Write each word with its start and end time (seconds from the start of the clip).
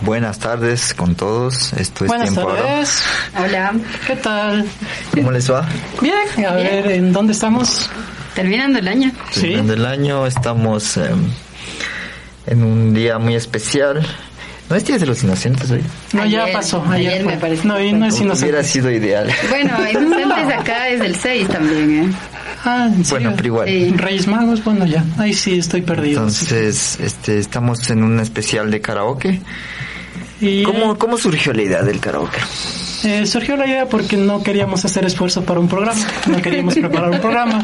Buenas 0.00 0.38
tardes 0.38 0.94
con 0.94 1.14
todos. 1.16 1.72
Esto 1.72 2.04
es 2.04 2.08
Buenas 2.08 2.30
Tiempo 2.32 2.52
tardes. 2.52 3.02
Hola, 3.36 3.72
¿Qué 4.06 4.16
tal? 4.16 4.64
¿Cómo 5.14 5.32
les 5.32 5.50
va? 5.50 5.68
Bien, 6.00 6.46
a 6.46 6.52
ver, 6.52 6.86
¿en 6.92 7.12
dónde 7.12 7.32
estamos? 7.32 7.90
terminando 8.34 8.78
el 8.78 8.86
año. 8.86 9.10
Sí. 9.32 9.40
Terminando 9.40 9.74
el 9.74 9.84
año, 9.86 10.24
estamos 10.24 10.96
eh, 10.96 11.10
en 12.46 12.62
un 12.62 12.94
día 12.94 13.18
muy 13.18 13.34
especial. 13.34 14.06
¿No 14.70 14.76
es 14.76 14.84
Día 14.84 14.98
de 14.98 15.06
los 15.06 15.24
Inocentes 15.24 15.68
hoy? 15.70 15.82
No, 16.12 16.24
ya 16.26 16.42
Ayer, 16.44 16.52
pasó. 16.54 16.84
Ayer, 16.88 17.08
ayer 17.12 17.22
fue. 17.24 17.32
me 17.34 17.40
parece 17.40 17.66
No, 17.66 17.76
que 17.78 17.86
y 17.86 17.90
fue. 17.90 17.98
no 17.98 18.06
es 18.06 18.14
Hubiera 18.20 18.34
inocente. 18.36 18.64
sido 18.64 18.90
ideal. 18.92 19.32
Bueno, 19.48 19.76
inocentes 19.90 20.54
acá 20.56 20.88
es 20.90 21.00
del 21.00 21.16
6 21.16 21.48
también, 21.48 22.04
¿eh? 22.04 22.12
Ah, 22.64 22.84
¿en 22.86 23.04
serio? 23.04 23.30
Bueno, 23.30 23.32
pero 23.36 23.46
igual. 23.48 23.68
Sí. 23.68 23.94
Reyes 23.96 24.26
Magos, 24.28 24.62
bueno, 24.62 24.84
ya. 24.86 25.02
Ahí 25.16 25.32
sí 25.32 25.58
estoy 25.58 25.82
perdido. 25.82 26.20
Entonces, 26.20 26.98
este, 27.00 27.38
estamos 27.38 27.88
en 27.90 28.04
un 28.04 28.20
especial 28.20 28.70
de 28.70 28.80
karaoke. 28.80 29.40
Y, 30.40 30.62
¿Cómo, 30.62 30.96
¿Cómo 30.98 31.16
surgió 31.18 31.52
la 31.52 31.62
idea 31.62 31.82
del 31.82 31.98
karaoke? 32.00 32.38
eh, 33.04 33.26
surgió 33.26 33.56
la 33.56 33.64
idea 33.64 33.86
porque 33.88 34.16
no 34.16 34.42
queríamos 34.42 34.84
hacer 34.84 35.04
esfuerzo 35.04 35.42
para 35.44 35.60
un 35.60 35.68
programa, 35.68 36.00
no 36.26 36.42
queríamos 36.42 36.74
preparar 36.74 37.10
un 37.10 37.20
programa, 37.20 37.62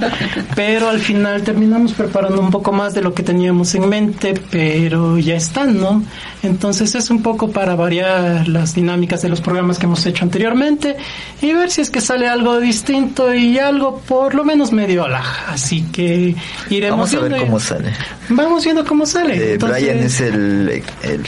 pero 0.54 0.88
al 0.88 1.00
final 1.00 1.42
terminamos 1.42 1.92
preparando 1.92 2.40
un 2.40 2.50
poco 2.52 2.70
más 2.72 2.94
de 2.94 3.02
lo 3.02 3.12
que 3.14 3.24
teníamos 3.24 3.74
en 3.74 3.88
mente, 3.88 4.34
pero 4.50 5.18
ya 5.18 5.34
están, 5.34 5.80
¿no? 5.80 6.04
Entonces 6.44 6.94
es 6.94 7.10
un 7.10 7.20
poco 7.22 7.50
para 7.50 7.74
variar 7.74 8.46
las 8.46 8.74
dinámicas 8.76 9.22
de 9.22 9.28
los 9.28 9.40
programas 9.40 9.78
que 9.80 9.86
hemos 9.86 10.06
hecho 10.06 10.24
anteriormente 10.24 10.96
y 11.42 11.52
ver 11.52 11.68
si 11.70 11.80
es 11.80 11.90
que 11.90 12.00
sale 12.00 12.28
algo 12.28 12.60
distinto 12.60 13.34
y 13.34 13.58
algo 13.58 13.98
por 14.06 14.36
lo 14.36 14.44
menos 14.44 14.70
medio 14.70 15.04
alaj. 15.04 15.48
Así 15.50 15.82
que 15.92 16.36
iremos 16.70 17.10
Vamos 17.10 17.14
a 17.14 17.20
ver 17.20 17.28
viendo 17.30 17.36
y- 17.38 17.46
cómo 17.48 17.58
sale. 17.60 17.92
Vamos 18.28 18.64
viendo 18.64 18.84
cómo 18.84 19.04
sale. 19.04 19.34
Eh, 19.36 19.52
Entonces- 19.54 19.82
Brian 19.82 19.98
es 19.98 20.20
el, 20.20 20.82
el 21.02 21.20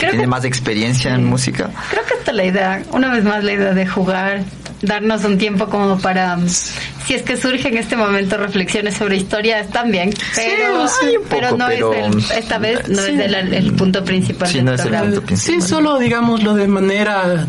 Creo 0.00 0.10
tiene 0.10 0.24
que- 0.24 0.28
más 0.28 0.44
experiencia 0.44 1.14
en 1.14 1.24
música. 1.24 1.70
Creo 1.90 2.04
que 2.04 2.14
esta 2.14 2.30
es 2.32 2.36
la 2.36 2.44
idea, 2.44 2.82
una 2.92 3.12
vez 3.12 3.22
más 3.24 3.44
la 3.44 3.52
idea 3.52 3.72
de 3.72 3.86
jugar, 3.86 4.42
darnos 4.82 5.24
un 5.24 5.36
tiempo 5.38 5.66
como 5.66 5.98
para, 5.98 6.36
mm, 6.36 6.48
si 6.48 7.14
es 7.14 7.22
que 7.22 7.36
surge 7.36 7.68
en 7.68 7.76
este 7.76 7.96
momento 7.96 8.36
reflexiones 8.38 8.94
sobre 8.94 9.16
historias 9.18 9.68
también, 9.70 10.10
pero, 10.34 10.88
sí, 10.88 11.16
un 11.18 11.24
pero 11.28 11.46
poco, 11.50 11.58
no 11.58 11.66
pero- 11.68 11.92
es 11.94 12.30
el, 12.32 12.38
esta 12.38 12.58
vez 12.58 12.88
no 12.88 13.02
Sí. 13.02 13.10
es 13.12 13.20
el, 13.20 13.34
el 13.34 13.72
punto 13.74 14.02
principal 14.04 14.48
Sí, 14.48 14.56
del 14.56 14.64
no 14.64 14.72
es 14.74 14.80
el 14.84 14.94
punto 14.94 15.20
Sí, 15.20 15.26
principal. 15.26 15.62
solo 15.62 15.98
digámoslo 15.98 16.54
de 16.54 16.66
manera 16.66 17.44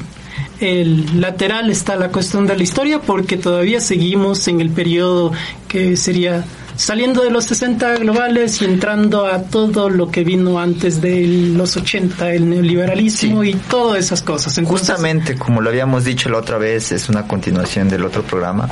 el 0.60 1.20
lateral 1.22 1.72
está 1.72 1.96
la 1.96 2.10
cuestión 2.10 2.46
de 2.46 2.56
la 2.56 2.64
historia 2.64 3.00
porque 3.00 3.38
todavía 3.38 3.80
seguimos 3.82 4.48
en 4.48 4.62
el 4.62 4.70
periodo 4.70 5.32
que 5.68 5.98
sería 5.98 6.44
saliendo 6.82 7.24
de 7.24 7.30
los 7.30 7.46
60 7.46 7.98
globales 7.98 8.62
y 8.62 8.66
entrando 8.66 9.26
a 9.26 9.44
todo 9.44 9.90
lo 9.90 10.10
que 10.10 10.24
vino 10.24 10.60
antes 10.60 11.00
de 11.02 11.26
los 11.56 11.78
80, 11.78 12.34
el 12.34 12.50
neoliberalismo 12.50 13.44
Sí. 13.44 13.50
y 13.50 13.54
todas 13.54 14.00
esas 14.00 14.22
cosas. 14.22 14.58
Entonces, 14.58 14.88
Justamente, 14.88 15.36
como 15.36 15.62
lo 15.62 15.70
habíamos 15.70 16.04
dicho 16.04 16.30
la 16.30 16.40
otra 16.40 16.58
vez, 16.58 16.92
es 16.92 17.08
una 17.10 17.28
continuación 17.28 17.88
del 17.90 18.04
otro 18.06 18.24
programa. 18.24 18.68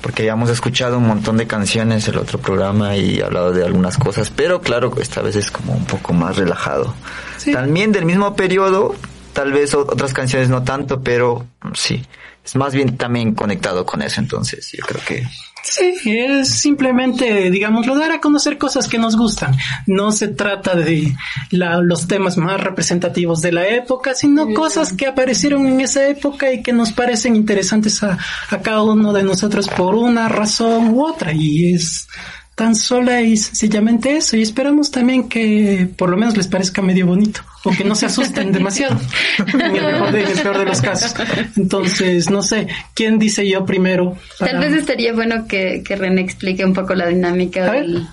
Porque 0.00 0.22
habíamos 0.22 0.50
escuchado 0.50 0.98
un 0.98 1.06
montón 1.06 1.36
de 1.36 1.46
canciones 1.46 2.08
el 2.08 2.18
otro 2.18 2.38
programa 2.40 2.96
y 2.96 3.20
hablado 3.20 3.52
de 3.52 3.64
algunas 3.64 3.98
cosas, 3.98 4.30
pero 4.34 4.60
claro, 4.60 4.92
esta 5.00 5.22
vez 5.22 5.36
es 5.36 5.50
como 5.52 5.74
un 5.74 5.84
poco 5.84 6.12
más 6.12 6.36
relajado. 6.36 6.92
Sí. 7.36 7.52
También 7.52 7.92
del 7.92 8.04
mismo 8.04 8.34
periodo, 8.34 8.96
tal 9.32 9.52
vez 9.52 9.74
otras 9.74 10.12
canciones 10.12 10.48
no 10.48 10.64
tanto, 10.64 11.02
pero 11.02 11.46
sí, 11.74 12.04
es 12.44 12.56
más 12.56 12.74
bien 12.74 12.96
también 12.96 13.34
conectado 13.34 13.84
con 13.86 14.02
eso, 14.02 14.20
entonces 14.20 14.70
yo 14.72 14.84
creo 14.86 15.00
que 15.06 15.26
Sí, 15.64 15.94
es 16.04 16.48
simplemente, 16.48 17.48
digámoslo, 17.48 17.96
dar 17.96 18.10
a 18.10 18.20
conocer 18.20 18.58
cosas 18.58 18.88
que 18.88 18.98
nos 18.98 19.16
gustan. 19.16 19.54
No 19.86 20.10
se 20.10 20.26
trata 20.26 20.74
de 20.74 21.14
la- 21.50 21.78
los 21.80 22.08
temas 22.08 22.36
más 22.36 22.60
representativos 22.60 23.42
de 23.42 23.52
la 23.52 23.68
época, 23.68 24.12
sino 24.16 24.52
cosas 24.54 24.92
que 24.92 25.06
aparecieron 25.06 25.64
en 25.66 25.80
esa 25.80 26.04
época 26.08 26.52
y 26.52 26.64
que 26.64 26.72
nos 26.72 26.90
parecen 26.92 27.36
interesantes 27.36 28.02
a, 28.02 28.18
a 28.50 28.58
cada 28.60 28.82
uno 28.82 29.12
de 29.12 29.22
nosotros 29.22 29.68
por 29.68 29.94
una 29.94 30.28
razón 30.28 30.88
u 30.88 31.06
otra. 31.06 31.32
Y 31.32 31.74
es 31.74 32.08
tan 32.56 32.74
sola 32.74 33.20
y 33.22 33.36
sencillamente 33.36 34.16
eso. 34.16 34.36
Y 34.36 34.42
esperamos 34.42 34.90
también 34.90 35.28
que 35.28 35.88
por 35.96 36.10
lo 36.10 36.16
menos 36.16 36.36
les 36.36 36.48
parezca 36.48 36.82
medio 36.82 37.06
bonito 37.06 37.40
o 37.64 37.70
que 37.70 37.84
no 37.84 37.94
se 37.94 38.06
asusten 38.06 38.52
demasiado. 38.52 38.98
En 39.38 39.60
el 39.60 39.72
mejor 39.84 40.12
de, 40.12 40.22
en 40.22 40.28
el 40.30 40.38
peor 40.40 40.58
de 40.58 40.64
los 40.64 40.80
casos. 40.80 41.14
Entonces, 41.56 42.30
no 42.30 42.42
sé, 42.42 42.66
¿quién 42.94 43.18
dice 43.18 43.48
yo 43.48 43.64
primero? 43.64 44.16
Tal 44.38 44.48
para- 44.50 44.60
vez 44.60 44.72
estaría 44.74 45.12
bueno 45.12 45.46
que, 45.46 45.82
que 45.84 45.96
René 45.96 46.20
explique 46.22 46.64
un 46.64 46.74
poco 46.74 46.94
la 46.94 47.06
dinámica 47.06 47.70
del 47.72 48.06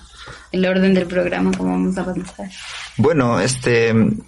el 0.52 0.66
orden 0.66 0.94
del 0.94 1.06
programa, 1.06 1.52
cómo 1.56 1.70
vamos 1.70 1.96
a 1.96 2.00
avanzar. 2.00 2.48
Bueno, 2.96 3.38
este, 3.40 3.90
en 3.90 4.24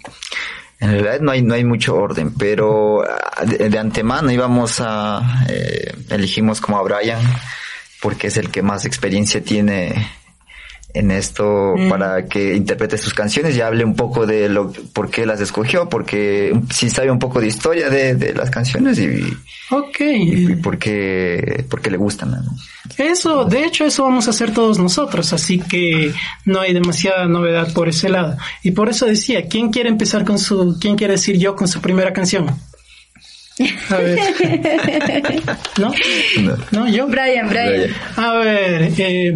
realidad 0.79 1.19
no 1.19 1.31
hay, 1.31 1.41
no 1.41 1.53
hay 1.53 1.65
mucho 1.65 1.95
orden, 1.95 2.33
pero 2.35 3.03
ah, 3.03 3.43
de, 3.45 3.69
de 3.69 3.77
antemano 3.79 4.31
íbamos 4.31 4.79
a, 4.79 5.43
eh, 5.49 5.93
elegimos 6.09 6.61
como 6.61 6.77
a 6.77 6.83
Brian, 6.83 7.19
porque 8.01 8.27
es 8.27 8.37
el 8.37 8.51
que 8.51 8.61
más 8.61 8.85
experiencia 8.85 9.43
tiene 9.43 10.07
en 10.93 11.11
esto 11.11 11.73
Mm. 11.77 11.89
para 11.89 12.25
que 12.25 12.55
interprete 12.55 12.97
sus 12.97 13.13
canciones 13.13 13.55
y 13.57 13.61
hable 13.61 13.83
un 13.83 13.95
poco 13.95 14.25
de 14.27 14.47
lo, 14.49 14.71
por 14.93 15.09
qué 15.09 15.25
las 15.25 15.41
escogió, 15.41 15.89
porque 15.89 16.53
sí 16.71 16.89
sabe 16.89 17.09
un 17.09 17.19
poco 17.19 17.39
de 17.41 17.47
historia 17.47 17.89
de, 17.89 18.15
de 18.15 18.33
las 18.33 18.49
canciones 18.49 18.99
y, 18.99 19.21
Ok. 19.71 19.99
y, 20.01 20.51
y 20.51 20.55
por 20.57 20.77
qué, 20.77 21.65
por 21.69 21.81
qué 21.81 21.89
le 21.89 21.97
gustan. 21.97 22.31
¿no? 22.31 22.41
Eso, 22.97 23.45
de 23.45 23.65
hecho, 23.65 23.85
eso 23.85 24.03
vamos 24.03 24.27
a 24.27 24.31
hacer 24.31 24.53
todos 24.53 24.77
nosotros, 24.77 25.33
así 25.33 25.59
que 25.59 26.13
no 26.45 26.59
hay 26.59 26.73
demasiada 26.73 27.25
novedad 27.27 27.73
por 27.73 27.89
ese 27.89 28.09
lado. 28.09 28.37
Y 28.61 28.71
por 28.71 28.89
eso 28.89 29.05
decía, 29.07 29.47
¿quién 29.47 29.71
quiere 29.71 29.89
empezar 29.89 30.23
con 30.25 30.37
su, 30.37 30.77
quién 30.79 30.95
quiere 30.95 31.13
decir 31.13 31.37
yo 31.37 31.55
con 31.55 31.67
su 31.67 31.81
primera 31.81 32.13
canción? 32.13 32.47
A 33.89 33.97
ver. 33.97 34.19
¿No? 35.79 35.91
No, 36.41 36.57
¿No? 36.71 36.87
¿Yo? 36.89 37.07
Brian, 37.07 37.49
Brian. 37.49 37.91
A 38.15 38.33
ver, 38.33 38.93
eh, 38.97 39.33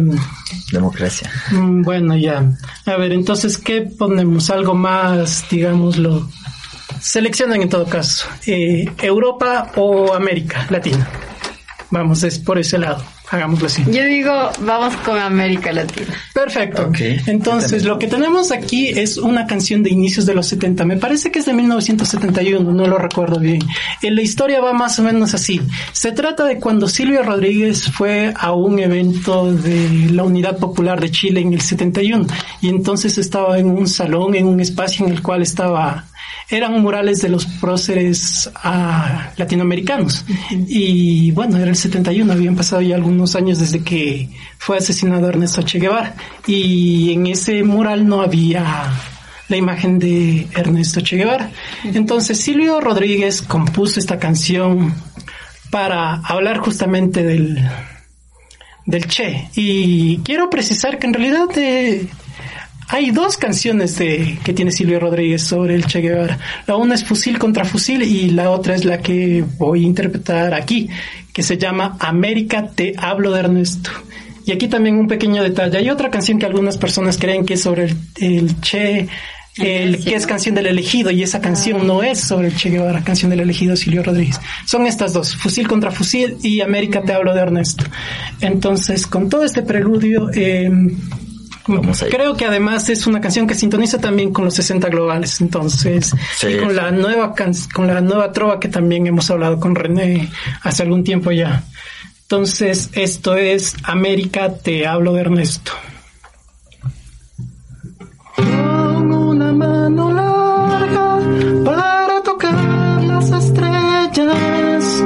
democracia. 0.72 1.30
mm, 1.52 1.82
bueno, 1.82 2.16
ya. 2.16 2.42
A 2.86 2.96
ver, 2.96 3.12
entonces, 3.12 3.58
¿qué 3.58 3.82
ponemos? 3.82 4.50
Algo 4.50 4.74
más, 4.74 5.44
digámoslo. 5.50 6.28
Seleccionan 7.00 7.62
en 7.62 7.68
todo 7.68 7.86
caso. 7.86 8.26
Eh, 8.46 8.86
¿Europa 9.00 9.72
o 9.76 10.12
América 10.14 10.66
Latina? 10.70 11.08
Vamos, 11.90 12.22
es 12.24 12.38
por 12.38 12.58
ese 12.58 12.78
lado. 12.78 13.02
Hagámoslo 13.30 13.66
así. 13.66 13.84
Yo 13.90 14.04
digo, 14.04 14.32
vamos 14.60 14.94
con 15.04 15.18
América 15.18 15.72
Latina. 15.72 16.14
Perfecto. 16.32 16.86
Ok. 16.86 16.98
Entonces, 17.26 17.84
lo 17.84 17.98
que 17.98 18.06
tenemos 18.06 18.52
aquí 18.52 18.88
es 18.88 19.18
una 19.18 19.46
canción 19.46 19.82
de 19.82 19.90
inicios 19.90 20.24
de 20.24 20.34
los 20.34 20.46
70. 20.46 20.84
Me 20.86 20.96
parece 20.96 21.30
que 21.30 21.40
es 21.40 21.46
de 21.46 21.52
1971, 21.52 22.72
no 22.72 22.86
lo 22.86 22.96
recuerdo 22.96 23.38
bien. 23.38 23.60
En 24.02 24.14
la 24.14 24.22
historia 24.22 24.60
va 24.60 24.72
más 24.72 24.98
o 24.98 25.02
menos 25.02 25.34
así. 25.34 25.60
Se 25.92 26.12
trata 26.12 26.44
de 26.44 26.58
cuando 26.58 26.88
Silvio 26.88 27.22
Rodríguez 27.22 27.90
fue 27.90 28.32
a 28.34 28.52
un 28.52 28.78
evento 28.78 29.52
de 29.52 30.10
la 30.10 30.22
Unidad 30.22 30.56
Popular 30.58 31.00
de 31.00 31.10
Chile 31.10 31.40
en 31.40 31.52
el 31.52 31.60
71 31.60 32.26
y 32.60 32.68
entonces 32.68 33.18
estaba 33.18 33.58
en 33.58 33.70
un 33.70 33.86
salón, 33.86 34.34
en 34.34 34.46
un 34.46 34.60
espacio 34.60 35.06
en 35.06 35.12
el 35.12 35.22
cual 35.22 35.42
estaba 35.42 36.06
eran 36.50 36.80
murales 36.80 37.20
de 37.20 37.28
los 37.28 37.46
próceres 37.46 38.50
ah, 38.54 39.32
latinoamericanos. 39.36 40.24
Y 40.50 41.30
bueno, 41.32 41.58
era 41.58 41.70
el 41.70 41.76
71, 41.76 42.32
habían 42.32 42.56
pasado 42.56 42.80
ya 42.80 42.96
algunos 42.96 43.36
años 43.36 43.58
desde 43.58 43.82
que 43.82 44.30
fue 44.58 44.78
asesinado 44.78 45.28
Ernesto 45.28 45.62
Che 45.62 45.78
Guevara. 45.78 46.14
Y 46.46 47.12
en 47.12 47.26
ese 47.26 47.62
mural 47.62 48.06
no 48.06 48.22
había 48.22 48.64
la 49.48 49.56
imagen 49.56 49.98
de 49.98 50.46
Ernesto 50.54 51.00
Che 51.02 51.16
Guevara. 51.16 51.50
Entonces 51.84 52.40
Silvio 52.40 52.80
Rodríguez 52.80 53.42
compuso 53.42 54.00
esta 54.00 54.18
canción 54.18 54.94
para 55.70 56.14
hablar 56.14 56.58
justamente 56.58 57.22
del, 57.24 57.62
del 58.86 59.06
Che. 59.06 59.50
Y 59.54 60.18
quiero 60.18 60.48
precisar 60.48 60.98
que 60.98 61.06
en 61.06 61.14
realidad 61.14 61.48
eh, 61.56 62.08
hay 62.88 63.10
dos 63.10 63.36
canciones 63.36 63.98
de, 63.98 64.38
que 64.42 64.54
tiene 64.54 64.72
Silvio 64.72 64.98
Rodríguez 64.98 65.42
sobre 65.42 65.74
el 65.74 65.84
Che 65.86 66.00
Guevara. 66.00 66.38
La 66.66 66.76
una 66.76 66.94
es 66.94 67.04
Fusil 67.04 67.38
contra 67.38 67.66
Fusil 67.66 68.02
y 68.02 68.30
la 68.30 68.50
otra 68.50 68.74
es 68.74 68.86
la 68.86 68.98
que 68.98 69.44
voy 69.58 69.84
a 69.84 69.86
interpretar 69.86 70.54
aquí, 70.54 70.88
que 71.32 71.42
se 71.42 71.58
llama 71.58 71.96
América 72.00 72.70
te 72.74 72.94
hablo 72.96 73.30
de 73.32 73.40
Ernesto. 73.40 73.90
Y 74.46 74.52
aquí 74.52 74.68
también 74.68 74.96
un 74.96 75.06
pequeño 75.06 75.42
detalle. 75.42 75.76
Hay 75.76 75.90
otra 75.90 76.10
canción 76.10 76.38
que 76.38 76.46
algunas 76.46 76.78
personas 76.78 77.18
creen 77.18 77.44
que 77.44 77.54
es 77.54 77.60
sobre 77.60 77.84
el, 77.84 77.96
el 78.20 78.60
Che, 78.62 79.06
el, 79.58 80.02
que 80.02 80.14
es 80.14 80.26
canción 80.26 80.54
del 80.54 80.68
elegido 80.68 81.10
y 81.10 81.22
esa 81.22 81.42
canción 81.42 81.86
no 81.86 82.02
es 82.02 82.18
sobre 82.18 82.48
el 82.48 82.56
Che 82.56 82.70
Guevara, 82.70 83.04
canción 83.04 83.30
del 83.30 83.40
elegido 83.40 83.76
Silvio 83.76 84.02
Rodríguez. 84.02 84.40
Son 84.64 84.86
estas 84.86 85.12
dos, 85.12 85.36
Fusil 85.36 85.68
contra 85.68 85.90
Fusil 85.90 86.38
y 86.42 86.62
América 86.62 87.02
te 87.02 87.12
hablo 87.12 87.34
de 87.34 87.42
Ernesto. 87.42 87.84
Entonces, 88.40 89.06
con 89.06 89.28
todo 89.28 89.44
este 89.44 89.60
preludio, 89.60 90.30
eh. 90.32 90.70
Creo 92.10 92.34
que 92.36 92.46
además 92.46 92.88
es 92.88 93.06
una 93.06 93.20
canción 93.20 93.46
que 93.46 93.54
sintoniza 93.54 94.00
también 94.00 94.32
con 94.32 94.46
los 94.46 94.54
60 94.54 94.88
globales, 94.88 95.40
entonces, 95.40 96.14
con 96.60 96.74
la 96.74 96.90
nueva 96.90 97.34
con 97.74 97.86
la 97.86 98.00
nueva 98.00 98.32
trova 98.32 98.58
que 98.58 98.68
también 98.68 99.06
hemos 99.06 99.30
hablado 99.30 99.60
con 99.60 99.74
René 99.74 100.30
hace 100.62 100.82
algún 100.82 101.04
tiempo 101.04 101.30
ya. 101.30 101.64
Entonces, 102.22 102.90
esto 102.92 103.36
es 103.36 103.74
América, 103.84 104.54
te 104.54 104.86
hablo 104.86 105.12
de 105.14 105.20
Ernesto. 105.22 105.72
Con 108.36 109.12
una 109.12 109.52
mano 109.52 110.12
larga 110.12 111.18
para 111.64 112.22
tocar 112.22 113.02
las 113.02 113.30
estrellas 113.30 115.04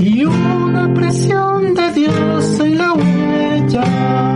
y 0.00 0.24
una 0.24 0.92
presión 0.94 1.74
de 1.74 1.92
Dios 1.92 2.60
en 2.60 2.78
la 2.78 2.92
huella 2.92 4.27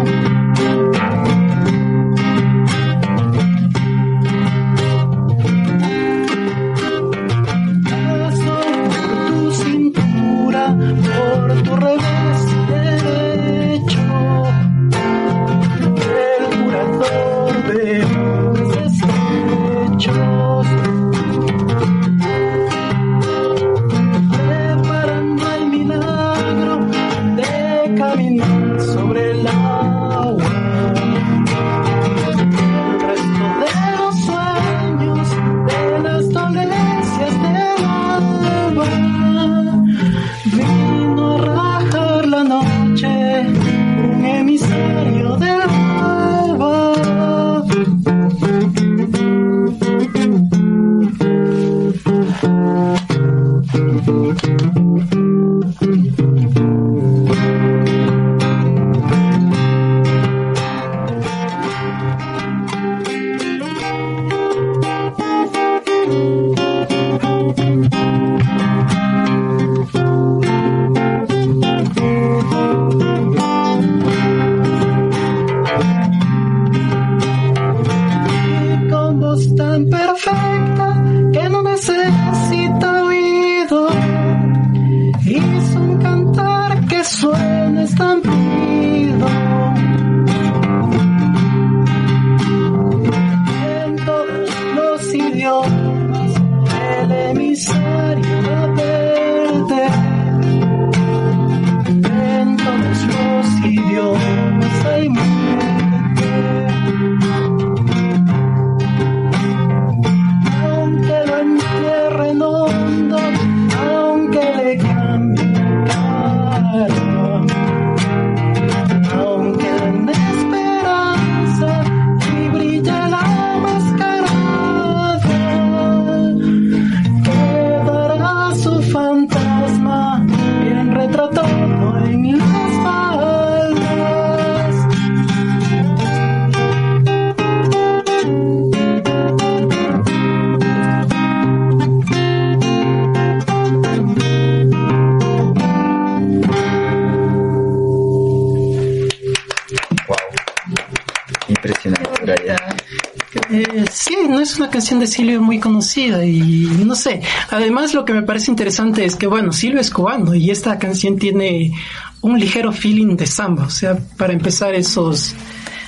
es 154.53 154.59
una 154.59 154.69
canción 154.69 155.01
de 155.01 155.07
Silvio 155.07 155.41
muy 155.41 155.59
conocida 155.59 156.27
y 156.27 156.69
no 156.85 156.95
sé. 156.95 157.23
Además, 157.51 157.95
lo 157.95 158.05
que 158.05 158.13
me 158.13 158.23
parece 158.23 158.51
interesante 158.51 159.03
es 159.05 159.17
que, 159.17 159.27
bueno, 159.27 159.51
Silvio 159.51 159.81
es 159.81 159.91
cubano 159.91 160.35
y 160.35 160.51
esta 160.51 160.79
canción 160.79 161.17
tiene 161.17 161.73
un 162.21 162.39
ligero 162.39 162.71
feeling 162.71 163.17
de 163.17 163.27
samba. 163.27 163.65
O 163.65 163.71
sea, 163.71 163.99
para 164.19 164.35
empezar, 164.35 164.75
esos, 164.75 165.35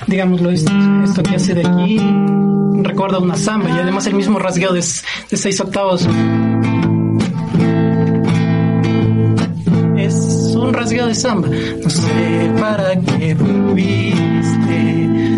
digámoslo, 0.07 0.51
esto, 0.51 1.23
que 1.23 1.37
hace 1.37 1.55
de 1.55 1.67
aquí 1.67 1.99
recuerda 2.83 3.19
una 3.19 3.37
samba 3.37 3.69
y 3.69 3.73
además 3.73 4.07
el 4.07 4.15
mismo 4.15 4.39
rasgueo 4.39 4.73
de 4.73 4.83
seis 4.83 5.61
octavos. 5.61 6.09
Es 9.99 10.15
un 10.57 10.73
rasgueo 10.73 11.07
de 11.07 11.15
samba. 11.15 11.49
No 11.83 11.91
sé 11.91 12.53
para 12.59 12.99
qué 12.99 13.35
volviste 13.35 14.19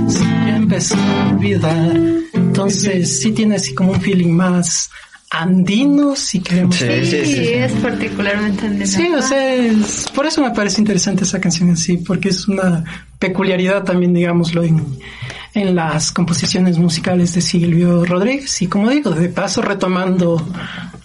si 0.08 0.23
ya 0.23 0.56
empecé 0.56 0.94
a 0.94 1.31
olvidar. 1.34 2.25
Entonces 2.56 3.20
sí 3.20 3.32
tiene 3.32 3.56
así 3.56 3.75
como 3.75 3.93
un 3.93 4.00
feeling 4.00 4.32
más 4.32 4.91
andino, 5.31 6.14
si 6.17 6.41
queremos. 6.41 6.76
Sí, 6.76 6.87
Sí, 7.05 7.06
sí, 7.11 7.25
sí. 7.35 7.49
es 7.55 7.73
particularmente 7.73 8.67
andino. 8.67 8.87
Sí, 8.87 9.08
o 9.12 9.23
sea, 9.23 9.55
es- 9.55 10.06
por 10.14 10.26
eso 10.26 10.41
me 10.43 10.50
parece 10.53 10.81
interesante 10.81 11.25
esa 11.25 11.41
canción 11.41 11.69
en 11.69 11.76
sí, 11.76 11.97
porque 11.99 12.29
es 12.29 12.47
una 12.49 12.85
peculiaridad 13.19 13.82
también, 13.85 14.14
digámoslo, 14.14 14.62
en, 14.62 14.85
en 15.55 15.75
las 15.75 16.12
composiciones 16.12 16.79
musicales 16.79 17.35
de 17.35 17.41
Silvio 17.41 18.05
Rodríguez. 18.05 18.62
Y 18.62 18.69
como 18.69 18.88
digo, 18.91 19.11
de 19.11 19.29
paso 19.29 19.62
retomando 19.62 20.47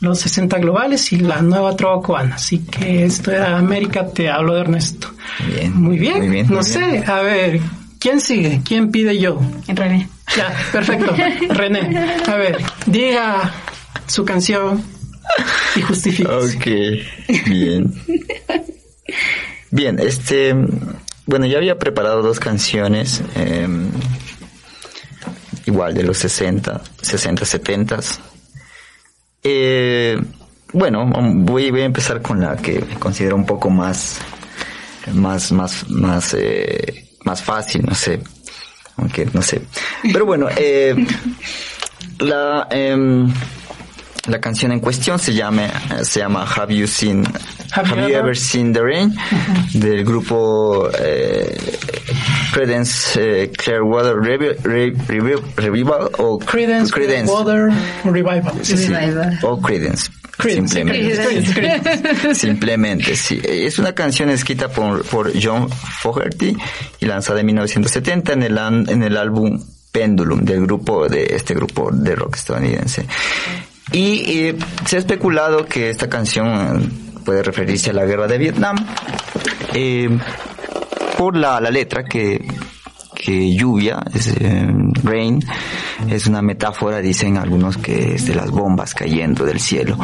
los 0.02 0.20
60 0.20 0.58
globales 0.60 1.12
y 1.14 1.18
la 1.18 1.42
nueva 1.42 1.76
trova 1.76 2.02
cubana. 2.02 2.36
Así 2.36 2.60
que 2.60 3.04
esto 3.06 3.32
era 3.32 3.58
América, 3.58 4.08
te 4.08 4.30
hablo 4.30 4.54
de 4.56 4.62
Ernesto. 4.62 5.08
Bien. 5.48 5.76
Muy 5.82 5.98
bien, 5.98 6.18
Muy 6.20 6.28
bien, 6.30 6.48
no 6.48 6.56
muy 6.58 6.64
sé, 6.64 7.04
a 7.08 7.22
ver, 7.22 7.60
¿quién 8.00 8.20
sigue? 8.22 8.62
¿Quién 8.64 8.92
pide 8.92 9.18
yo? 9.20 9.40
René. 9.68 10.08
Ya, 10.36 10.54
perfecto. 10.72 11.16
René, 11.50 12.20
a 12.28 12.36
ver, 12.36 12.58
diga 12.86 13.52
su 14.08 14.24
canción 14.26 14.84
y 15.76 15.82
justifique. 15.82 16.30
Ok, 16.30 17.46
bien. 17.46 17.94
Bien, 19.72 20.00
este, 20.00 20.54
bueno, 21.26 21.46
yo 21.46 21.58
había 21.58 21.78
preparado 21.78 22.22
dos 22.22 22.40
canciones, 22.40 23.22
eh, 23.36 23.68
igual 25.66 25.94
de 25.94 26.04
los 26.04 26.18
60, 26.18 26.82
60, 27.02 27.46
70. 27.46 28.00
Eh, 29.44 30.20
bueno, 30.74 31.10
voy, 31.36 31.72
voy 31.72 31.82
a 31.82 31.86
empezar 31.86 32.22
con 32.22 32.42
la 32.42 32.58
que 32.58 32.80
considero 33.00 33.36
un 33.36 33.46
poco 33.46 33.70
más, 33.70 34.20
más, 35.14 35.52
más, 35.52 35.90
más, 35.90 36.34
eh, 36.38 37.10
más 37.24 37.42
fácil, 37.42 37.84
no 37.86 37.96
sé, 37.96 38.20
aunque 38.98 39.28
no 39.34 39.42
sé. 39.42 39.62
Pero 40.12 40.26
bueno, 40.26 40.48
eh, 40.56 40.96
la, 42.20 42.68
em, 42.70 43.32
la 44.28 44.40
canción 44.40 44.72
en 44.72 44.80
cuestión 44.80 45.18
se 45.20 45.34
llama, 45.34 45.68
se 46.04 46.20
llama 46.20 46.44
Have 46.46 46.76
You 46.76 46.88
Seen, 46.88 47.26
Have 47.74 47.90
Have, 47.90 47.90
You 47.90 47.96
You 47.96 48.04
Ever- 48.16 48.20
Ever 48.20 48.38
Seen 48.38 48.74
the 48.74 48.82
Rain? 48.82 49.16
del 49.74 50.04
grupo 50.06 50.90
eh, 51.00 51.58
Credence 52.54 53.20
eh, 53.20 53.52
Clearwater 53.52 54.16
Revi- 54.16 54.58
Re- 54.64 54.94
Revi- 54.94 55.42
Revival 55.56 56.10
o 56.20 56.38
Credence, 56.38 56.92
Water 57.32 57.70
Revival. 58.04 58.54
Sí, 58.62 58.78
sí. 58.78 58.88
Revival. 58.88 59.40
o 59.42 59.60
Credence. 59.62 60.12
Simplemente. 60.74 62.34
Simplemente, 62.36 63.16
sí. 63.16 63.40
Es 63.44 63.78
una 63.80 63.94
canción 63.94 64.30
escrita 64.30 64.70
por, 64.70 65.04
por 65.06 65.32
John 65.42 65.70
Fogerty 65.70 66.56
y 67.00 67.06
lanzada 67.06 67.40
en 67.42 67.46
1970 67.48 68.34
en 68.34 68.44
el, 68.44 68.58
an- 68.58 68.86
en 68.90 69.04
el 69.04 69.18
álbum 69.18 69.62
Pendulum 69.92 70.42
del 70.42 70.62
grupo 70.62 71.08
de 71.10 71.26
este 71.36 71.54
grupo 71.54 71.92
de 71.92 72.16
rock 72.16 72.38
estadounidense. 72.38 73.06
Y 73.92 74.24
eh, 74.48 74.56
se 74.86 74.96
ha 74.96 75.00
especulado 75.00 75.66
que 75.66 75.90
esta 75.90 76.10
canción 76.10 76.92
puede 77.26 77.44
referirse 77.44 77.90
a 77.90 77.94
la 77.94 78.06
guerra 78.06 78.26
de 78.28 78.38
Vietnam 78.38 78.78
eh, 79.74 80.10
por 81.18 81.36
la, 81.36 81.60
la 81.60 81.70
letra 81.70 82.04
que 82.06 82.44
que 83.14 83.54
lluvia, 83.54 84.02
es, 84.16 84.30
eh, 84.30 84.68
rain, 85.04 85.40
es 86.10 86.28
una 86.28 86.42
metáfora, 86.42 87.00
dicen 87.00 87.38
algunos 87.38 87.78
que 87.78 88.16
es 88.16 88.26
de 88.26 88.36
las 88.36 88.50
bombas 88.52 88.94
cayendo 88.94 89.46
del 89.46 89.60
cielo. 89.60 89.98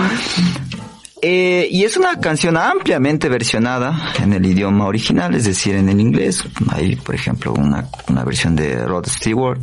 Eh, 1.21 1.67
y 1.71 1.83
es 1.83 1.97
una 1.97 2.19
canción 2.19 2.57
ampliamente 2.57 3.27
versionada 3.27 4.13
en 4.21 4.33
el 4.33 4.45
idioma 4.45 4.85
original, 4.85 5.33
es 5.33 5.45
decir, 5.45 5.75
en 5.75 5.89
el 5.89 5.99
inglés. 5.99 6.43
Hay, 6.69 6.95
por 6.95 7.15
ejemplo, 7.15 7.53
una, 7.53 7.89
una 8.07 8.23
versión 8.23 8.55
de 8.55 8.85
Rod 8.85 9.07
Stewart, 9.07 9.59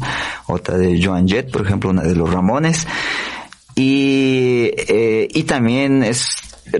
otra 0.46 0.76
de 0.76 1.00
Joan 1.02 1.28
Jett, 1.28 1.52
por 1.52 1.64
ejemplo, 1.64 1.90
una 1.90 2.02
de 2.02 2.16
los 2.16 2.32
Ramones. 2.32 2.86
Y, 3.76 4.70
eh, 4.76 5.28
y 5.30 5.44
también 5.44 6.02
es 6.02 6.38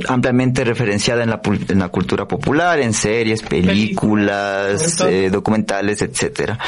ampliamente 0.09 0.65
referenciada 0.65 1.23
en 1.23 1.31
la, 1.31 1.41
en 1.69 1.79
la 1.79 1.89
cultura 1.89 2.27
popular, 2.27 2.81
en 2.81 2.93
series, 2.95 3.43
películas, 3.43 5.01
eh, 5.03 5.29
documentales, 5.31 6.03
etcétera. 6.03 6.59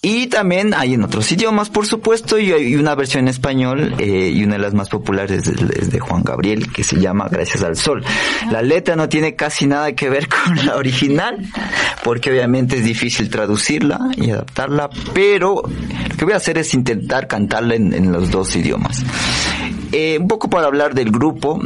Y 0.00 0.28
también 0.28 0.74
hay 0.74 0.94
en 0.94 1.02
otros 1.02 1.30
idiomas, 1.32 1.70
por 1.70 1.84
supuesto, 1.84 2.38
y 2.38 2.52
hay 2.52 2.76
una 2.76 2.94
versión 2.94 3.24
en 3.24 3.28
español, 3.28 3.96
eh, 3.98 4.30
y 4.32 4.44
una 4.44 4.54
de 4.54 4.60
las 4.60 4.72
más 4.74 4.88
populares 4.88 5.48
es, 5.48 5.60
es 5.60 5.90
de 5.90 5.98
Juan 5.98 6.22
Gabriel, 6.22 6.72
que 6.72 6.84
se 6.84 7.00
llama 7.00 7.28
Gracias 7.28 7.64
al 7.64 7.76
Sol. 7.76 8.04
La 8.52 8.62
letra 8.62 8.94
no 8.94 9.08
tiene 9.08 9.34
casi 9.34 9.66
nada 9.66 9.92
que 9.92 10.08
ver 10.08 10.28
con 10.44 10.64
la 10.64 10.76
original, 10.76 11.44
porque 12.04 12.30
obviamente 12.30 12.76
es 12.76 12.84
difícil 12.84 13.28
traducirla 13.28 13.98
y 14.16 14.30
adaptarla, 14.30 14.88
pero 15.12 15.62
lo 15.62 16.16
que 16.16 16.24
voy 16.24 16.34
a 16.34 16.36
hacer 16.36 16.58
es 16.58 16.74
intentar 16.74 17.26
cantarla 17.26 17.74
en, 17.74 17.92
en 17.92 18.12
los 18.12 18.30
dos 18.30 18.54
idiomas. 18.54 19.02
Eh, 19.90 20.18
un 20.20 20.28
poco 20.28 20.48
para 20.48 20.66
hablar 20.66 20.94
del 20.94 21.10
grupo, 21.10 21.60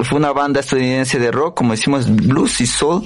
fue 0.00 0.18
una 0.18 0.32
banda 0.32 0.60
estadounidense 0.60 1.18
de 1.18 1.30
rock, 1.30 1.56
como 1.56 1.72
decimos, 1.72 2.14
blues 2.14 2.60
y 2.60 2.66
soul, 2.66 3.02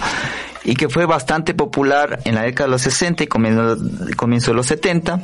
y 0.64 0.74
que 0.74 0.88
fue 0.88 1.06
bastante 1.06 1.54
popular 1.54 2.20
en 2.24 2.34
la 2.36 2.42
década 2.42 2.66
de 2.68 2.70
los 2.72 2.82
60 2.82 3.24
y 3.24 3.26
comienzo, 3.26 3.76
comienzo 4.16 4.50
de 4.52 4.56
los 4.56 4.66
70, 4.66 5.20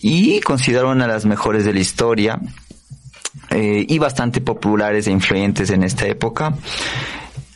y 0.00 0.40
considerado 0.40 0.90
una 0.90 1.06
de 1.06 1.12
las 1.12 1.24
mejores 1.26 1.64
de 1.64 1.72
la 1.74 1.80
historia, 1.80 2.40
eh, 3.50 3.84
y 3.88 3.98
bastante 3.98 4.40
populares 4.40 5.06
e 5.06 5.10
influyentes 5.10 5.70
en 5.70 5.82
esta 5.82 6.06
época. 6.06 6.54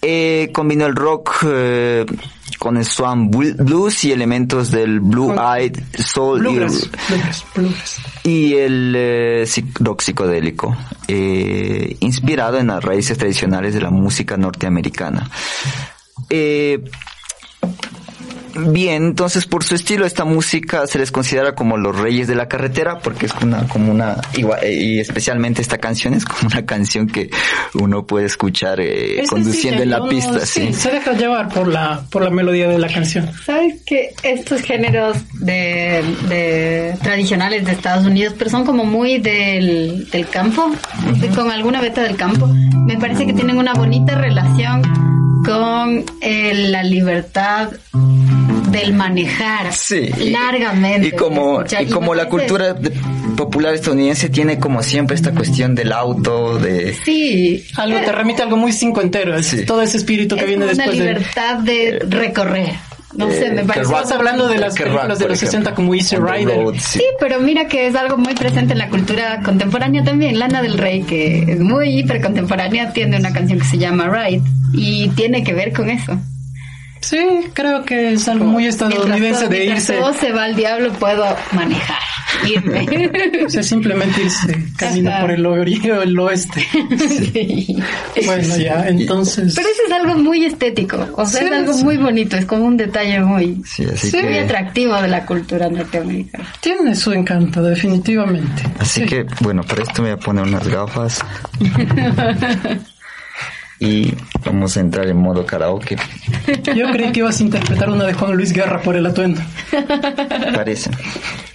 Eh, 0.03 0.51
combinó 0.53 0.87
el 0.87 0.95
rock 0.95 1.45
eh, 1.47 2.07
con 2.59 2.77
el 2.77 2.85
swan 2.85 3.31
blu- 3.31 3.57
blues 3.57 4.05
y 4.05 4.13
elementos 4.13 4.71
del 4.71 5.01
blue 5.01 5.35
eyed 5.35 5.79
soul 5.99 6.39
y- 6.39 6.41
Bluegrass, 6.43 6.91
bluegrass, 7.09 7.45
bluegrass. 7.55 7.97
y 8.25 8.55
el 8.55 8.95
eh, 8.97 9.45
rock 9.81 10.03
psicodélico, 10.03 10.77
inspirado 12.01 12.59
en 12.59 12.69
las 12.69 12.85
raíces 12.85 13.17
tradicionales 13.19 13.75
de 13.75 13.81
la 13.81 13.91
música 13.91 14.37
norteamericana. 14.37 15.29
Eh, 16.29 16.83
bien, 18.59 19.05
entonces 19.05 19.47
por 19.47 19.65
su 19.65 19.75
estilo 19.75 20.07
esta 20.07 20.25
música 20.25 20.87
se 20.87 20.99
les 20.99 21.11
considera 21.13 21.55
como 21.55 21.77
los 21.77 21.97
reyes 21.99 22.27
de 22.29 22.35
la 22.35 22.49
carretera 22.49 22.99
porque 22.99 23.27
es 23.27 23.33
una 23.43 23.67
como 23.69 23.91
una 23.93 24.17
igual, 24.37 24.61
eh, 24.63 24.73
y 24.75 24.99
especialmente 25.01 25.63
esta 25.63 25.79
canción 25.79 26.15
es 26.15 26.25
como 26.25 26.49
una 26.53 26.65
canción 26.67 27.07
que 27.07 27.31
uno 27.75 28.07
puede 28.07 28.27
escuchar 28.27 28.81
eh, 28.81 29.21
Es 29.23 29.31
conduciendo 29.31 29.83
en 29.83 29.91
la 29.91 30.07
pista, 30.09 30.45
sí. 30.47 30.73
Se 30.73 30.91
deja 30.91 31.13
llevar 31.13 31.49
por 31.49 31.69
la, 31.69 32.03
por 32.11 32.23
la 32.23 32.31
melodía 32.31 32.69
de 32.69 32.79
la 32.79 32.89
canción. 32.89 33.31
¿Sabes 33.45 33.83
que 33.85 34.11
estos 34.23 34.63
géneros 34.63 35.17
de, 35.41 36.03
de 36.29 36.97
tradicionales 37.03 37.65
de 37.65 37.73
Estados 37.73 38.07
Unidos, 38.07 38.35
pero 38.39 38.51
son 38.51 38.65
como 38.65 38.85
muy 38.85 39.19
del, 39.19 40.09
del 40.11 40.29
campo, 40.29 40.71
de- 41.21 41.29
con 41.29 41.51
alguna 41.51 41.81
beta 41.81 42.03
del 42.03 42.17
campo, 42.17 42.47
me 42.47 42.97
parece 42.99 43.27
que 43.27 43.33
tienen 43.33 43.59
una 43.59 43.75
bonita 43.75 44.15
relación 44.17 44.83
con 45.45 46.05
eh, 46.21 46.55
la 46.71 46.83
libertad 46.83 47.71
del 48.81 48.93
manejar 48.95 49.73
Sí. 49.73 50.09
largamente. 50.31 51.09
Y 51.09 51.13
como, 51.13 51.61
escuchar. 51.63 51.83
y 51.83 51.87
como 51.87 52.13
me 52.13 52.17
la 52.17 52.29
parece- 52.29 52.49
cultura 52.49 52.77
popular 53.37 53.75
estadounidense 53.75 54.29
tiene 54.29 54.59
como 54.59 54.83
siempre 54.83 55.15
esta 55.17 55.33
cuestión 55.33 55.75
del 55.75 55.93
auto, 55.93 56.59
de... 56.59 56.95
Sí. 57.05 57.65
Algo 57.77 57.99
te 58.01 58.13
remite 58.13 58.43
a 58.43 58.45
algo 58.47 58.57
muy 58.57 58.73
cincuentero, 58.73 59.37
es 59.37 59.47
Sí. 59.47 59.65
todo 59.67 59.83
ese 59.83 59.97
espíritu 59.99 60.35
que 60.37 60.43
es 60.43 60.47
viene 60.49 60.65
una 60.65 60.75
después 60.75 60.99
de... 60.99 61.05
libertad 61.05 61.59
de 61.59 61.99
recorrer. 62.09 62.73
No 63.17 63.31
sé, 63.31 63.47
eh, 63.47 63.51
me 63.51 63.63
que 63.63 63.69
parece. 63.69 63.85
Estás 63.93 64.13
hablando 64.13 64.47
de 64.47 64.59
las 64.59 64.75
que 64.75 64.83
películas 64.85 65.09
rock, 65.09 65.19
de 65.21 65.29
los 65.29 65.39
ejemplo. 65.43 65.51
60 65.71 65.75
como 65.75 65.95
Easy 65.95 66.17
Rider. 66.17 66.57
road, 66.57 66.75
sí. 66.79 66.99
Sí, 66.99 67.05
pero 67.19 67.41
mira 67.41 67.67
que 67.67 67.87
es 67.87 67.95
algo 67.95 68.19
muy 68.19 68.35
presente 68.35 68.73
en 68.75 68.79
la 68.79 68.91
cultura 68.91 69.41
contemporánea 69.43 70.05
también. 70.05 70.39
Lana 70.39 70.61
del 70.61 70.77
Rey, 70.77 71.03
que 71.03 71.45
es 71.49 71.59
muy 71.61 71.99
hiper 71.99 72.21
contemporánea, 72.21 72.93
tiene 72.93 73.17
una 73.17 73.33
canción 73.33 73.59
que 73.59 73.65
se 73.65 73.79
llama 73.79 74.09
Ride 74.09 74.43
y 74.75 75.09
tiene 75.11 75.43
que 75.45 75.55
ver 75.55 75.73
con 75.73 75.89
eso. 75.89 76.19
Sí, 77.09 77.19
creo 77.53 77.85
que 77.85 78.15
es 78.15 78.27
algo 78.27 78.47
muy 78.47 78.67
estadounidense 78.67 79.21
Mientras 79.21 79.41
todo- 79.43 79.49
de 79.51 79.59
mientras 79.59 79.79
irse, 79.91 79.95
todo 80.01 80.13
se 80.13 80.33
va 80.33 80.45
al 80.45 80.57
diablo, 80.57 80.93
puedo 80.95 81.25
manejar, 81.53 81.99
irme. 82.49 83.11
o 83.47 83.49
sea, 83.49 83.63
simplemente 83.63 84.23
irse 84.23 84.65
camino 84.77 85.13
por 85.21 85.31
el, 85.31 85.47
el 86.03 86.19
oeste. 86.19 86.67
Sí. 86.99 87.77
Bueno, 88.25 88.57
ya, 88.57 88.89
entonces... 88.89 89.55
Pero 89.55 89.69
eso 89.69 89.81
es 89.87 89.93
algo 89.93 90.15
muy 90.19 90.45
estético, 90.45 91.07
o 91.17 91.25
sea, 91.27 91.41
Sí, 91.43 91.47
es 91.47 91.53
algo 91.53 91.73
sí. 91.75 91.85
muy 91.85 91.97
bonito, 91.97 92.37
es 92.37 92.45
como 92.45 92.65
un 92.65 92.77
detalle 92.77 93.21
muy, 93.21 93.63
Sí, 93.65 93.85
así 93.85 94.11
Sí, 94.11 94.19
muy 94.23 94.39
atractivo 94.39 94.95
de 95.01 95.09
la 95.09 95.25
cultura 95.25 95.69
norteamericana. 95.69 96.45
Tiene 96.61 96.95
su 96.97 97.13
encanto, 97.13 97.63
definitivamente. 97.63 98.63
Así 98.81 99.03
Sí. 99.03 99.07
que, 99.07 99.27
bueno, 99.43 99.63
para 99.63 99.83
esto 99.85 100.03
me 100.03 100.09
voy 100.13 100.19
a 100.21 100.25
poner 100.25 100.43
unas 100.45 100.67
gafas. 100.67 101.21
y 103.79 104.13
vamos 104.45 104.77
a 104.77 104.81
entrar 104.81 105.07
en 105.07 105.17
modo 105.19 105.45
karaoke, 105.45 105.97
Yo 106.75 106.91
creí 106.93 107.13
que 107.13 107.21
ibas 107.21 107.39
a 107.41 107.43
interpretar 107.43 107.91
una 107.91 108.05
de 108.05 108.15
Juan 108.15 108.37
Luis 108.37 108.53
Guerra 108.53 108.81
por 108.81 108.97
el 108.97 109.05
atuendo. 109.07 109.41
parece. 110.55 110.91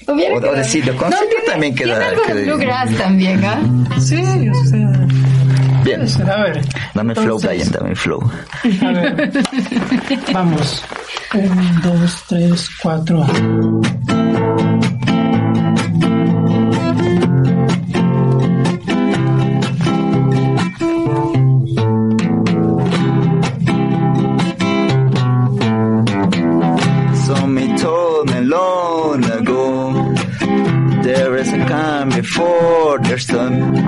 O- 0.08 0.14
o 0.14 0.54
decir, 0.54 0.84
tiene- 0.84 1.46
también 1.48 1.76
queda- 1.76 2.00
Tiene 2.00 2.06
algo 2.06 2.36
de 2.36 2.44
bluegrass 2.46 2.92
también, 2.98 3.44
¿ah? 3.46 3.60
Sí, 4.00 4.16
o 4.50 4.66
sea... 4.66 5.08
Bien, 5.84 5.98
puede 6.02 6.10
ser. 6.10 6.30
A 6.30 6.44
ver. 6.44 6.62
dame 6.94 7.16
flow, 7.16 7.40
Brian, 7.40 7.72
dame 7.72 7.96
flow. 7.96 8.32
A 8.84 8.88
ver. 8.92 9.32
Vamos. 10.32 10.84
Un, 11.34 11.82
dos, 11.82 12.24
tres, 12.28 12.70
cuatro. 12.84 13.26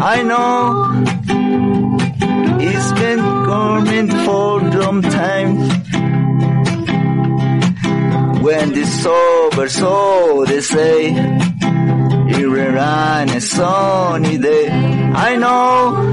I 0.06 0.22
know 0.22 1.06
it's 2.60 2.92
been 2.92 3.20
coming 3.20 4.10
for 4.26 4.60
some 4.74 5.02
time. 5.02 5.52
When 8.44 8.78
it's 8.78 9.06
over, 9.06 9.70
so 9.70 10.44
they 10.46 10.60
say, 10.60 11.14
it 12.36 12.48
will 12.50 12.80
on 12.80 13.30
a 13.30 13.40
sunny 13.40 14.38
day. 14.38 14.68
I 15.30 15.38
know, 15.38 16.12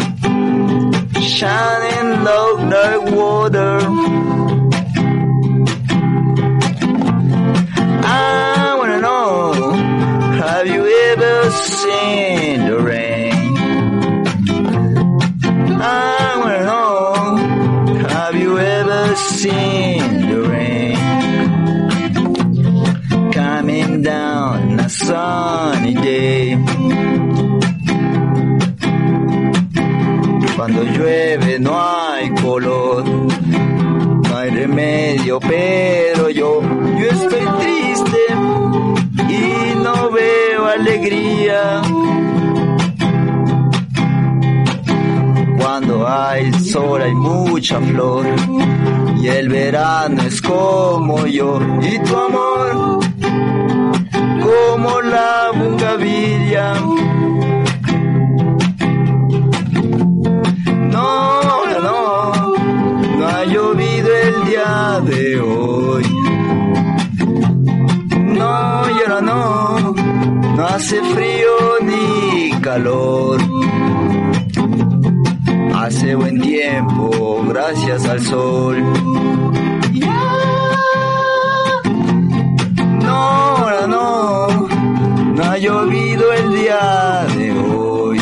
shining 1.20 2.10
like 2.28 2.70
dark 2.70 3.10
water. 3.10 3.78
I 8.06 8.74
wanna 8.78 9.00
know, 9.00 9.72
have 10.42 10.66
you 10.68 10.86
ever 10.86 11.50
seen 11.50 12.69
seen 19.42 20.28
the 20.30 20.40
rain? 20.52 20.98
Coming 23.32 24.02
down 24.02 24.78
a 24.80 24.88
sunny 24.88 25.94
day. 25.94 26.58
Cuando 30.56 30.82
llueve 30.84 31.58
no 31.58 31.72
hay 31.80 32.28
color, 32.42 33.02
no 34.26 34.36
hay 34.36 34.50
remedio, 34.50 35.40
pero 35.40 36.28
yo, 36.28 36.60
yo 37.00 37.06
estoy 37.16 37.46
triste 37.60 38.22
y 39.38 39.74
no 39.84 40.10
veo 40.10 40.66
alegría. 40.66 41.80
Cuando 45.58 46.06
hay 46.06 46.52
sol 46.52 47.00
hay 47.00 47.14
mucha 47.14 47.80
flor 47.80 48.26
y 49.20 49.28
el 49.28 49.48
verano 49.48 50.22
es 50.22 50.40
como 50.40 51.26
yo 51.26 51.60
y 51.82 51.98
tu 51.98 52.16
amor 52.16 53.00
como 54.40 55.00
la 55.02 55.50
bungavilla. 55.54 56.74
No, 60.94 61.42
no, 61.42 61.80
no, 61.80 62.56
no 63.18 63.28
ha 63.28 63.44
llovido 63.44 64.08
el 64.24 64.44
día 64.46 65.00
de 65.04 65.40
hoy. 65.40 66.04
No, 68.38 68.90
y 68.90 68.98
ahora 69.02 69.20
no, 69.20 69.94
no 70.56 70.66
hace 70.66 71.02
frío 71.02 71.50
ni 71.82 72.50
calor. 72.60 73.49
Hace 75.82 76.14
buen 76.14 76.38
tiempo, 76.38 77.42
gracias 77.48 78.04
al 78.04 78.20
sol. 78.20 78.82
No, 83.02 83.70
no, 83.70 83.86
no, 83.86 84.68
no 85.34 85.42
ha 85.42 85.56
llovido 85.56 86.32
el 86.34 86.52
día 86.54 87.26
de 87.34 87.52
hoy. 87.52 88.18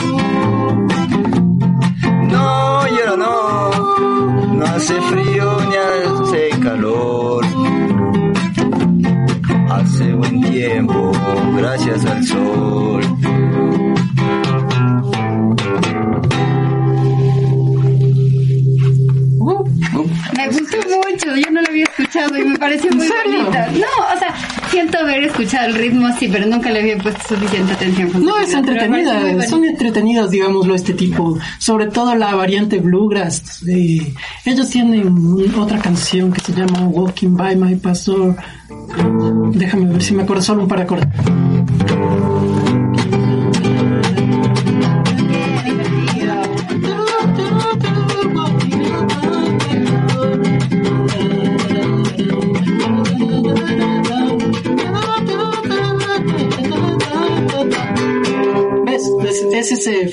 No, 2.30 2.86
y 2.86 3.00
ahora 3.00 3.16
no, 3.16 4.54
no 4.54 4.64
hace 4.64 4.94
frío 5.00 5.58
ni 5.68 5.76
hace 5.76 6.50
calor. 6.62 7.44
Hace 9.68 10.12
buen 10.14 10.40
tiempo, 10.42 11.10
gracias 11.56 12.06
al 12.06 12.24
sol. 12.24 13.17
Escuchado 22.18 22.38
y 22.38 22.44
me 22.48 22.58
pareció 22.58 22.90
muy 22.92 23.06
serio? 23.06 23.44
bonita. 23.44 23.68
No, 23.72 24.14
o 24.14 24.18
sea, 24.18 24.34
siento 24.70 24.98
haber 24.98 25.24
escuchado 25.24 25.66
el 25.68 25.74
ritmo 25.74 26.06
así, 26.06 26.28
pero 26.28 26.46
nunca 26.46 26.70
le 26.70 26.80
había 26.80 26.98
puesto 26.98 27.34
suficiente 27.34 27.72
atención. 27.72 28.24
No, 28.24 28.38
es 28.38 28.52
entretenida, 28.52 29.42
son 29.48 29.64
entretenidas, 29.64 30.30
digámoslo, 30.30 30.74
este 30.74 30.94
tipo. 30.94 31.38
Sobre 31.58 31.86
todo 31.86 32.14
la 32.14 32.34
variante 32.34 32.78
bluegrass. 32.78 33.62
eh, 33.68 34.12
ellos 34.44 34.68
tienen 34.70 35.36
otra 35.56 35.78
canción 35.78 36.32
que 36.32 36.40
se 36.40 36.52
llama 36.52 36.86
Walking 36.88 37.36
by 37.36 37.56
My 37.56 37.76
Pastor. 37.76 38.36
Déjame 39.52 39.86
ver 39.92 40.02
si 40.02 40.14
me 40.14 40.22
acuerdo, 40.22 40.42
solo 40.42 40.62
un 40.62 40.68
par 40.68 40.78
de 40.78 40.84
acordes. 40.84 41.08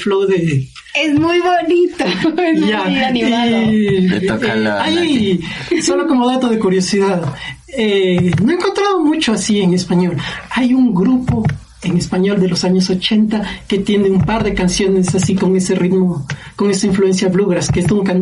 Flow 0.06 0.26
de... 0.28 0.68
Es 1.04 1.20
muy 1.20 1.40
bonito, 1.42 2.06
es 2.42 2.66
Ya, 2.68 2.84
muy 2.86 3.00
animado. 3.00 3.72
y- 3.72 4.02
Le 4.08 4.22
toca 4.22 4.56
la- 4.56 4.84
Ahí, 4.84 5.42
solo 5.82 6.08
como 6.08 6.28
dato 6.28 6.48
de 6.48 6.58
curiosidad, 6.60 7.22
eh, 7.68 8.32
no 8.42 8.52
he 8.52 8.56
encontrado 8.56 9.02
mucho 9.04 9.34
así 9.34 9.60
en 9.62 9.74
español. 9.74 10.16
Hay 10.52 10.74
un 10.74 10.94
grupo 10.94 11.44
en 11.84 11.98
español 11.98 12.40
de 12.40 12.48
los 12.48 12.64
años 12.64 12.90
80 12.90 13.44
que 13.68 13.80
tiene 13.80 14.10
un 14.10 14.22
par 14.24 14.44
de 14.44 14.54
canciones 14.54 15.14
así 15.14 15.36
con 15.36 15.56
ese 15.56 15.76
ritmo, 15.76 16.26
con 16.56 16.70
esa 16.72 16.88
influencia 16.88 17.28
bluegrass, 17.30 17.70
que 17.72 17.82
es 17.82 17.88
Duncan 17.88 18.22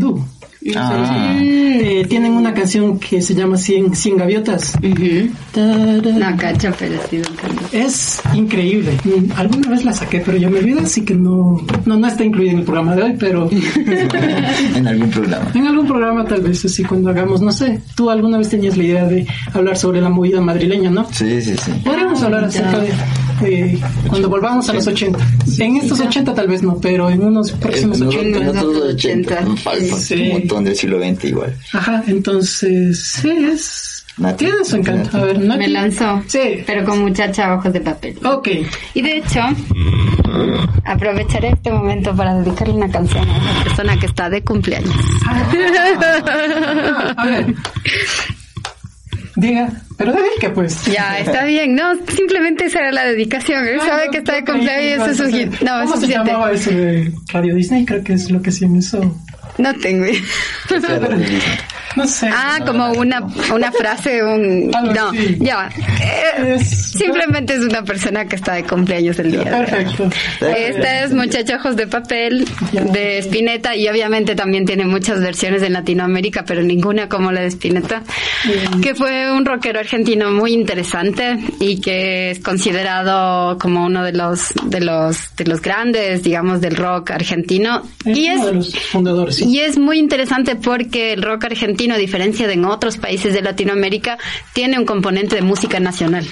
Ah. 0.76 1.38
Eh, 1.40 2.06
tienen 2.08 2.34
una 2.34 2.54
canción 2.54 3.00
que 3.00 3.22
se 3.22 3.36
llama 3.36 3.58
Cien, 3.58 3.96
Cien 3.96 4.18
Gaviotas. 4.18 4.74
No, 4.82 6.38
cacha, 6.38 6.74
pero 6.78 6.96
sí, 7.10 7.18
Duncan 7.18 7.56
Du. 7.56 7.78
Es 7.78 8.22
increíble. 8.34 8.98
Alguna 9.36 9.70
vez 9.70 9.84
la 9.84 9.94
saqué, 9.94 10.22
pero 10.22 10.38
ya 10.38 10.50
me 10.50 10.60
olvidé, 10.60 10.82
así 10.82 11.04
que 11.04 11.16
no, 11.16 11.60
no, 11.86 11.98
no 11.98 12.08
está 12.08 12.24
incluida 12.24 12.52
en 12.52 12.60
el 12.60 12.64
programa 12.64 12.96
de 12.96 13.04
hoy, 13.04 13.16
pero 13.20 13.50
en 14.76 14.88
algún 14.88 15.10
programa. 15.10 15.52
en 15.54 15.68
algún 15.68 15.88
programa 15.88 16.26
tal 16.26 16.42
vez 16.42 16.64
así 16.66 16.84
cuando 16.84 17.10
hagamos, 17.10 17.42
no 17.42 17.52
sé, 17.52 17.82
tú 17.96 18.10
alguna 18.10 18.38
vez 18.38 18.50
tenías 18.50 18.78
la 18.78 18.84
idea 18.84 19.06
de 19.06 19.28
hablar 19.54 19.78
sobre 19.78 20.02
la 20.02 20.10
movida 20.10 20.40
madrileña, 20.42 20.90
¿no? 20.90 21.08
Sí, 21.12 21.42
sí, 21.42 21.56
sí. 21.58 21.72
Podríamos 21.84 22.22
hablar 22.24 22.46
acerca 22.46 22.80
de, 22.80 22.92
cuando 24.08 24.30
volvamos 24.30 24.68
a 24.70 24.74
los 24.74 24.86
80. 24.88 25.20
En 25.60 25.78
estos 25.78 26.00
80 26.00 26.34
tal 26.34 26.48
vez 26.48 26.62
no, 26.64 26.78
pero 26.80 27.10
en 27.10 27.24
unos 27.24 27.52
próximos 27.54 28.00
En 28.02 28.08
80. 28.08 28.40
en 28.40 28.48
otros 28.50 28.64
los 28.76 28.94
80, 28.96 29.34
80. 29.40 29.56
falta 29.58 29.96
Sí. 29.98 30.14
un 30.16 30.30
montón 30.40 30.64
del 30.64 30.76
siglo 30.76 31.00
XX 31.00 31.24
igual. 31.26 31.56
Ajá, 31.74 32.04
entonces, 32.08 33.00
sí, 33.04 33.30
es... 33.30 34.00
Nati, 34.16 34.46
Tiene 34.46 34.64
su 34.64 34.76
encanto. 34.76 35.18
A 35.18 35.22
ver, 35.26 35.40
Nati. 35.40 35.60
Me 35.60 35.68
lanzó. 35.70 36.22
Sí. 36.28 36.64
Pero 36.68 36.86
con 36.86 37.00
muchacha 37.02 37.56
ojos 37.56 37.74
de 37.74 37.82
papel. 37.82 38.16
Ok. 38.24 38.48
Y 38.94 39.02
de 39.02 39.18
hecho, 39.18 39.40
aprovecharé 40.86 41.50
este 41.50 41.72
momento 41.72 42.16
para 42.16 42.36
dedicarle 42.36 42.76
una 42.76 42.90
canción 42.92 43.28
a 43.28 43.40
una 43.40 43.64
persona 43.64 44.00
que 44.00 44.06
está 44.06 44.30
de 44.30 44.44
cumpleaños. 44.44 44.94
A 47.18 47.26
ver. 47.26 47.56
Diga, 49.36 49.70
pero 49.98 50.14
dedique 50.14 50.50
pues. 50.50 50.86
Ya, 50.86 51.18
está 51.20 51.44
bien. 51.46 51.76
No, 51.76 51.94
simplemente 52.08 52.66
esa 52.66 52.80
era 52.80 52.92
la 52.92 53.06
dedicación. 53.06 53.68
Él 53.68 53.80
sabe 53.82 54.10
que 54.12 54.20
está 54.20 54.34
de 54.36 54.46
cumpleaños 54.46 55.08
y 55.08 55.12
eso 55.12 55.24
es 55.26 55.34
hit. 55.34 55.62
No, 55.62 55.82
es 55.82 55.86
¿Cómo 55.90 55.96
se 55.96 56.02
suficiente. 56.02 56.32
llamaba 56.32 56.52
eso 56.52 56.70
de 56.70 57.12
Radio 57.32 57.56
Disney? 57.56 57.86
Creo 57.86 58.04
que 58.04 58.14
es 58.14 58.30
lo 58.30 58.42
que 58.42 58.50
hacían 58.52 58.76
eso. 58.76 59.20
No 59.58 59.74
tengo 59.76 60.06
idea. 60.06 60.22
¿Qué 61.96 62.02
sea 62.02 62.02
de? 62.02 62.04
No 62.04 62.08
sé. 62.08 62.30
Ah, 62.34 62.60
como 62.66 62.92
una, 62.94 63.22
una 63.54 63.72
frase, 63.72 64.24
un... 64.24 64.70
No, 64.94 65.12
ya. 65.40 65.70
Eh, 66.02 66.56
Es- 66.60 66.92
simplemente 66.94 67.54
es 67.56 67.62
una 67.62 67.84
persona 67.84 68.26
que 68.26 68.36
está 68.36 68.54
de 68.54 68.64
cumpleaños 68.64 69.18
el 69.20 69.32
día. 69.32 69.44
de. 69.44 69.50
Perfecto. 69.66 70.10
Esta 70.42 71.04
es 71.04 71.14
Muchachos 71.14 71.76
de 71.76 71.88
Papel 71.88 72.46
de 72.72 73.18
Spinetta 73.20 73.76
y 73.76 73.88
obviamente 73.88 74.36
también 74.36 74.66
tiene 74.66 74.86
muchas 74.86 75.20
versiones 75.22 75.62
en 75.64 75.74
Latinoamérica, 75.74 76.44
pero 76.46 76.62
ninguna 76.62 77.10
como 77.10 77.32
la 77.32 77.42
de 77.42 77.48
Spinetta, 77.48 78.04
que 78.82 78.94
fue 78.96 79.32
un 79.32 79.46
rockero 79.46 79.80
argentino 79.80 80.32
muy 80.32 80.54
interesante 80.54 81.38
y 81.60 81.80
que 81.82 82.32
es 82.32 82.40
considerado 82.40 83.58
como 83.58 83.86
uno 83.86 84.04
de 84.04 84.14
los 84.14 84.54
de 84.66 84.82
los 84.82 85.36
de 85.36 85.46
los 85.46 85.62
grandes, 85.62 86.24
digamos, 86.24 86.62
del 86.62 86.76
rock 86.76 87.12
argentino 87.12 87.82
Es 88.06 88.18
y 88.18 88.28
es 88.28 88.38
uno 88.40 88.46
de 88.48 88.54
los 88.56 88.80
fundadores. 88.80 89.36
sí. 89.38 89.46
y 89.50 89.60
es 89.60 89.78
muy 89.78 89.98
interesante 90.00 90.56
porque 90.56 91.14
el 91.14 91.22
rock 91.24 91.46
argentino, 91.46 91.83
a 91.92 91.98
diferencia 91.98 92.48
de 92.48 92.54
en 92.54 92.66
otros 92.66 92.98
países 92.98 93.34
de 93.34 93.42
Latinoamérica, 93.42 94.18
tiene 94.54 94.78
un 94.80 94.86
componente 94.86 95.36
de 95.36 95.42
música 95.42 95.80
nacional, 95.80 96.26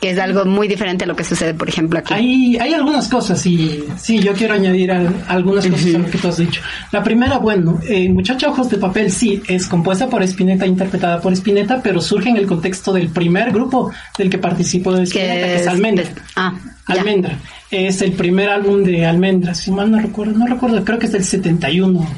que 0.00 0.10
es 0.10 0.18
algo 0.18 0.44
muy 0.44 0.68
diferente 0.68 1.04
a 1.04 1.06
lo 1.06 1.16
que 1.16 1.24
sucede, 1.24 1.54
por 1.54 1.68
ejemplo, 1.68 1.98
aquí. 1.98 2.14
Hay, 2.14 2.56
hay 2.56 2.74
algunas 2.74 3.08
cosas 3.08 3.44
y 3.46 3.84
sí, 3.96 4.18
yo 4.20 4.32
quiero 4.32 4.54
añadir 4.54 4.92
al- 4.92 5.24
algunas 5.28 5.66
cosas 5.66 5.94
a 5.94 5.98
lo 5.98 6.06
que 6.10 6.18
tú 6.18 6.28
has 6.28 6.36
dicho. 6.38 6.60
La 6.92 7.02
primera, 7.02 7.38
bueno, 7.38 7.80
eh, 7.88 8.08
Muchacha 8.08 8.48
Ojos 8.48 8.68
de 8.70 8.78
Papel 8.78 9.10
sí 9.10 9.42
es 9.48 9.66
compuesta 9.66 10.08
por 10.08 10.22
Spinetta, 10.22 10.66
interpretada 10.66 11.20
por 11.20 11.32
Spinetta, 11.32 11.80
pero 11.82 12.00
surge 12.00 12.28
en 12.30 12.36
el 12.36 12.46
contexto 12.46 12.92
del 12.92 13.08
primer 13.08 13.50
grupo 13.52 13.90
del 14.16 14.28
que 14.30 14.38
participó 14.38 14.92
de 14.92 15.04
Spinetta, 15.04 15.46
que 15.46 15.56
es 15.56 15.66
Almendra. 15.66 16.04
Ah, 16.36 16.54
ya. 16.88 16.94
Almendra. 16.94 17.38
Es 17.70 18.00
el 18.00 18.12
primer 18.12 18.48
álbum 18.48 18.82
de 18.82 19.04
Almendra, 19.04 19.54
si 19.54 19.70
mal 19.70 19.90
no 19.90 19.98
recuerdo, 20.00 20.38
no 20.38 20.46
recuerdo, 20.46 20.82
creo 20.84 20.98
que 20.98 21.06
es 21.06 21.12
del 21.12 21.24
71, 21.24 22.08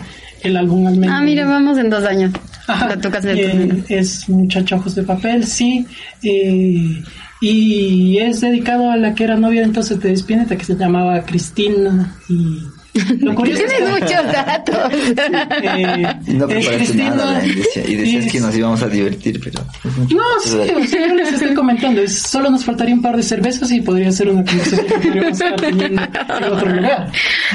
el 0.43 0.57
álbum 0.57 0.87
Almendra. 0.87 1.19
Ah, 1.19 1.23
mira, 1.23 1.45
vamos 1.47 1.79
en 1.79 1.91
dos 1.91 2.05
años. 2.05 2.33
Ajá, 2.67 2.97
eh, 3.25 3.85
es 3.89 4.29
Muchacha 4.29 4.77
Ojos 4.77 4.95
de 4.95 5.03
Papel, 5.03 5.45
sí. 5.45 5.87
eh, 6.23 7.03
y 7.41 8.19
es 8.19 8.43
dedicado 8.43 8.91
a 8.91 8.97
la 8.97 9.15
que 9.15 9.25
era 9.25 9.37
novia 9.37 9.63
entonces 9.63 9.99
de 10.01 10.13
Spinetta, 10.13 10.57
que 10.57 10.65
se 10.65 10.77
llamaba 10.77 11.23
Cristina. 11.23 12.15
Y 12.29 12.61
lo 13.21 13.35
curioso 13.35 13.63
es 13.65 13.69
Tienes 13.77 13.95
que, 13.95 14.01
muchos 14.01 14.33
datos. 14.33 14.93
eh, 15.63 16.17
Y 16.27 16.33
no 16.33 16.47
preparaste 16.49 16.95
nada, 16.95 17.45
y 17.47 17.55
decía- 17.55 17.85
y 17.89 17.95
decías 17.97 18.27
es- 18.27 18.33
que 18.33 18.41
nos 18.41 18.57
íbamos 18.57 18.83
a 18.83 18.89
divertir, 18.89 19.41
pero... 19.43 19.65
No, 19.85 20.23
sí, 20.45 20.57
o 20.59 20.85
sea, 20.87 21.07
yo 21.09 21.15
les 21.15 21.33
estoy 21.33 21.55
comentando. 21.55 22.01
es- 22.03 22.19
solo 22.19 22.51
nos 22.51 22.65
faltaría 22.65 22.95
un 22.95 23.03
par 23.03 23.17
de 23.17 23.23
cervezas 23.23 23.71
y 23.71 23.81
podría 23.81 24.11
ser 24.13 24.29
una 24.31 24.45
conversación 24.45 24.87
que 24.87 24.95
podríamos 24.99 25.33
estar 25.33 25.57
teniendo 25.61 26.03
en 26.03 26.45
otro 26.53 26.69
lugar. 26.75 27.13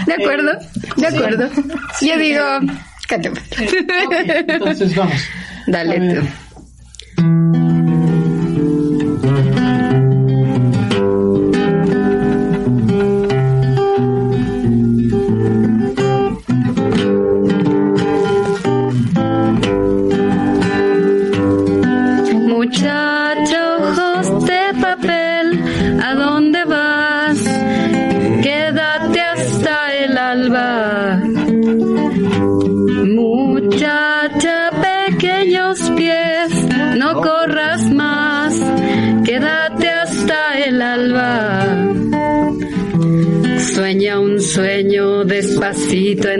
De 0.07 0.13
acuerdo, 0.13 0.51
de 0.97 1.09
sí. 1.09 1.15
acuerdo. 1.15 1.49
Sí. 1.99 2.07
Yo 2.09 2.17
digo. 2.17 2.43
Eh, 3.11 3.29
ok, 4.05 4.13
entonces 4.47 4.95
vamos. 4.95 5.13
Dale 5.67 6.15
tú. 6.15 7.64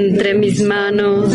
Entre 0.08 0.36
mis 0.36 0.62
manos, 0.62 1.34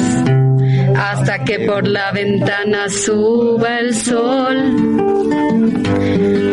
hasta 0.97 1.45
que 1.45 1.61
por 1.61 1.87
la 1.87 2.13
ventana 2.13 2.89
suba 2.89 3.79
el 3.81 3.95
sol. 3.95 4.57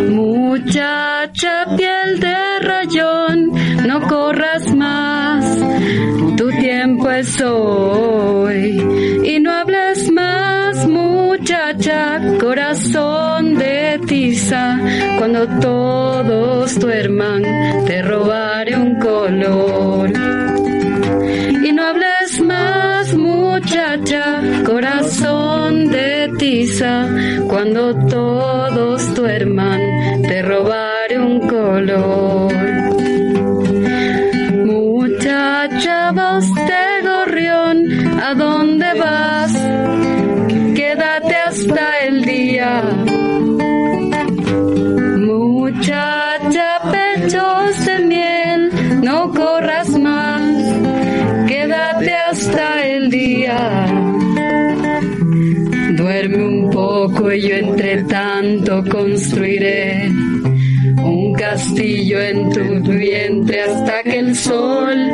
Muchacha, 0.09 1.65
piel 1.77 2.19
de 2.19 2.59
rayón, 2.61 3.51
no 3.85 4.01
corras 4.07 4.73
más, 4.73 5.43
tu 6.37 6.49
tiempo 6.49 7.09
es 7.11 7.39
hoy. 7.41 9.21
Y 9.23 9.39
no 9.39 9.51
hables 9.53 10.11
más, 10.11 10.87
muchacha, 10.87 12.19
corazón 12.39 13.55
de 13.55 13.99
tiza, 14.07 14.79
cuando 15.19 15.47
todos 15.59 16.79
duerman, 16.79 17.43
te 17.85 18.01
robaré 18.01 18.46
corazón 24.87 25.89
de 25.89 26.31
tiza, 26.37 27.09
cuando 27.47 27.93
todos 28.07 29.13
duerman, 29.15 29.81
te 30.21 30.41
robaré 30.41 31.19
un 31.19 31.39
color. 31.47 32.46
Construiré 58.83 60.07
un 60.07 61.33
castillo 61.33 62.19
en 62.21 62.49
tu 62.51 62.91
vientre 62.91 63.61
hasta 63.61 64.03
que 64.03 64.19
el 64.19 64.35
sol, 64.35 65.06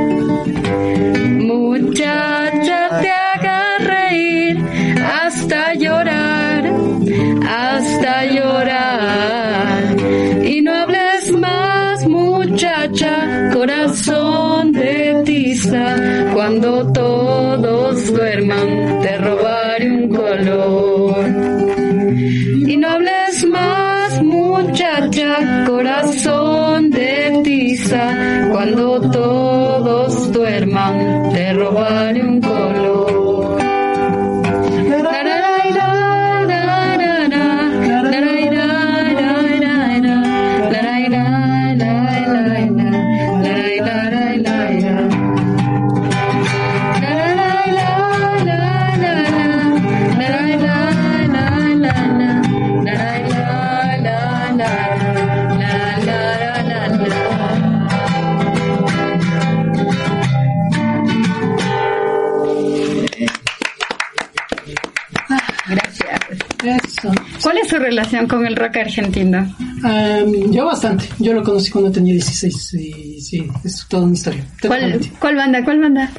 relación 67.84 68.28
con 68.28 68.46
el 68.46 68.56
rock 68.56 68.78
argentino? 68.78 69.54
Um, 69.84 70.52
yo 70.52 70.66
bastante. 70.66 71.06
Yo 71.20 71.34
lo 71.34 71.44
conocí 71.44 71.70
cuando 71.72 71.92
tenía 71.92 72.14
16 72.14 72.74
y 72.76 73.22
sí, 73.22 73.48
es 73.64 73.86
toda 73.88 74.04
una 74.04 74.14
historia. 74.14 74.46
¿Cuál, 74.62 75.00
¿Cuál, 75.20 75.36
banda? 75.36 75.64
¿Cuál 75.64 75.80
banda? 75.80 76.12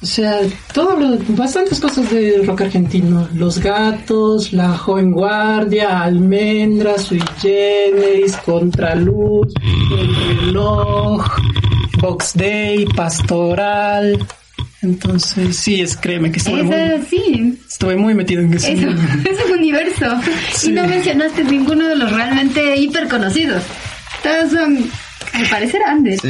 O 0.00 0.06
sea, 0.06 0.40
todo 0.72 0.96
lo, 0.96 1.18
bastantes 1.30 1.80
cosas 1.80 2.08
de 2.10 2.42
rock 2.46 2.62
argentino. 2.62 3.28
Los 3.34 3.58
Gatos, 3.58 4.52
La 4.52 4.78
Joven 4.78 5.10
Guardia, 5.10 6.04
Almendra, 6.04 6.96
Sui 6.98 7.22
Generis, 7.40 8.36
Contraluz, 8.36 9.52
El 9.90 10.14
Reloj, 10.14 11.26
Box 12.00 12.34
Day, 12.36 12.86
Pastoral, 12.94 14.24
entonces, 14.80 15.56
sí, 15.56 15.80
es, 15.80 15.96
créeme 15.96 16.30
que 16.30 16.38
estuve, 16.38 16.62
muy, 16.62 16.76
sí. 17.08 17.58
estuve 17.68 17.96
muy 17.96 18.14
metido 18.14 18.42
en 18.42 18.54
ese, 18.54 18.72
Eso, 18.72 18.88
ese 19.30 19.52
universo. 19.52 20.20
Y 20.64 20.68
no 20.70 20.86
mencionaste 20.86 21.42
ninguno 21.44 21.88
de 21.88 21.96
los 21.96 22.12
realmente 22.12 22.76
hiper 22.76 23.08
conocidos. 23.08 23.62
Todos 24.22 24.52
son 24.52 24.90
al 25.38 25.46
parecer 25.48 25.82
Andes. 25.86 26.20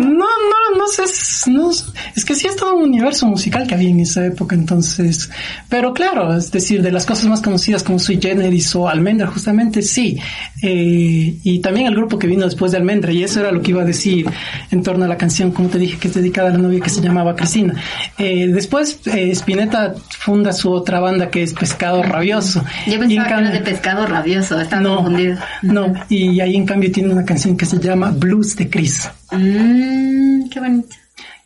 No, 0.00 0.26
no, 0.26 0.78
no 0.78 0.86
sé, 0.88 1.50
no, 1.50 1.70
es 1.70 2.24
que 2.24 2.34
sí 2.34 2.46
es 2.46 2.56
todo 2.56 2.76
un 2.76 2.84
universo 2.84 3.26
musical 3.26 3.66
que 3.66 3.74
había 3.74 3.90
en 3.90 4.00
esa 4.00 4.24
época, 4.24 4.54
entonces, 4.54 5.30
pero 5.68 5.92
claro, 5.92 6.36
es 6.36 6.50
decir, 6.50 6.82
de 6.82 6.92
las 6.92 7.06
cosas 7.06 7.26
más 7.26 7.40
conocidas 7.40 7.82
como 7.82 7.98
Sui 7.98 8.18
Generis 8.20 8.74
o 8.76 8.88
Almendra, 8.88 9.26
justamente 9.26 9.82
sí, 9.82 10.18
eh, 10.62 11.36
y 11.42 11.58
también 11.60 11.86
el 11.86 11.94
grupo 11.94 12.18
que 12.18 12.26
vino 12.26 12.44
después 12.44 12.72
de 12.72 12.78
Almendra, 12.78 13.12
y 13.12 13.22
eso 13.22 13.40
era 13.40 13.52
lo 13.52 13.62
que 13.62 13.70
iba 13.70 13.82
a 13.82 13.84
decir 13.84 14.26
en 14.70 14.82
torno 14.82 15.04
a 15.04 15.08
la 15.08 15.16
canción, 15.16 15.50
como 15.50 15.68
te 15.68 15.78
dije, 15.78 15.98
que 15.98 16.08
es 16.08 16.14
dedicada 16.14 16.50
a 16.50 16.52
la 16.52 16.58
novia 16.58 16.80
que 16.80 16.90
se 16.90 17.00
llamaba 17.00 17.34
Cristina. 17.34 17.74
Eh, 18.18 18.48
después, 18.48 19.00
eh, 19.06 19.30
Spinetta 19.32 19.94
funda 20.18 20.52
su 20.52 20.70
otra 20.72 21.00
banda 21.00 21.30
que 21.30 21.42
es 21.42 21.52
Pescado 21.52 22.02
Rabioso. 22.02 22.64
Yo 22.86 22.98
pensaba 22.98 23.28
que 23.28 23.34
era 23.34 23.50
de 23.50 23.60
Pescado 23.60 24.06
Rabioso, 24.06 24.60
estaba 24.60 24.82
no, 24.82 24.96
confundido. 24.96 25.38
No, 25.62 25.92
y 26.08 26.40
ahí 26.40 26.56
en 26.56 26.66
cambio 26.66 26.90
tiene 26.92 27.12
una 27.12 27.24
canción 27.24 27.56
que 27.56 27.66
se 27.66 27.78
llama 27.78 28.10
Blues 28.20 28.54
de 28.54 28.68
Chris. 28.68 29.08
Mmm, 29.32 30.48
qué 30.50 30.60
bonito. 30.60 30.96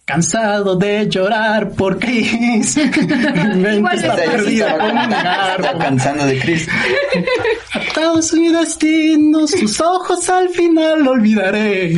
Cansado 0.04 0.76
de 0.76 1.08
llorar 1.08 1.70
por 1.70 1.98
Chris. 1.98 2.76
Mi 3.54 3.54
mente 3.54 3.96
está 3.96 4.16
perdida 4.16 4.76
como 4.76 5.72
un 5.72 5.78
cansando 5.78 6.26
de 6.26 6.38
Chris. 6.40 6.68
Atado 7.72 8.20
su 8.20 8.36
destino, 8.52 9.46
sus 9.46 9.80
ojos 9.80 10.28
al 10.28 10.50
final 10.50 11.04
lo 11.04 11.12
olvidaré. 11.12 11.96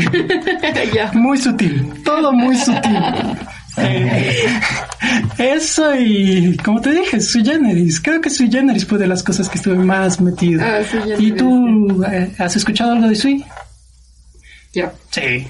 Muy 1.14 1.38
sutil, 1.38 1.92
todo 2.04 2.32
muy 2.32 2.56
sutil. 2.56 2.98
Eh, 3.78 4.46
eso 5.38 5.94
y 5.96 6.56
como 6.64 6.80
te 6.80 6.92
dije, 6.92 7.20
Sui 7.20 7.44
Generis. 7.44 8.00
Creo 8.00 8.20
que 8.20 8.30
Sui 8.30 8.50
Generis 8.50 8.86
fue 8.86 8.98
de 8.98 9.06
las 9.06 9.22
cosas 9.22 9.48
que 9.48 9.58
estuve 9.58 9.76
más 9.76 10.20
metido. 10.20 10.62
Ah, 10.64 10.80
¿Y 11.18 11.32
tú 11.32 12.04
eh, 12.04 12.30
has 12.38 12.56
escuchado 12.56 12.92
algo 12.92 13.08
de 13.08 13.16
Sui? 13.16 13.44
Sí. 15.10 15.46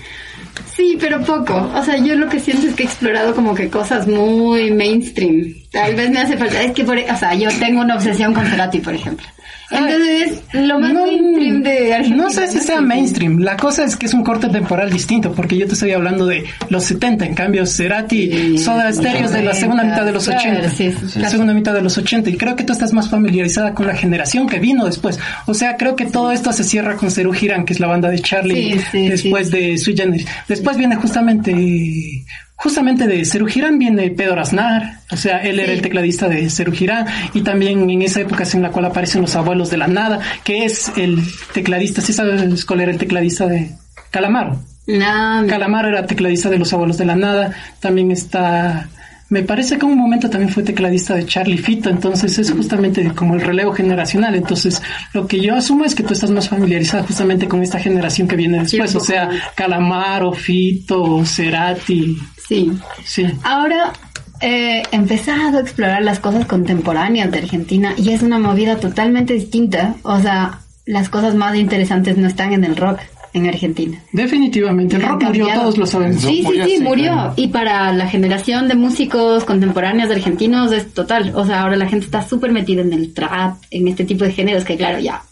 Sí, 0.75 0.97
pero 1.01 1.21
poco. 1.23 1.55
O 1.75 1.83
sea, 1.83 1.97
yo 1.99 2.15
lo 2.15 2.29
que 2.29 2.41
siento 2.41 2.67
es 2.67 2.75
que 2.75 2.85
he 2.85 2.87
explorado 2.87 3.35
como 3.35 3.55
que 3.55 3.69
cosas 3.69 4.07
muy 4.07 4.71
mainstream. 4.71 5.55
Tal 5.73 5.95
vez 5.95 6.11
me 6.11 6.21
hace 6.21 6.37
falta. 6.37 6.63
Es 6.63 6.73
que, 6.73 6.85
por, 6.85 6.99
o 6.99 7.17
sea, 7.17 7.35
yo 7.35 7.49
tengo 7.59 7.81
una 7.81 7.97
obsesión 7.97 8.33
con 8.33 8.47
Cerati, 8.47 8.79
por 8.81 8.95
ejemplo. 8.95 9.27
Entonces, 9.71 10.43
lo 10.53 10.79
más 10.79 10.93
mainstream 10.93 11.63
de 11.63 11.95
Argentina. 11.95 12.25
No 12.25 12.31
sé 12.31 12.47
si 12.47 12.61
sea 12.61 12.81
mainstream. 12.81 13.39
La 13.39 13.57
cosa 13.57 13.85
es 13.85 13.97
que 13.97 14.07
es 14.07 14.15
un 14.15 14.23
corte 14.23 14.49
temporal 14.49 14.91
distinto, 14.91 15.33
porque 15.33 15.57
yo 15.57 15.67
te 15.67 15.75
estoy 15.75 15.93
hablando 15.93 16.27
de 16.27 16.45
los 16.69 16.85
70. 16.85 17.27
En 17.27 17.35
cambio, 17.35 17.67
Cerati, 17.67 18.59
Soda 18.59 18.93
Stereo 18.93 19.29
de 19.29 19.43
la 19.43 19.55
segunda 19.55 19.83
mitad 19.85 20.05
de 20.05 20.13
los 20.13 20.29
80. 20.29 21.19
la 21.19 21.29
segunda 21.29 21.53
mitad 21.53 21.75
de 21.75 21.83
los 21.83 21.99
80. 21.99 22.31
Y 22.31 22.37
creo 22.37 22.55
que 22.55 22.65
tú 22.65 22.73
estás 22.73 22.93
más 22.93 23.11
familiarizada 23.11 23.75
con 23.75 23.87
la 23.87 23.95
generación 23.95 24.49
que 24.49 24.61
vino 24.61 24.85
después. 24.85 25.19
O 25.47 25.55
sea, 25.55 25.77
creo 25.77 25.97
que 25.97 26.07
todo 26.07 26.31
esto 26.31 26.53
se 26.53 26.63
cierra 26.63 26.97
con 26.97 27.11
Cerú 27.11 27.33
Girán, 27.33 27.65
que 27.65 27.73
es 27.73 27.81
la 27.81 27.89
banda 27.89 28.09
de 28.09 28.21
Charlie, 28.21 28.81
después 28.93 29.51
de 29.51 29.79
Sui 29.79 29.97
Generis. 29.97 30.27
Después 30.49 30.77
viene 30.77 30.97
justamente 30.97 32.25
justamente 32.57 33.07
de 33.07 33.25
Ceru 33.25 33.47
Girán 33.47 33.79
viene 33.79 34.11
Pedro 34.11 34.41
Aznar, 34.41 35.01
o 35.11 35.17
sea, 35.17 35.39
él 35.43 35.61
era 35.61 35.73
el 35.73 35.83
tecladista 35.83 36.29
de 36.29 36.49
Ceru 36.51 36.73
Girán 36.73 37.07
y 37.35 37.43
también 37.43 37.89
en 37.89 38.03
esa 38.03 38.21
época 38.21 38.43
es 38.43 38.55
en 38.55 38.63
la 38.63 38.71
cual 38.71 38.87
aparecen 38.87 39.23
los 39.23 39.37
abuelos 39.37 39.71
de 39.71 39.77
la 39.77 39.87
nada, 39.87 40.21
que 40.43 40.65
es 40.65 40.91
el 40.97 41.23
tecladista, 41.53 42.01
¿sí 42.01 42.13
sabes 42.13 42.65
cuál 42.65 42.81
era 42.81 42.91
el 42.91 42.99
tecladista 42.99 43.47
de 43.47 43.71
Calamaro? 44.11 44.59
No, 44.87 45.47
Calamaro 45.49 45.89
era 45.89 46.07
tecladista 46.07 46.49
de 46.49 46.59
los 46.59 46.73
abuelos 46.73 46.97
de 46.97 47.05
la 47.05 47.17
nada, 47.17 47.53
también 47.81 48.11
está 48.11 48.89
me 49.29 49.43
parece 49.43 49.77
que 49.77 49.85
en 49.85 49.93
un 49.93 49.99
momento 49.99 50.31
también 50.31 50.53
fue 50.53 50.63
tecladista 50.63 51.15
de 51.15 51.27
Charlie 51.27 51.59
Fito, 51.59 51.91
entonces 51.91 52.39
es 52.39 52.53
justamente 52.53 53.11
como 53.13 53.35
el 53.35 53.41
relevo 53.41 53.73
generacional. 53.73 54.37
Entonces, 54.37 54.81
lo 55.13 55.27
que 55.27 55.41
yo 55.41 55.57
asumo 55.57 55.85
es 55.85 55.97
que 55.97 56.05
tú 56.05 56.13
estás 56.13 56.31
más 56.31 56.49
familiarizada 56.49 57.03
justamente 57.03 57.49
con 57.49 57.61
esta 57.63 57.81
generación 57.81 58.29
que 58.29 58.37
viene 58.37 58.61
después, 58.61 58.95
o 58.95 59.01
sea, 59.01 59.29
Calamaro, 59.57 60.33
Fito, 60.33 61.25
Cerati. 61.25 62.17
Sí. 62.49 62.73
Sí. 63.05 63.27
Ahora 63.43 63.93
he 64.41 64.83
empezado 64.93 65.59
a 65.59 65.61
explorar 65.61 66.03
las 66.03 66.21
cosas 66.21 66.47
contemporáneas 66.47 67.31
de 67.31 67.39
Argentina 67.39 67.95
y 67.97 68.11
es 68.11 68.23
una 68.23 68.39
movida 68.39 68.77
totalmente 68.77 69.35
distinta. 69.35 69.95
O 70.03 70.21
sea, 70.21 70.61
las 70.85 71.09
cosas 71.09 71.35
más 71.35 71.57
interesantes 71.57 72.17
no 72.17 72.27
están 72.27 72.53
en 72.53 72.65
el 72.65 72.77
rock 72.77 73.01
en 73.33 73.47
Argentina. 73.47 73.99
Definitivamente, 74.13 74.97
el 74.97 75.03
rock 75.03 75.25
murió, 75.25 75.49
todos 75.55 75.77
lo 75.77 75.87
sabemos. 75.87 76.23
Sí, 76.23 76.45
sí, 76.47 76.63
sí, 76.65 76.81
murió. 76.81 77.35
Y 77.37 77.49
para 77.49 77.93
la 77.93 78.09
generación 78.09 78.67
de 78.69 78.75
músicos 78.75 79.45
contemporáneos 79.45 80.11
argentinos 80.11 80.73
es 80.73 80.93
total. 80.95 81.33
O 81.35 81.45
sea, 81.45 81.63
ahora 81.63 81.77
la 81.77 81.87
gente 81.87 82.07
está 82.07 82.27
súper 82.27 82.53
metida 82.53 82.81
en 82.81 82.93
el 82.93 83.13
trap, 83.13 83.57
en 83.71 83.89
este 83.89 84.05
tipo 84.05 84.25
de 84.25 84.33
géneros 84.33 84.65
que 84.65 84.77
claro, 84.77 84.99
ya. 85.01 85.23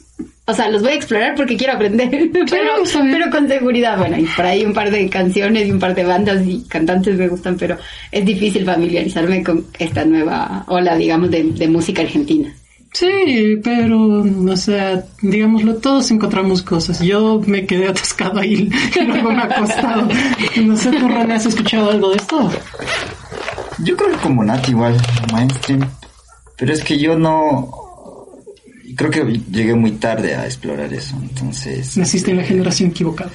O 0.47 0.53
sea, 0.53 0.69
los 0.69 0.83
voy 0.83 0.93
a 0.93 0.95
explorar 0.95 1.35
porque 1.35 1.57
quiero 1.57 1.73
aprender, 1.73 2.11
pero, 2.33 2.83
pero 2.91 3.31
con 3.31 3.49
seguridad. 3.49 3.97
Bueno, 3.99 4.19
y 4.19 4.25
por 4.25 4.45
ahí 4.45 4.65
un 4.65 4.75
par 4.75 4.91
de 4.91 5.09
canciones 5.09 5.67
y 5.67 5.71
un 5.71 5.79
par 5.79 5.95
de 5.95 6.05
bandas 6.05 6.47
y 6.47 6.65
cantantes 6.69 7.17
me 7.17 7.29
gustan, 7.29 7.57
pero 7.57 7.79
es 8.13 8.25
difícil 8.25 8.65
familiarizarme 8.65 9.43
con 9.43 9.67
esta 9.79 10.05
nueva 10.05 10.65
ola, 10.69 10.97
digamos, 10.97 11.31
de, 11.31 11.45
de 11.45 11.69
música 11.69 12.03
argentina. 12.03 12.55
Sí, 12.95 13.59
pero, 13.65 14.23
o 14.23 14.57
sea, 14.57 15.05
digámoslo, 15.21 15.75
todos 15.79 16.13
encontramos 16.13 16.63
cosas. 16.63 17.01
Yo 17.01 17.41
me 17.45 17.67
quedé 17.67 17.89
atascado 17.89 18.39
ahí 18.39 18.71
y 18.95 19.01
luego 19.05 19.33
me 19.33 19.43
ha 19.43 19.49
costado. 19.49 20.09
No 20.63 20.77
sé, 20.77 20.93
¿tú, 20.93 21.09
René, 21.09 21.35
has 21.35 21.47
escuchado 21.47 21.91
algo 21.91 22.11
de 22.11 22.17
esto? 22.19 22.51
Yo 23.83 23.97
creo 23.97 24.11
que 24.13 24.19
como 24.19 24.45
Nat 24.45 24.69
igual, 24.69 24.97
mainstream. 25.33 25.81
Pero 26.57 26.73
es 26.73 26.85
que 26.85 26.97
yo 26.97 27.19
no, 27.19 27.84
creo 28.97 29.11
que 29.11 29.41
llegué 29.51 29.75
muy 29.75 29.93
tarde 29.93 30.35
a 30.35 30.45
explorar 30.45 30.93
eso, 30.93 31.17
entonces... 31.21 31.97
Naciste 31.97 32.31
en 32.31 32.39
la 32.39 32.45
generación 32.45 32.91
equivocada. 32.91 33.31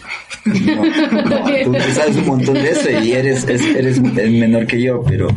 No, 0.46 0.86
no, 0.86 1.44
tú 1.64 1.94
sabes 1.94 2.16
un 2.18 2.28
montón 2.28 2.56
de 2.56 2.70
eso 2.70 2.90
y 3.04 3.12
eres, 3.12 3.48
eres 3.48 4.02
menor 4.02 4.68
que 4.68 4.82
yo, 4.82 5.04
pero... 5.04 5.28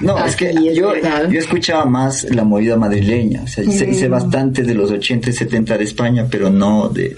No, 0.00 0.24
es 0.24 0.36
que 0.36 0.52
yo, 0.74 0.94
yo 0.96 1.38
escuchaba 1.38 1.84
más 1.84 2.24
la 2.24 2.44
movida 2.44 2.76
madrileña, 2.76 3.42
o 3.42 3.46
sea, 3.46 3.64
hice, 3.64 4.08
mm. 4.08 4.10
bastante 4.10 4.62
de 4.62 4.74
los 4.74 4.90
80 4.90 5.30
y 5.30 5.32
70 5.32 5.78
de 5.78 5.84
España, 5.84 6.26
pero 6.30 6.50
no 6.50 6.88
de, 6.88 7.16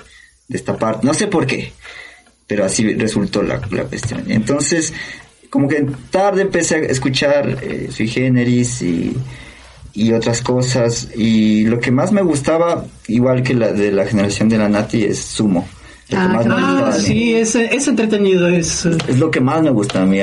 de 0.48 0.56
esta 0.56 0.76
parte, 0.76 1.06
no 1.06 1.14
sé 1.14 1.26
por 1.26 1.46
qué, 1.46 1.72
pero 2.46 2.64
así 2.64 2.94
resultó 2.94 3.42
la, 3.42 3.60
la 3.70 3.84
cuestión. 3.84 4.24
Entonces, 4.30 4.92
como 5.50 5.68
que 5.68 5.86
tarde 6.10 6.42
empecé 6.42 6.76
a 6.76 6.78
escuchar 6.80 7.58
eh, 7.62 7.88
Sui 7.90 8.08
Generis 8.08 8.82
y 8.82 9.16
y 9.96 10.12
otras 10.12 10.42
cosas. 10.42 11.08
Y 11.16 11.64
lo 11.64 11.80
que 11.80 11.90
más 11.90 12.12
me 12.12 12.22
gustaba, 12.22 12.84
igual 13.08 13.42
que 13.42 13.54
la 13.54 13.72
de 13.72 13.90
la 13.90 14.06
generación 14.06 14.48
de 14.48 14.58
la 14.58 14.68
Nati, 14.68 15.04
es 15.04 15.18
Sumo. 15.18 15.66
ah, 16.12 16.92
sí, 16.92 17.34
es, 17.34 17.54
es, 17.56 17.88
entretenido. 17.88 18.46
Es, 18.46 18.84
es 18.84 19.18
lo 19.18 19.30
que 19.30 19.40
más 19.40 19.62
me 19.62 19.70
gusta 19.70 20.02
a 20.02 20.06
mí. 20.06 20.18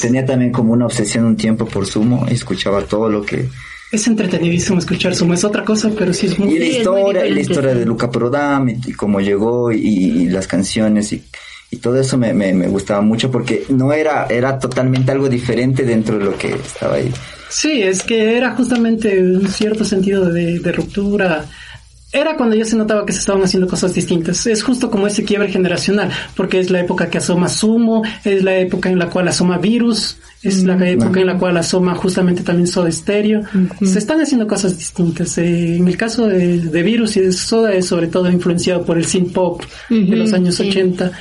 Tenía 0.00 0.24
también 0.24 0.52
como 0.52 0.72
una 0.72 0.86
obsesión 0.86 1.24
un 1.24 1.36
tiempo 1.36 1.66
por 1.66 1.84
Sumo 1.84 2.24
y 2.30 2.34
escuchaba 2.34 2.82
todo 2.82 3.10
lo 3.10 3.22
que... 3.22 3.48
Es 3.90 4.06
entretenidísimo 4.06 4.78
escuchar 4.78 5.14
Sumo, 5.14 5.34
es 5.34 5.44
otra 5.44 5.64
cosa, 5.64 5.90
pero 5.98 6.14
sí 6.14 6.26
es 6.26 6.38
muy... 6.38 6.54
Y 6.54 6.58
la 6.60 6.64
historia, 6.64 7.24
la 7.26 7.40
historia 7.40 7.74
de 7.74 7.84
Luca 7.84 8.10
Prodam 8.10 8.70
y, 8.70 8.92
cómo 8.92 9.20
llegó 9.20 9.70
y, 9.70 10.28
las 10.28 10.46
canciones 10.46 11.12
y, 11.12 11.22
y 11.72 11.78
todo 11.78 11.98
eso 11.98 12.18
me, 12.18 12.34
me, 12.34 12.52
me, 12.52 12.68
gustaba 12.68 13.00
mucho 13.00 13.30
porque 13.30 13.64
no 13.70 13.94
era, 13.94 14.26
era 14.28 14.58
totalmente 14.58 15.10
algo 15.10 15.26
diferente 15.26 15.84
dentro 15.84 16.18
de 16.18 16.24
lo 16.26 16.36
que 16.36 16.52
estaba 16.52 16.96
ahí. 16.96 17.10
Sí, 17.48 17.82
es 17.82 18.02
que 18.02 18.36
era 18.36 18.54
justamente 18.54 19.18
un 19.22 19.48
cierto 19.48 19.82
sentido 19.82 20.26
de, 20.26 20.58
de 20.58 20.72
ruptura. 20.72 21.46
Era 22.12 22.36
cuando 22.36 22.54
ya 22.56 22.66
se 22.66 22.76
notaba 22.76 23.06
que 23.06 23.14
se 23.14 23.20
estaban 23.20 23.42
haciendo 23.42 23.66
cosas 23.66 23.94
distintas. 23.94 24.46
Es 24.46 24.62
justo 24.62 24.90
como 24.90 25.06
ese 25.06 25.24
quiebre 25.24 25.48
generacional, 25.48 26.10
porque 26.36 26.60
es 26.60 26.70
la 26.70 26.80
época 26.80 27.08
que 27.08 27.16
asoma 27.16 27.48
Sumo, 27.48 28.02
es 28.22 28.44
la 28.44 28.54
época 28.56 28.90
en 28.90 28.98
la 28.98 29.08
cual 29.08 29.28
asoma 29.28 29.56
Virus, 29.56 30.18
es 30.42 30.64
la 30.64 30.76
época 30.86 31.20
en 31.20 31.26
la 31.26 31.38
cual 31.38 31.56
asoma 31.56 31.94
justamente 31.94 32.42
también 32.42 32.66
Soda 32.66 32.92
Stereo. 32.92 33.40
Se 33.82 33.98
están 33.98 34.20
haciendo 34.20 34.46
cosas 34.46 34.76
distintas. 34.76 35.38
Eh, 35.38 35.76
en 35.76 35.88
el 35.88 35.96
caso 35.96 36.26
de, 36.26 36.58
de, 36.58 36.82
Virus 36.82 37.16
y 37.16 37.20
de 37.20 37.32
Soda 37.32 37.72
es 37.72 37.86
sobre 37.86 38.08
todo 38.08 38.30
influenciado 38.30 38.84
por 38.84 38.98
el 38.98 39.06
synth 39.06 39.32
pop 39.32 39.62
de 39.88 40.16
los 40.16 40.34
años 40.34 40.56
sí. 40.56 40.68
80. 40.68 41.12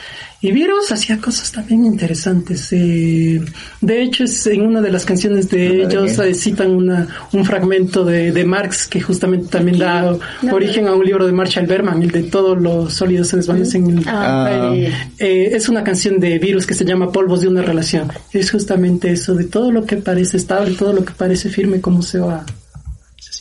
Y 0.44 0.52
Virus 0.52 0.92
hacía 0.92 1.20
cosas 1.20 1.52
también 1.52 1.86
interesantes. 1.86 2.74
Eh, 2.74 3.40
de 3.80 4.02
hecho, 4.02 4.24
es 4.24 4.48
en 4.48 4.62
una 4.62 4.82
de 4.82 4.92
las 4.92 5.06
canciones 5.06 5.50
de 5.50 5.84
ellos 5.84 6.18
eh, 6.18 6.34
citan 6.34 6.72
una, 6.72 7.08
un 7.32 7.46
fragmento 7.46 8.04
de, 8.04 8.32
de, 8.32 8.44
Marx 8.44 8.88
que 8.88 9.02
justamente 9.02 9.50
también 9.50 9.78
da 9.78 10.18
no, 10.42 10.54
origen 10.54 10.88
a 10.88 10.96
un 10.96 11.06
libro 11.06 11.28
de 11.28 11.32
Marshall 11.32 11.68
Berman, 11.68 12.02
el 12.02 12.10
de 12.10 12.24
todos 12.24 12.60
los 12.60 12.92
sólidos 12.92 13.28
se 13.28 13.38
desvanecen. 13.38 13.88
En, 13.88 14.04
Ah. 14.08 14.74
eh, 15.20 15.52
es 15.54 15.70
una 15.70 15.84
canción 15.84 16.20
de 16.20 16.40
Virus 16.40 16.66
que 16.66 16.74
se 16.74 16.86
llama 16.86 17.12
Polvos 17.12 17.42
de 17.42 17.48
una 17.48 17.62
relación. 17.62 18.12
Es 18.34 18.50
justamente 18.50 19.12
eso, 19.12 19.36
de 19.36 19.44
todo 19.44 19.72
lo 19.72 19.86
que 19.86 19.98
parece 19.98 20.38
estable, 20.38 20.76
todo 20.76 20.92
lo 20.92 21.06
que 21.06 21.14
parece 21.14 21.50
firme, 21.50 21.82
cómo 21.82 22.02
se 22.02 22.20
va 22.20 22.46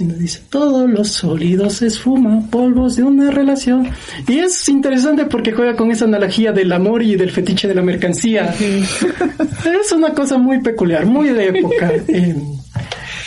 nos 0.05 0.19
dice, 0.19 0.41
todos 0.49 0.89
los 0.89 1.09
sólidos 1.09 1.83
esfuma, 1.83 2.43
polvos 2.51 2.97
de 2.97 3.03
una 3.03 3.31
relación. 3.31 3.89
Y 4.27 4.39
es 4.39 4.69
interesante 4.69 5.27
porque 5.27 5.53
juega 5.53 5.77
con 5.77 5.91
esa 5.91 6.05
analogía 6.05 6.53
del 6.53 6.73
amor 6.73 7.03
y 7.03 7.17
del 7.17 7.31
fetiche 7.31 7.69
de 7.69 7.75
la 7.75 7.83
mercancía. 7.83 8.55
es 8.61 9.93
una 9.93 10.13
cosa 10.15 10.39
muy 10.39 10.61
peculiar, 10.61 11.07
muy 11.07 11.29
de 11.31 11.49
época. 11.49 11.93
Eh, 12.09 12.35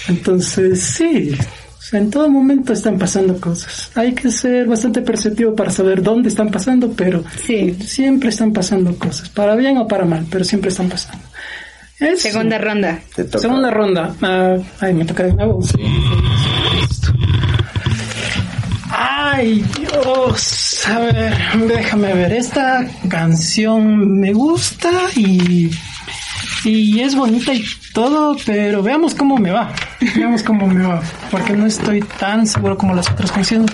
entonces, 0.09 0.81
sí, 0.81 1.31
o 1.33 1.81
sea, 1.81 1.99
en 1.99 2.09
todo 2.09 2.29
momento 2.29 2.73
están 2.73 2.97
pasando 2.97 3.39
cosas. 3.39 3.91
Hay 3.95 4.13
que 4.13 4.29
ser 4.31 4.67
bastante 4.67 5.01
perceptivo 5.01 5.55
para 5.55 5.69
saber 5.69 6.01
dónde 6.01 6.29
están 6.29 6.49
pasando, 6.49 6.91
pero 6.91 7.23
sí. 7.45 7.75
siempre 7.85 8.29
están 8.29 8.51
pasando 8.51 8.95
cosas, 8.97 9.29
para 9.29 9.55
bien 9.55 9.77
o 9.77 9.87
para 9.87 10.05
mal, 10.05 10.25
pero 10.29 10.43
siempre 10.43 10.69
están 10.69 10.89
pasando. 10.89 11.23
Es, 11.99 12.21
Segunda 12.21 12.57
ronda. 12.57 12.99
Segunda 13.37 13.69
ronda. 13.69 14.15
Uh, 14.21 14.63
ay, 14.79 14.93
me 14.93 15.05
toca 15.05 15.23
de 15.23 15.33
nuevo. 15.33 15.61
Sí. 15.61 15.77
Ay, 19.35 19.65
Dios. 19.79 20.85
A 20.85 20.99
ver, 20.99 21.35
déjame 21.67 22.13
ver. 22.13 22.33
Esta 22.33 22.85
canción 23.09 24.19
me 24.19 24.31
gusta 24.31 24.91
y, 25.15 25.71
y 26.63 26.99
es 26.99 27.15
bonita 27.15 27.51
y 27.51 27.63
todo, 27.93 28.37
pero 28.45 28.83
veamos 28.83 29.15
cómo 29.15 29.37
me 29.37 29.49
va. 29.49 29.73
Veamos 30.15 30.43
cómo 30.43 30.67
me 30.67 30.85
va. 30.85 31.01
Porque 31.31 31.53
no 31.53 31.65
estoy 31.65 32.01
tan 32.19 32.45
seguro 32.45 32.77
como 32.77 32.93
las 32.93 33.09
otras 33.09 33.31
canciones. 33.31 33.71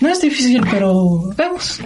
No 0.00 0.08
es 0.08 0.20
difícil, 0.20 0.62
pero 0.68 1.30
veamos. 1.36 1.80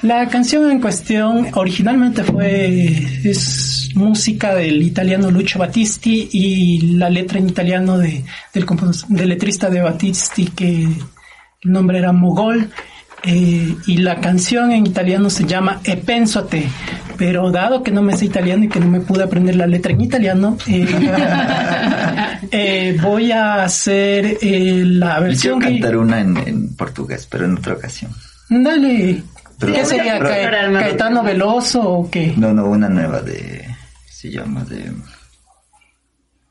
La 0.00 0.26
canción 0.28 0.70
en 0.70 0.80
cuestión 0.80 1.48
originalmente 1.52 2.24
fue 2.24 3.06
es 3.24 3.90
música 3.94 4.54
del 4.54 4.82
italiano 4.82 5.30
Lucio 5.30 5.60
Battisti 5.60 6.30
y 6.32 6.96
la 6.96 7.10
letra 7.10 7.38
en 7.38 7.50
italiano 7.50 7.98
de, 7.98 8.24
del, 8.54 8.66
del 9.08 9.28
letrista 9.28 9.68
de 9.68 9.82
Battisti 9.82 10.46
que 10.46 10.88
el 11.64 11.72
nombre 11.72 11.98
era 11.98 12.12
Mogol 12.12 12.70
eh, 13.26 13.74
y 13.86 13.96
la 13.98 14.20
canción 14.20 14.70
en 14.70 14.86
italiano 14.86 15.30
se 15.30 15.44
llama 15.44 15.80
E 15.84 15.96
penso 15.96 16.40
a 16.40 16.46
te 16.46 16.68
pero 17.16 17.50
dado 17.50 17.82
que 17.82 17.90
no 17.90 18.02
me 18.02 18.16
sé 18.16 18.26
italiano 18.26 18.64
y 18.64 18.68
que 18.68 18.80
no 18.80 18.86
me 18.86 19.00
pude 19.00 19.22
aprender 19.22 19.56
la 19.56 19.66
letra 19.66 19.92
en 19.92 20.00
italiano 20.02 20.58
eh, 20.66 20.86
eh, 22.50 22.98
voy 23.00 23.32
a 23.32 23.64
hacer 23.64 24.38
eh, 24.42 24.82
la 24.84 25.20
versión 25.20 25.60
Yo 25.60 25.66
cantar 25.68 25.92
que... 25.92 25.96
una 25.96 26.20
en, 26.20 26.36
en, 26.36 26.76
portugués 26.76 27.26
pero 27.30 27.46
en 27.46 27.56
otra 27.56 27.74
ocasión 27.74 28.12
dale 28.50 29.22
pero, 29.58 29.72
¿qué 29.72 29.84
sería? 29.84 30.18
Pero, 30.18 30.72
Ca 30.72 30.80
¿Caetano 30.80 31.22
Veloso 31.22 31.80
o 31.80 32.10
qué? 32.10 32.34
no, 32.36 32.52
no, 32.52 32.66
una 32.66 32.88
nueva 32.88 33.20
de 33.22 33.64
se 34.06 34.30
llama 34.30 34.64
de 34.64 34.92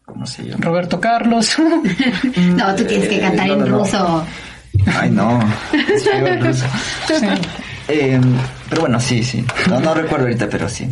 ¿cómo 0.05 0.25
se 0.25 0.43
llama? 0.43 0.65
Roberto 0.65 0.99
Carlos 0.99 1.55
no, 2.55 2.75
tú 2.75 2.83
tienes 2.85 3.09
que 3.09 3.19
cantar 3.19 3.47
no, 3.49 3.57
no, 3.57 3.65
en 3.65 3.71
ruso 3.71 4.25
Ay, 4.85 5.09
no. 5.09 5.39
Sí. 7.07 7.27
Eh, 7.89 8.19
pero 8.69 8.81
bueno, 8.81 8.99
sí, 8.99 9.23
sí. 9.23 9.45
No, 9.69 9.79
no 9.79 9.93
recuerdo 9.93 10.25
ahorita, 10.25 10.49
pero 10.49 10.69
sí. 10.69 10.87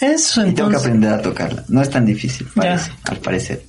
Eso, 0.00 0.40
entonces. 0.40 0.52
Y 0.52 0.54
tengo 0.54 0.70
que 0.70 0.76
aprender 0.76 1.12
a 1.12 1.20
tocarla. 1.20 1.64
No 1.68 1.82
es 1.82 1.90
tan 1.90 2.06
difícil, 2.06 2.46
parece, 2.54 2.90
al 3.04 3.18
parecer. 3.18 3.62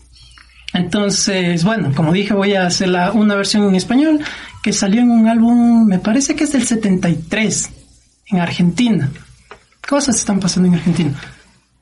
Entonces, 0.74 1.64
bueno, 1.64 1.92
como 1.96 2.12
dije, 2.12 2.34
voy 2.34 2.56
a 2.56 2.66
hacer 2.66 2.88
la, 2.88 3.12
una 3.12 3.36
versión 3.36 3.68
en 3.68 3.76
español 3.76 4.20
que 4.64 4.74
salió 4.74 5.02
en 5.02 5.12
un 5.12 5.28
álbum, 5.28 5.86
me 5.86 6.00
parece 6.00 6.36
que 6.36 6.46
es 6.46 6.54
del 6.54 6.66
73, 6.66 7.70
en 8.28 8.40
Argentina. 8.40 9.12
Cosas 9.88 10.16
están 10.16 10.40
pasando 10.40 10.70
en 10.70 10.76
Argentina. 10.76 11.14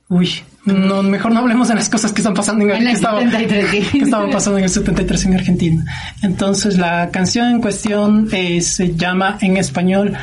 Uy, 0.09 0.43
no, 0.65 1.01
mejor 1.03 1.31
no 1.31 1.39
hablemos 1.39 1.67
de 1.67 1.75
las 1.75 1.89
cosas 1.89 2.11
que 2.11 2.21
están 2.21 2.33
pasando 2.33 2.63
en, 2.65 2.71
en 2.71 2.85
que, 2.85 2.91
estaba, 2.91 3.21
73. 3.21 3.89
que 3.89 3.97
estaban 3.99 4.29
pasando 4.29 4.59
en 4.59 4.65
el 4.65 4.69
73 4.69 5.25
en 5.25 5.33
Argentina. 5.33 5.85
Entonces 6.21 6.77
la 6.77 7.09
canción 7.09 7.47
en 7.49 7.61
cuestión 7.61 8.29
eh, 8.31 8.61
se 8.61 8.95
llama 8.95 9.37
en 9.41 9.57
español 9.57 10.13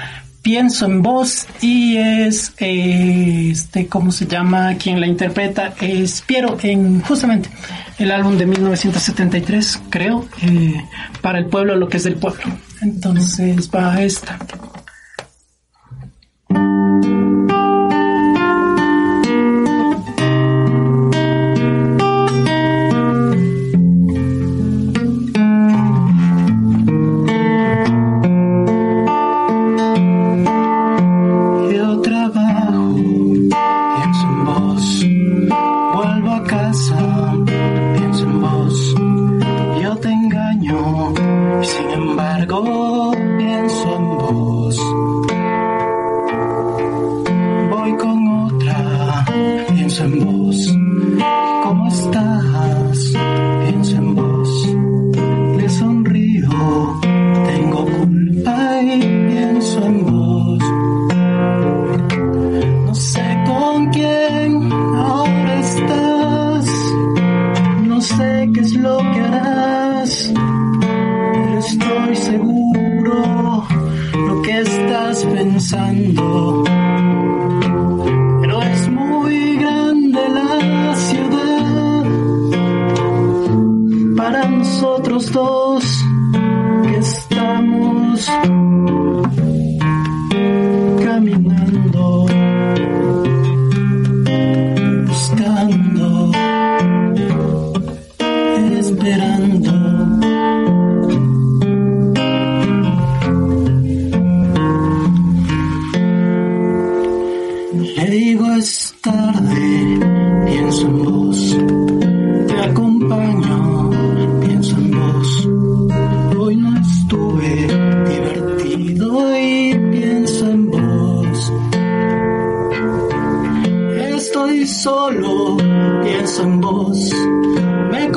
Pienso 0.41 0.87
en 0.87 1.03
vos 1.03 1.47
y 1.61 1.97
es 1.97 2.53
eh, 2.59 3.51
este 3.51 3.89
cómo 3.89 4.13
se 4.13 4.27
llama 4.27 4.77
quien 4.77 5.01
la 5.01 5.07
interpreta 5.07 5.75
es 5.81 6.23
Piero 6.23 6.57
en 6.63 7.03
justamente 7.03 7.51
el 7.99 8.13
álbum 8.13 8.39
de 8.39 8.47
1973 8.47 9.83
creo 9.91 10.27
eh, 10.43 10.81
para 11.21 11.39
el 11.39 11.47
pueblo 11.47 11.75
lo 11.75 11.89
que 11.89 11.97
es 11.97 12.05
del 12.05 12.15
pueblo. 12.15 12.45
Entonces 12.81 13.69
va 13.75 14.01
esta. 14.01 14.39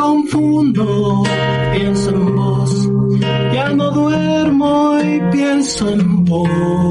Confundo, 0.02 1.24
pienso 1.74 2.10
en 2.10 2.36
vos, 2.36 2.90
ya 3.54 3.70
no 3.70 3.92
duermo 3.92 5.00
y 5.00 5.22
pienso 5.32 5.90
en 5.90 6.26
vos. 6.26 6.91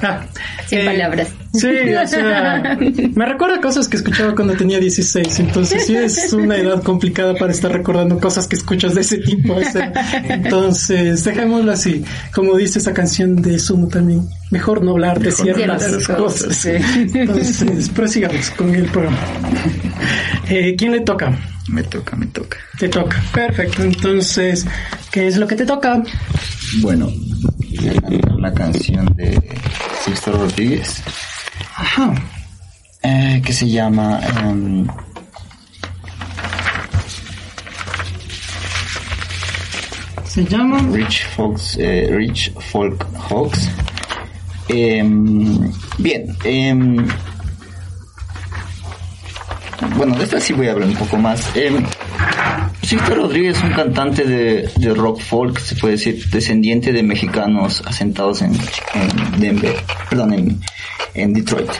Sin 0.66 0.78
eh, 0.78 0.84
palabras. 0.84 1.28
Sí, 1.52 1.68
o 1.68 2.06
sea, 2.06 2.76
me 3.14 3.26
recuerda 3.26 3.60
cosas 3.60 3.86
que 3.86 3.96
escuchaba 3.96 4.34
cuando 4.34 4.54
tenía 4.54 4.80
16, 4.80 5.38
entonces 5.40 5.86
sí 5.86 5.94
es 5.94 6.32
una 6.32 6.56
edad 6.56 6.82
complicada 6.82 7.34
para 7.34 7.52
estar 7.52 7.70
recordando 7.70 8.18
cosas 8.18 8.48
que 8.48 8.56
escuchas 8.56 8.94
de 8.94 9.02
ese 9.02 9.18
tipo. 9.18 9.56
entonces, 10.28 11.22
dejémoslo 11.22 11.70
así, 11.70 12.04
como 12.34 12.56
dice 12.56 12.80
esa 12.80 12.92
canción 12.92 13.40
de 13.40 13.58
Sumo 13.58 13.86
también, 13.86 14.26
mejor 14.50 14.82
no 14.82 14.92
hablar 14.92 15.20
de 15.20 15.30
ciertas 15.30 16.08
cosas. 16.08 16.66
Entonces, 16.66 17.88
prosigamos 17.90 18.50
con 18.50 18.74
el 18.74 18.86
programa. 18.86 19.18
Eh, 20.48 20.74
¿Quién 20.76 20.92
le 20.92 21.00
toca? 21.00 21.32
Me 21.68 21.82
toca, 21.82 22.16
me 22.16 22.26
toca. 22.26 22.58
Te 22.78 22.88
toca, 22.88 23.22
perfecto. 23.32 23.82
Entonces, 23.82 24.66
¿qué 25.10 25.26
es 25.26 25.36
lo 25.36 25.46
que 25.46 25.54
te 25.54 25.64
toca? 25.64 26.02
Bueno, 26.80 27.10
la 28.38 28.52
canción 28.52 29.06
de 29.16 29.40
Sixto 30.04 30.32
Rodríguez. 30.32 31.02
Ajá. 31.76 32.14
Eh, 33.02 33.42
que 33.44 33.52
se 33.52 33.68
llama... 33.68 34.20
Um, 34.42 34.86
se 40.26 40.44
llama 40.44 40.78
Rich 40.92 41.26
Folks, 41.28 41.76
eh, 41.78 42.08
Rich 42.10 42.52
Folk 42.72 43.06
Hawks. 43.30 43.70
Em, 44.68 45.72
bien, 45.98 46.36
em, 46.44 47.06
bueno, 49.96 50.16
de 50.16 50.24
esta 50.24 50.40
sí 50.40 50.52
voy 50.52 50.68
a 50.68 50.72
hablar 50.72 50.88
un 50.88 50.96
poco 50.96 51.16
más. 51.16 51.40
Sixto 52.84 53.14
Rodríguez 53.14 53.56
es 53.56 53.64
un 53.64 53.70
cantante 53.70 54.24
de, 54.24 54.94
rock 54.94 55.18
folk, 55.20 55.58
se 55.58 55.74
puede 55.76 55.92
decir, 55.92 56.28
descendiente 56.28 56.92
de 56.92 57.02
mexicanos 57.02 57.82
asentados 57.86 58.42
en, 58.42 58.52
Denver, 59.38 59.74
perdón, 60.10 60.60
en, 61.14 61.32
Detroit. 61.32 61.70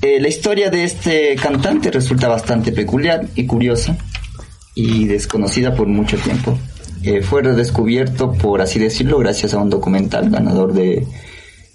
Eh, 0.00 0.20
la 0.20 0.28
historia 0.28 0.70
de 0.70 0.84
este 0.84 1.34
cantante 1.34 1.90
resulta 1.90 2.28
bastante 2.28 2.70
peculiar 2.70 3.26
y 3.34 3.46
curiosa 3.46 3.96
y 4.76 5.06
desconocida 5.06 5.74
por 5.74 5.88
mucho 5.88 6.16
tiempo. 6.18 6.56
Eh, 7.02 7.20
fue 7.20 7.42
redescubierto, 7.42 8.32
por 8.32 8.60
así 8.60 8.78
decirlo, 8.78 9.18
gracias 9.18 9.54
a 9.54 9.58
un 9.58 9.70
documental 9.70 10.30
ganador 10.30 10.72
de, 10.72 11.04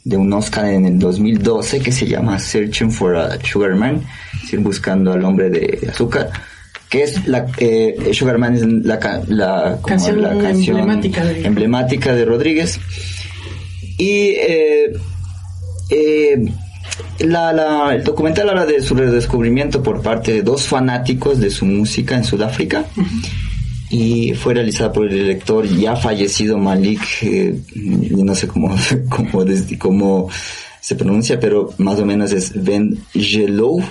de 0.06 0.18
un 0.18 0.32
Oscar 0.32 0.68
en 0.68 0.86
el 0.86 1.00
2012 1.00 1.82
que 1.82 1.92
se 1.92 2.08
llama 2.08 2.40
Searching 2.40 2.92
for 2.92 3.18
a 3.18 3.38
Sugar 3.44 3.76
Man, 3.76 4.04
es 4.52 4.64
buscando 4.64 5.12
al 5.12 5.26
hombre 5.26 5.50
de 5.50 5.90
azúcar 5.90 6.32
que 6.94 7.02
es 7.02 7.28
la 7.28 7.48
eh, 7.58 8.12
Sugarman 8.14 8.54
es 8.54 8.62
la, 8.62 9.00
la, 9.28 9.80
canción, 9.84 10.22
la 10.22 10.38
canción 10.38 10.78
emblemática, 10.78 11.26
de... 11.26 11.44
emblemática 11.44 12.14
de 12.14 12.24
Rodríguez. 12.24 12.80
Y 13.98 14.36
eh, 14.38 14.94
eh, 15.90 16.46
la, 17.22 17.96
el 17.96 18.04
documental 18.04 18.48
habla 18.50 18.68
de 18.68 18.80
su 18.84 18.94
redescubrimiento 18.94 19.82
por 19.82 20.04
parte 20.04 20.34
de 20.34 20.44
dos 20.44 20.68
fanáticos 20.68 21.40
de 21.40 21.50
su 21.50 21.66
música 21.66 22.16
en 22.16 22.26
Sudáfrica. 22.26 22.86
Y 23.90 24.36
fue 24.36 24.54
realizada 24.54 24.94
por 24.94 25.08
el 25.08 25.18
director 25.18 25.66
ya 25.66 25.96
fallecido 25.96 26.60
Malik 26.60 27.02
eh, 27.24 27.60
no 27.74 28.36
sé 28.36 28.48
cómo, 28.48 28.76
cómo, 29.10 29.44
cómo 29.80 30.30
se 30.80 30.94
pronuncia 30.94 31.40
pero 31.40 31.74
más 31.80 31.98
o 32.00 32.06
menos 32.06 32.32
es 32.34 32.52
Ben 32.54 33.00
Jelou 33.16 33.82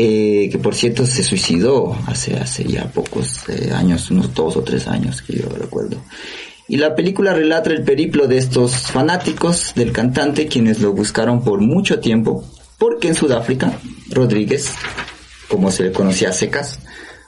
eh, 0.00 0.48
que 0.50 0.58
por 0.58 0.76
cierto 0.76 1.04
se 1.06 1.24
suicidó 1.24 1.98
hace, 2.06 2.36
hace 2.36 2.62
ya 2.62 2.84
pocos 2.84 3.48
eh, 3.48 3.72
años, 3.74 4.12
unos 4.12 4.32
dos 4.32 4.56
o 4.56 4.62
tres 4.62 4.86
años 4.86 5.22
que 5.22 5.36
yo 5.36 5.48
recuerdo. 5.48 5.96
Y 6.68 6.76
la 6.76 6.94
película 6.94 7.34
relata 7.34 7.70
el 7.70 7.82
periplo 7.82 8.28
de 8.28 8.38
estos 8.38 8.76
fanáticos 8.76 9.72
del 9.74 9.90
cantante 9.90 10.46
quienes 10.46 10.80
lo 10.80 10.92
buscaron 10.92 11.42
por 11.42 11.60
mucho 11.60 11.98
tiempo, 11.98 12.44
porque 12.78 13.08
en 13.08 13.16
Sudáfrica, 13.16 13.72
Rodríguez, 14.10 14.72
como 15.48 15.72
se 15.72 15.82
le 15.82 15.92
conocía 15.92 16.28
a 16.28 16.32
secas, 16.32 16.78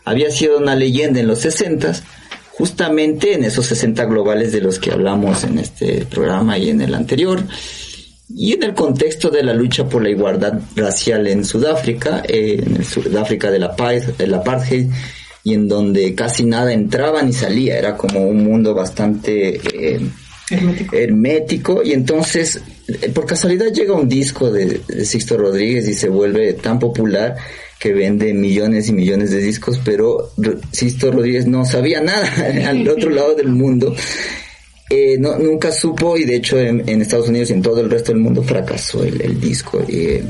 había 0.05 0.31
sido 0.31 0.59
una 0.59 0.77
leyenda 0.77 1.19
en 1.19 1.27
los 1.27 1.41
60 1.41 1.93
justamente 2.53 3.33
en 3.33 3.43
esos 3.45 3.67
60 3.67 4.05
globales 4.05 4.53
de 4.53 4.61
los 4.61 4.79
que 4.79 4.93
hablamos 4.93 5.45
en 5.45 5.59
este 5.59 6.05
programa 6.05 6.59
y 6.59 6.69
en 6.69 6.83
el 6.83 6.95
anterior, 6.95 7.43
y 8.35 8.53
en 8.53 8.63
el 8.63 8.75
contexto 8.75 9.31
de 9.31 9.43
la 9.43 9.55
lucha 9.55 9.89
por 9.89 10.03
la 10.03 10.11
igualdad 10.11 10.61
racial 10.77 11.27
en 11.27 11.45
Sudáfrica, 11.45 12.23
eh, 12.27 12.63
en 12.65 12.77
el 12.77 12.85
Sudáfrica 12.85 13.51
del 13.51 13.65
apartheid, 13.65 14.87
y 15.43 15.55
en 15.55 15.69
donde 15.69 16.15
casi 16.15 16.45
nada 16.45 16.73
entraba 16.73 17.23
ni 17.23 17.33
salía, 17.33 17.79
era 17.79 17.97
como 17.97 18.21
un 18.21 18.45
mundo 18.45 18.75
bastante 18.75 19.57
eh, 19.57 20.01
hermético. 20.93 21.83
y 21.83 21.93
entonces 21.93 22.61
eh, 22.89 23.11
por 23.11 23.27
casualidad 23.27 23.73
llega 23.73 23.95
un 23.95 24.09
disco 24.09 24.51
de, 24.51 24.81
de, 24.87 25.05
Sixto 25.05 25.37
Rodríguez 25.37 25.89
y 25.89 25.95
se 25.95 26.09
vuelve 26.09 26.53
tan 26.55 26.79
popular 26.79 27.37
que 27.79 27.93
vende 27.93 28.35
millones 28.35 28.89
y 28.89 28.93
millones 28.93 29.31
de 29.31 29.39
discos, 29.39 29.81
pero 29.85 30.33
Sixto 30.71 31.11
Rodríguez 31.11 31.47
no 31.47 31.65
sabía 31.65 32.01
nada 32.01 32.29
al 32.69 32.87
otro 32.87 33.11
lado 33.11 33.35
del 33.35 33.49
mundo 33.49 33.95
eh, 34.91 35.17
no, 35.19 35.39
nunca 35.39 35.71
supo 35.71 36.17
y 36.17 36.25
de 36.25 36.35
hecho 36.35 36.59
en, 36.59 37.01
Estados 37.01 37.29
Unidos 37.29 37.51
y 37.51 37.53
en 37.53 37.63
todo 37.63 37.81
el 37.81 37.89
resto 37.89 38.11
del 38.11 38.21
mundo 38.21 38.43
fracasó 38.43 39.05
el, 39.05 39.41
disco. 39.41 39.81
Eh, 39.89 40.25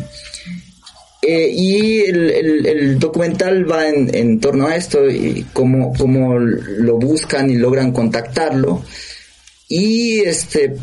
y 1.22 2.00
el, 2.00 2.98
documental 2.98 3.70
va 3.70 3.88
en, 3.88 4.38
torno 4.38 4.66
a 4.66 4.76
esto 4.76 5.08
y 5.08 5.46
cómo, 5.54 5.94
cómo 5.94 6.38
lo 6.38 6.98
buscan 6.98 7.50
y 7.50 7.54
logran 7.54 7.92
contactarlo 7.92 8.82
y 9.66 10.20
este 10.20 10.74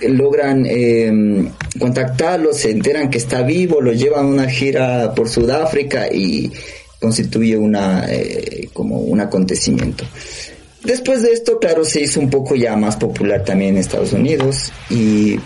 logran 0.00 0.66
em, 0.66 1.50
contactarlo, 1.78 2.52
se 2.52 2.72
enteran 2.72 3.10
que 3.10 3.18
está 3.18 3.42
vivo, 3.42 3.80
lo 3.80 3.92
llevan 3.92 4.24
a 4.24 4.28
una 4.28 4.48
gira 4.48 5.14
por 5.14 5.28
Sudáfrica 5.28 6.12
y 6.12 6.50
constituye 7.00 7.56
una 7.56 8.06
eh, 8.08 8.70
como 8.72 8.98
un 8.98 9.20
acontecimiento. 9.20 10.04
Después 10.84 11.22
de 11.22 11.32
esto, 11.32 11.58
claro, 11.58 11.84
se 11.84 12.02
hizo 12.02 12.20
un 12.20 12.28
poco 12.28 12.54
ya 12.54 12.76
más 12.76 12.96
popular 12.96 13.42
también 13.42 13.70
en 13.70 13.78
Estados 13.78 14.12
Unidos 14.12 14.70
y 14.90 15.38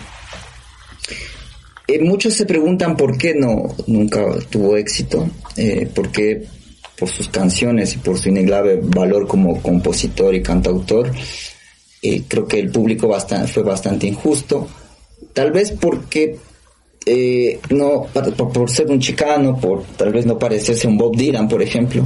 eh, 1.87 1.99
muchos 2.03 2.33
se 2.33 2.45
preguntan 2.45 2.97
por 2.97 3.17
qué 3.17 3.33
no 3.33 3.73
nunca 3.87 4.25
tuvo 4.49 4.75
éxito, 4.75 5.29
eh, 5.55 5.89
porque 5.95 6.45
por 6.97 7.07
sus 7.07 7.29
canciones 7.29 7.95
y 7.95 7.99
por 7.99 8.19
su 8.19 8.29
innegable 8.29 8.81
valor 8.83 9.27
como 9.27 9.61
compositor 9.61 10.35
y 10.35 10.43
cantautor, 10.43 11.09
eh, 12.01 12.23
creo 12.27 12.45
que 12.45 12.59
el 12.59 12.69
público 12.69 13.09
fue 13.47 13.63
bastante 13.63 14.07
injusto, 14.07 14.67
tal 15.31 15.51
vez 15.51 15.71
porque 15.71 16.37
no 17.71 18.05
por, 18.13 18.51
por, 18.53 18.69
ser 18.69 18.91
un 18.91 18.99
chicano, 18.99 19.57
por 19.57 19.83
tal 19.97 20.11
vez 20.11 20.25
no 20.27 20.37
parecerse 20.37 20.85
un 20.85 20.97
Bob 20.97 21.15
Dylan, 21.15 21.47
por 21.47 21.63
ejemplo, 21.63 22.03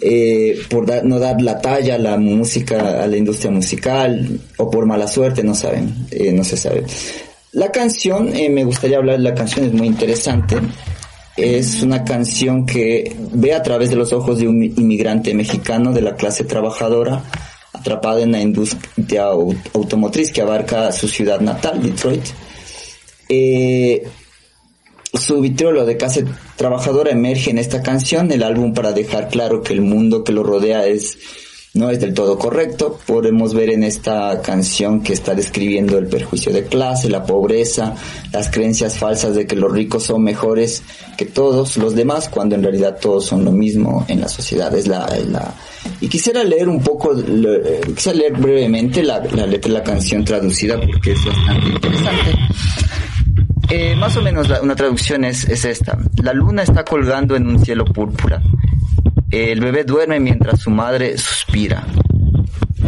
eh, 0.00 0.58
por 0.68 1.04
no 1.04 1.18
dar 1.18 1.40
la 1.40 1.60
talla 1.60 1.96
a 1.96 1.98
la 1.98 2.16
música, 2.16 3.02
a 3.02 3.06
la 3.06 3.16
industria 3.16 3.50
musical, 3.50 4.40
o 4.56 4.70
por 4.70 4.86
mala 4.86 5.06
suerte, 5.06 5.42
no 5.42 5.54
saben, 5.54 6.06
eh, 6.10 6.32
no 6.32 6.44
se 6.44 6.56
sabe. 6.56 6.84
La 7.52 7.70
canción, 7.72 8.34
eh, 8.34 8.50
me 8.50 8.64
gustaría 8.64 8.98
hablar 8.98 9.16
de 9.16 9.22
la 9.22 9.34
canción, 9.34 9.66
es 9.66 9.72
muy 9.72 9.86
interesante. 9.86 10.56
Es 11.36 11.82
una 11.82 12.04
canción 12.04 12.66
que 12.66 13.14
ve 13.32 13.54
a 13.54 13.62
través 13.62 13.90
de 13.90 13.96
los 13.96 14.12
ojos 14.12 14.38
de 14.38 14.48
un 14.48 14.62
inmigrante 14.62 15.32
mexicano 15.34 15.92
de 15.92 16.02
la 16.02 16.16
clase 16.16 16.44
trabajadora 16.44 17.22
atrapado 17.72 18.18
en 18.18 18.32
la 18.32 18.40
industria 18.40 19.26
automotriz 19.72 20.32
que 20.32 20.42
abarca 20.42 20.90
su 20.92 21.08
ciudad 21.08 21.40
natal, 21.40 21.82
Detroit. 21.82 22.24
Eh, 23.28 24.02
su 25.14 25.40
vitriolo 25.40 25.86
de 25.86 25.96
clase 25.96 26.24
trabajadora 26.56 27.10
emerge 27.10 27.50
en 27.50 27.58
esta 27.58 27.82
canción, 27.82 28.30
el 28.32 28.42
álbum 28.42 28.74
para 28.74 28.92
dejar 28.92 29.28
claro 29.28 29.62
que 29.62 29.72
el 29.72 29.80
mundo 29.80 30.24
que 30.24 30.32
lo 30.32 30.42
rodea 30.42 30.86
es 30.86 31.18
no 31.74 31.90
es 31.90 32.00
del 32.00 32.14
todo 32.14 32.38
correcto. 32.38 32.98
Podemos 33.06 33.54
ver 33.54 33.70
en 33.70 33.84
esta 33.84 34.40
canción 34.42 35.02
que 35.02 35.12
está 35.12 35.34
describiendo 35.34 35.98
el 35.98 36.06
perjuicio 36.06 36.52
de 36.52 36.64
clase, 36.64 37.08
la 37.08 37.24
pobreza, 37.24 37.94
las 38.32 38.50
creencias 38.50 38.96
falsas 38.96 39.34
de 39.34 39.46
que 39.46 39.54
los 39.54 39.70
ricos 39.70 40.04
son 40.04 40.22
mejores 40.22 40.82
que 41.16 41.26
todos 41.26 41.76
los 41.76 41.94
demás, 41.94 42.28
cuando 42.28 42.54
en 42.54 42.62
realidad 42.62 42.98
todos 43.00 43.26
son 43.26 43.44
lo 43.44 43.52
mismo 43.52 44.04
en 44.08 44.20
la 44.20 44.28
sociedad. 44.28 44.74
Es 44.74 44.88
la, 44.88 45.06
la... 45.28 45.54
Y 46.00 46.08
quisiera 46.08 46.42
leer 46.42 46.68
un 46.68 46.82
poco, 46.82 47.14
quisiera 47.94 48.18
leer 48.18 48.32
brevemente 48.32 49.02
la, 49.02 49.20
la 49.20 49.46
letra 49.46 49.72
de 49.72 49.78
la 49.78 49.84
canción 49.84 50.24
traducida 50.24 50.80
porque 50.80 51.12
es 51.12 51.24
bastante 51.24 51.68
interesante. 51.68 52.32
Eh, 53.70 53.94
más 53.96 54.16
o 54.16 54.22
menos 54.22 54.48
una 54.62 54.74
traducción 54.74 55.24
es, 55.24 55.44
es 55.48 55.64
esta. 55.64 55.98
La 56.22 56.32
luna 56.32 56.62
está 56.62 56.84
colgando 56.84 57.36
en 57.36 57.46
un 57.46 57.64
cielo 57.64 57.84
púrpura. 57.84 58.42
El 59.30 59.60
bebé 59.60 59.84
duerme 59.84 60.20
mientras 60.20 60.60
su 60.60 60.70
madre 60.70 61.18
suspira. 61.18 61.86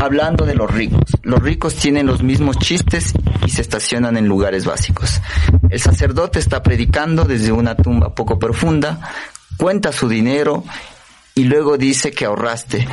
Hablando 0.01 0.47
de 0.47 0.55
los 0.55 0.70
ricos. 0.70 1.03
Los 1.22 1.43
ricos 1.43 1.74
tienen 1.74 2.07
los 2.07 2.22
mismos 2.22 2.57
chistes 2.59 3.12
y 3.47 3.51
se 3.51 3.61
estacionan 3.61 4.16
en 4.16 4.26
lugares 4.26 4.64
básicos. 4.64 5.20
El 5.68 5.81
sacerdote 5.81 6.39
está 6.39 6.62
predicando 6.62 7.24
desde 7.24 7.53
una 7.53 7.76
tumba 7.76 8.14
poco 8.14 8.39
profunda, 8.39 9.01
cuenta 9.59 9.93
su 9.93 10.09
dinero 10.09 10.64
y 11.35 11.45
luego 11.45 11.76
dice 11.76 12.11
que 12.11 12.24
ahorraste. 12.24 12.89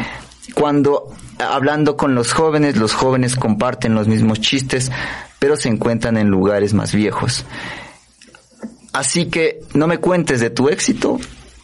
Cuando 0.54 1.12
hablando 1.40 1.98
con 1.98 2.16
los 2.16 2.34
jóvenes, 2.34 2.78
los 2.78 2.94
jóvenes 2.94 3.36
comparten 3.36 3.96
los 3.96 4.08
mismos 4.08 4.40
chistes, 4.42 4.92
pero 5.40 5.56
se 5.56 5.70
encuentran 5.70 6.18
en 6.18 6.28
lugares 6.28 6.74
más 6.74 6.94
viejos. 6.94 7.46
Así 8.94 9.28
que 9.28 9.60
no 9.74 9.88
me 9.88 10.00
cuentes 10.00 10.40
de 10.40 10.50
tu 10.50 10.70
éxito 10.70 11.20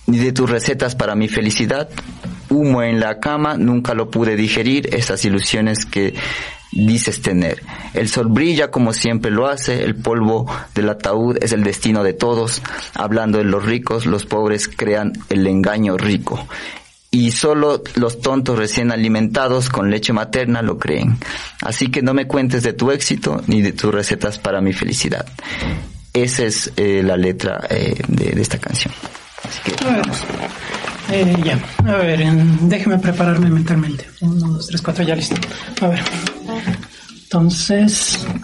ni 0.05 0.19
de 0.19 0.33
tus 0.33 0.49
recetas 0.49 0.95
para 0.95 1.15
mi 1.15 1.27
felicidad. 1.27 1.89
Humo 2.49 2.83
en 2.83 2.99
la 2.99 3.19
cama, 3.19 3.57
nunca 3.57 3.93
lo 3.93 4.11
pude 4.11 4.35
digerir, 4.35 4.93
esas 4.93 5.25
ilusiones 5.25 5.85
que 5.85 6.13
dices 6.71 7.21
tener. 7.21 7.63
El 7.93 8.09
sol 8.09 8.27
brilla 8.27 8.69
como 8.69 8.93
siempre 8.93 9.31
lo 9.31 9.47
hace, 9.47 9.83
el 9.83 9.95
polvo 9.95 10.45
del 10.75 10.89
ataúd 10.89 11.37
es 11.41 11.53
el 11.53 11.63
destino 11.63 12.03
de 12.03 12.13
todos. 12.13 12.61
Hablando 12.93 13.37
de 13.39 13.45
los 13.45 13.65
ricos, 13.65 14.05
los 14.05 14.25
pobres 14.25 14.67
crean 14.67 15.13
el 15.29 15.47
engaño 15.47 15.97
rico 15.97 16.45
y 17.13 17.31
solo 17.31 17.83
los 17.93 18.19
tontos 18.21 18.57
recién 18.57 18.91
alimentados 18.91 19.69
con 19.69 19.91
leche 19.91 20.11
materna 20.13 20.63
lo 20.63 20.79
creen. 20.79 21.19
Así 21.61 21.91
que 21.91 22.01
no 22.01 22.15
me 22.15 22.25
cuentes 22.25 22.63
de 22.63 22.73
tu 22.73 22.89
éxito 22.89 23.39
ni 23.45 23.61
de 23.61 23.71
tus 23.71 23.93
recetas 23.93 24.39
para 24.39 24.61
mi 24.61 24.73
felicidad. 24.73 25.23
Esa 26.11 26.43
es 26.43 26.73
eh, 26.75 27.03
la 27.05 27.15
letra 27.15 27.67
eh, 27.69 28.01
de, 28.07 28.41
esta 28.41 28.57
canción. 28.57 28.91
Así 29.43 29.61
que, 29.61 29.85
vamos. 29.85 30.23
Eh, 31.11 31.37
ya, 31.43 31.59
a 31.85 31.97
ver, 31.97 32.25
déjeme 32.61 32.97
prepararme 32.97 33.47
mentalmente. 33.47 34.07
Uno, 34.21 34.47
dos, 34.47 34.65
tres, 34.65 34.81
cuatro, 34.81 35.03
ya 35.03 35.15
listo. 35.15 35.35
A 35.81 35.87
ver. 35.89 36.01
Entonces. 37.25 38.25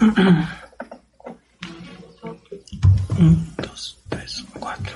Uno, 3.18 3.36
dos, 3.58 3.98
tres, 4.08 4.44
cuatro. 4.60 4.92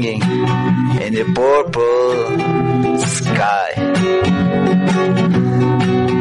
In 0.00 1.12
the 1.12 1.24
purple 1.34 2.98
sky. 2.98 3.72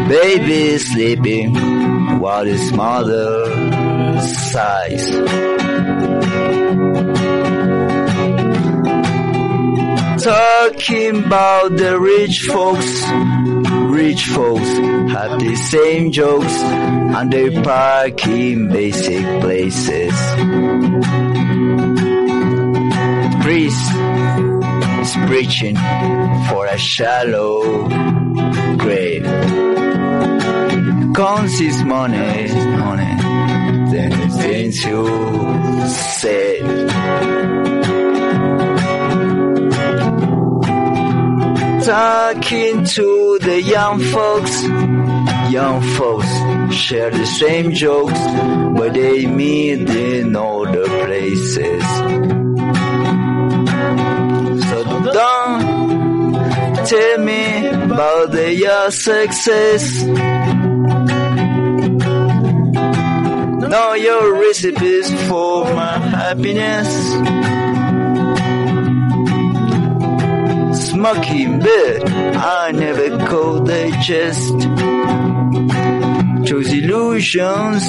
Baby 0.09 0.77
sleeping 0.77 1.55
while 2.19 2.43
his 2.43 2.73
mother 2.73 4.19
sighs. 4.21 5.09
Talking 10.21 11.23
about 11.25 11.77
the 11.77 11.97
rich 11.97 12.41
folks, 12.41 13.01
rich 13.89 14.25
folks 14.25 14.69
have 15.13 15.39
the 15.39 15.55
same 15.55 16.11
jokes 16.11 16.61
and 16.61 17.31
they 17.31 17.49
park 17.63 18.27
in 18.27 18.67
basic 18.67 19.23
places 19.39 20.13
priest 23.41 23.91
is 25.01 25.15
preaching 25.27 25.75
for 26.49 26.65
a 26.67 26.77
shallow 26.77 27.87
grave. 28.77 29.25
Counts 31.15 31.59
his 31.59 31.83
money, 31.83 32.53
money, 32.85 33.13
then 33.91 34.11
he 34.11 34.27
thinks 34.41 34.85
you 34.85 35.05
save. 35.89 36.65
Talking 41.85 42.85
to 42.85 43.39
the 43.41 43.61
young 43.61 43.99
folks, 43.99 44.63
young 45.51 45.81
folks 45.97 46.31
share 46.73 47.09
the 47.09 47.25
same 47.25 47.71
jokes, 47.73 48.19
but 48.77 48.93
they 48.93 49.25
meet 49.25 49.89
in 49.89 50.35
other 50.35 50.85
places. 51.05 52.40
Tell 56.91 57.17
me 57.19 57.67
about 57.67 58.31
the, 58.31 58.53
your 58.53 58.91
success. 58.91 60.03
Know 63.71 63.93
your 63.93 64.33
recipes 64.41 65.09
for 65.29 65.63
my 65.73 65.97
happiness. 66.19 66.89
Smoking 70.89 71.59
bed, 71.59 72.09
I 72.35 72.71
never 72.73 73.09
could 73.25 73.67
digest. 73.67 74.57
Those 76.49 76.73
illusions 76.73 77.83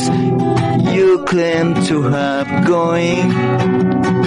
you 0.94 1.24
claim 1.24 1.74
to 1.86 2.02
have 2.02 2.66
going. 2.68 4.21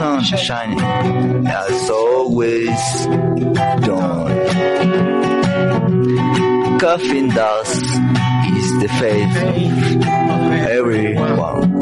Sun 0.00 0.22
shining 0.22 0.80
as 1.46 1.90
always 1.90 3.06
dawn. 3.86 4.30
Coffin 6.80 7.28
dust 7.28 7.84
is 8.58 8.68
the 8.80 8.88
faith 8.98 9.36
of 10.36 10.52
everyone. 10.78 11.80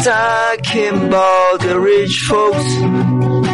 Talking 0.00 1.06
about 1.08 1.60
the 1.60 1.78
rich 1.80 2.20
folks 2.30 2.68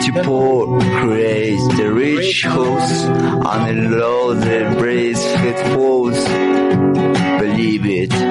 to 0.05 0.23
poor 0.23 0.81
create 1.01 1.59
the 1.77 1.91
rich 1.93 2.45
hosts 2.45 3.03
on 3.57 3.91
the 3.91 4.35
that 4.37 4.79
brace 4.79 5.25
fit 5.41 5.59
falls. 5.75 6.25
Believe 7.41 7.87
it 7.87 8.24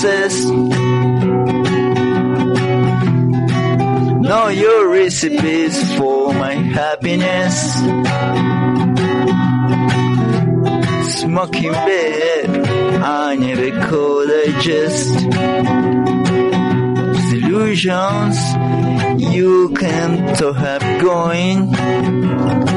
success. 0.00 0.44
Know 4.28 4.48
your 4.48 4.88
recipes 4.88 5.96
for 5.98 6.32
my 6.32 6.54
happiness. 6.54 7.74
Smoking 11.20 11.72
bed, 11.72 12.66
I 13.02 13.36
never 13.36 13.70
could 13.88 14.28
digest. 14.28 15.10
Illusions 17.32 18.38
you 19.34 19.68
can 19.74 20.34
to 20.36 20.52
have 20.54 20.82
going. 21.02 22.69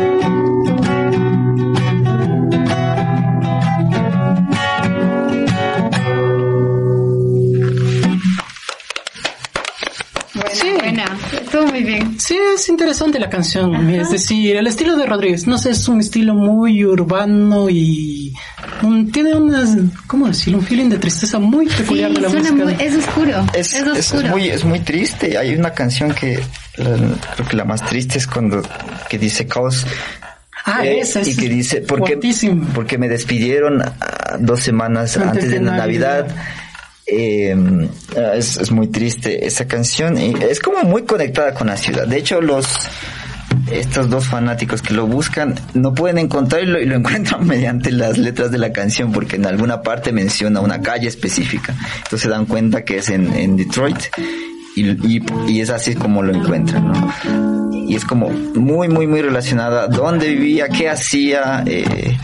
Es 12.55 12.69
interesante 12.69 13.19
la 13.19 13.29
canción. 13.29 13.89
Es 13.89 14.11
decir, 14.11 14.55
el 14.55 14.67
estilo 14.67 14.95
de 14.95 15.05
Rodríguez, 15.05 15.47
no 15.47 15.57
sé, 15.57 15.71
es 15.71 15.87
un 15.87 15.99
estilo 15.99 16.33
muy 16.33 16.85
urbano 16.85 17.69
y 17.69 18.33
tiene 19.11 19.35
unas, 19.35 19.77
¿cómo 20.07 20.27
decirlo? 20.27 20.59
Un 20.59 20.65
feeling 20.65 20.89
de 20.89 20.97
tristeza 20.97 21.39
muy 21.39 21.67
peculiar 21.67 22.11
de 22.11 22.21
la 22.21 22.29
música. 22.29 22.71
es 22.79 22.95
oscuro. 22.95 23.45
Es, 23.53 23.73
es, 23.73 24.13
muy, 24.29 24.49
es 24.49 24.63
muy 24.63 24.79
triste. 24.79 25.37
Hay 25.37 25.55
una 25.55 25.71
canción 25.71 26.13
que 26.13 26.39
creo 26.75 27.47
que 27.47 27.55
la 27.55 27.65
más 27.65 27.85
triste 27.85 28.17
es 28.17 28.27
cuando 28.27 28.61
que 29.09 29.17
dice 29.17 29.47
caos 29.47 29.85
Ah, 30.65 30.85
eh, 30.85 30.99
esa 30.99 31.21
Y 31.21 31.35
que 31.35 31.49
dice, 31.49 31.81
porque, 31.81 32.17
porque 32.73 32.97
me 32.97 33.09
despidieron 33.09 33.81
ah, 33.81 34.37
dos 34.39 34.61
semanas 34.61 35.17
antes, 35.17 35.49
de, 35.49 35.59
Navidad. 35.59 36.27
Eh, 37.05 37.55
es, 38.35 38.57
es, 38.57 38.71
muy 38.71 38.87
triste 38.87 39.45
esa 39.45 39.67
canción 39.67 40.17
y 40.17 40.33
es 40.41 40.61
como 40.61 40.83
muy 40.83 41.03
conectada 41.03 41.53
con 41.53 41.67
la 41.67 41.75
ciudad. 41.75 42.07
De 42.07 42.17
hecho, 42.17 42.39
los 42.39 42.65
estos 43.71 44.09
dos 44.09 44.25
fanáticos 44.25 44.81
que 44.81 44.93
lo 44.93 45.07
buscan 45.07 45.55
no 45.73 45.93
pueden 45.93 46.17
encontrarlo 46.17 46.79
y 46.79 46.85
lo 46.85 46.95
encuentran 46.97 47.45
mediante 47.45 47.91
las 47.91 48.17
letras 48.17 48.51
de 48.51 48.57
la 48.57 48.71
canción 48.71 49.11
porque 49.11 49.35
en 49.35 49.45
alguna 49.45 49.81
parte 49.81 50.11
menciona 50.11 50.61
una 50.61 50.81
calle 50.81 51.07
específica. 51.07 51.75
Entonces 51.97 52.21
se 52.21 52.29
dan 52.29 52.45
cuenta 52.45 52.83
que 52.83 52.97
es 52.97 53.09
en, 53.09 53.33
en 53.33 53.57
Detroit 53.57 53.97
y, 54.75 55.21
y, 55.51 55.61
es 55.61 55.69
así 55.69 55.93
como 55.93 56.23
lo 56.23 56.33
encuentran, 56.33 56.87
¿no? 56.87 57.69
Y 57.87 57.95
es 57.95 58.05
como 58.05 58.29
muy, 58.29 58.87
muy, 58.87 59.05
muy 59.05 59.21
relacionada 59.21 59.87
dónde 59.87 60.29
vivía, 60.29 60.67
qué 60.67 60.89
hacía 60.89 61.63
eh, 61.67 62.17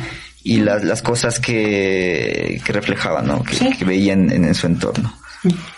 y 0.43 0.57
las, 0.57 0.83
las 0.83 1.01
cosas 1.01 1.39
que, 1.39 2.61
que 2.63 2.73
reflejaba, 2.73 3.21
¿no? 3.21 3.43
Que, 3.43 3.77
que 3.77 3.85
veían 3.85 4.31
en, 4.31 4.53
su 4.55 4.67
entorno. 4.67 5.13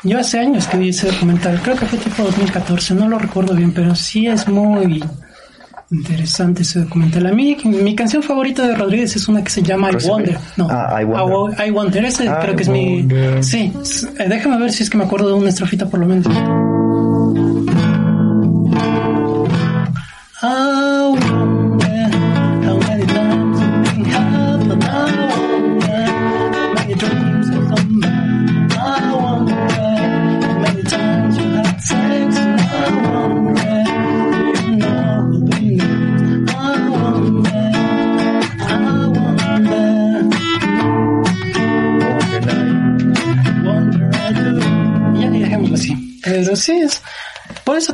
Yo 0.04 0.20
hace 0.20 0.40
años 0.40 0.68
que 0.68 0.78
vi 0.78 0.90
ese 0.90 1.12
documental, 1.12 1.60
creo 1.62 1.76
que 1.76 1.86
fue 1.86 2.00
tipo 2.00 2.24
2014, 2.24 2.96
no 2.96 3.08
lo 3.08 3.20
recuerdo 3.20 3.54
bien, 3.54 3.74
pero 3.74 3.96
sí 3.96 4.28
es 4.28 4.48
muy 4.48 5.04
interesante 5.92 6.64
ese 6.64 6.80
documental. 6.80 7.28
A 7.28 7.34
mí, 7.34 7.58
mi 7.66 7.96
canción 7.96 8.24
favorita 8.24 8.66
de 8.66 8.76
Rodríguez 8.76 9.16
es 9.16 9.28
una 9.28 9.44
que 9.44 9.52
se 9.52 9.62
llama 9.62 9.92
I 9.92 10.08
Wonder. 10.08 10.38
No, 10.58 10.68
ah, 10.72 11.02
I 11.02 11.06
Wonder. 11.06 11.68
I, 11.68 11.72
Wonder, 11.72 12.06
ese 12.06 12.32
creo 12.42 12.56
que 12.56 12.64
es 12.64 12.70
mi... 12.70 13.08
Sí, 13.42 13.72
eh, 14.18 14.26
déjame 14.28 14.58
ver 14.58 14.72
si 14.72 14.84
es 14.84 14.90
que 14.90 14.98
me 14.98 15.04
acuerdo 15.04 15.28
de 15.28 15.34
una 15.36 15.50
estrofita 15.50 15.88
por 15.88 16.00
lo 16.00 16.08
menos. 16.08 16.28
Pero 16.28 16.72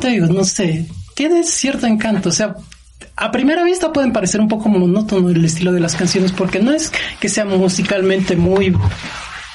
te 0.08 0.14
digo, 0.14 0.28
no 0.28 0.46
sé, 0.46 0.86
tiene 1.16 1.44
cierto 1.44 1.86
encanto, 1.86 2.30
o 2.30 2.32
sea, 2.32 2.56
a 3.18 3.32
primera 3.32 3.64
vista 3.64 3.92
pueden 3.92 4.14
parecer 4.14 4.40
un 4.40 4.48
poco 4.48 4.70
monótono 4.70 5.30
el 5.30 5.44
estilo 5.44 5.74
de 5.74 5.82
las 5.82 5.96
canciones 5.96 6.32
porque 6.32 6.60
no 6.60 6.72
es 6.72 6.94
que 7.20 7.28
sea 7.28 7.44
musicalmente 7.44 8.38
muy 8.38 8.74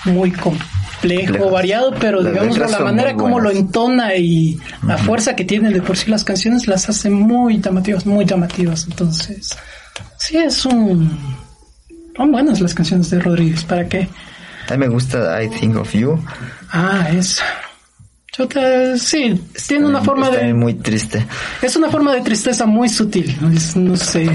muy 0.05 0.31
complejo, 0.33 1.51
variado, 1.51 1.95
pero 1.99 2.23
digamos 2.23 2.59
la 2.59 2.81
manera 2.81 3.15
como 3.15 3.41
lo 3.41 3.51
entona 3.51 4.15
y 4.17 4.59
la 4.87 4.99
fuerza 4.99 5.35
que 5.35 5.45
tienen 5.45 5.73
de 5.73 5.81
por 5.81 5.97
sí 5.97 6.11
las 6.11 6.23
canciones 6.23 6.67
las 6.67 6.89
hace 6.89 7.09
muy 7.09 7.61
llamativas, 7.61 8.05
muy 8.05 8.27
llamativas. 8.27 8.87
Entonces, 8.91 9.57
sí 10.19 10.37
es 10.37 10.67
un 10.67 11.19
son 12.15 12.31
buenas 12.31 12.61
las 12.61 12.75
canciones 12.75 13.09
de 13.09 13.21
Rodríguez, 13.21 13.65
¿para 13.65 13.89
qué? 13.89 14.07
A 14.69 14.73
mí 14.73 14.79
me 14.79 14.89
gusta 14.89 15.43
I 15.43 15.49
Think 15.49 15.77
of 15.77 15.93
You. 15.95 16.23
Ah, 16.71 17.09
es 17.11 17.41
sí, 18.99 19.41
tiene 19.69 19.87
una 19.87 20.03
forma 20.03 20.31
de... 20.31 20.55
muy 20.55 20.75
triste. 20.75 21.27
Es 21.61 21.77
una 21.77 21.91
forma 21.91 22.15
de 22.15 22.21
tristeza 22.23 22.67
muy 22.67 22.89
sutil, 22.89 23.37
no 23.77 23.97
sé, 23.97 24.29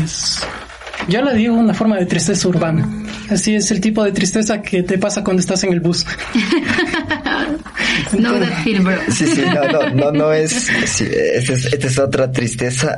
yo 1.08 1.22
le 1.22 1.34
digo 1.36 1.56
una 1.56 1.74
forma 1.74 1.98
de 1.98 2.06
tristeza 2.06 2.48
urbana. 2.48 2.88
Así 3.30 3.56
es 3.56 3.72
el 3.72 3.80
tipo 3.80 4.04
de 4.04 4.12
tristeza 4.12 4.62
que 4.62 4.84
te 4.84 4.98
pasa 4.98 5.24
cuando 5.24 5.40
estás 5.40 5.64
en 5.64 5.74
el 5.74 5.80
bus. 5.80 6.06
no 8.18 8.40
that 8.40 8.64
feel, 8.64 8.82
bro. 8.82 8.98
Sí, 9.10 9.28
sí, 9.28 9.42
no, 9.42 9.64
no, 9.72 9.90
no, 9.90 10.12
no 10.12 10.34
es, 10.34 10.52
sí, 10.86 11.06
esta 11.10 11.54
es, 11.54 11.66
es, 11.74 12.00
otra 12.00 12.32
tristeza, 12.32 12.98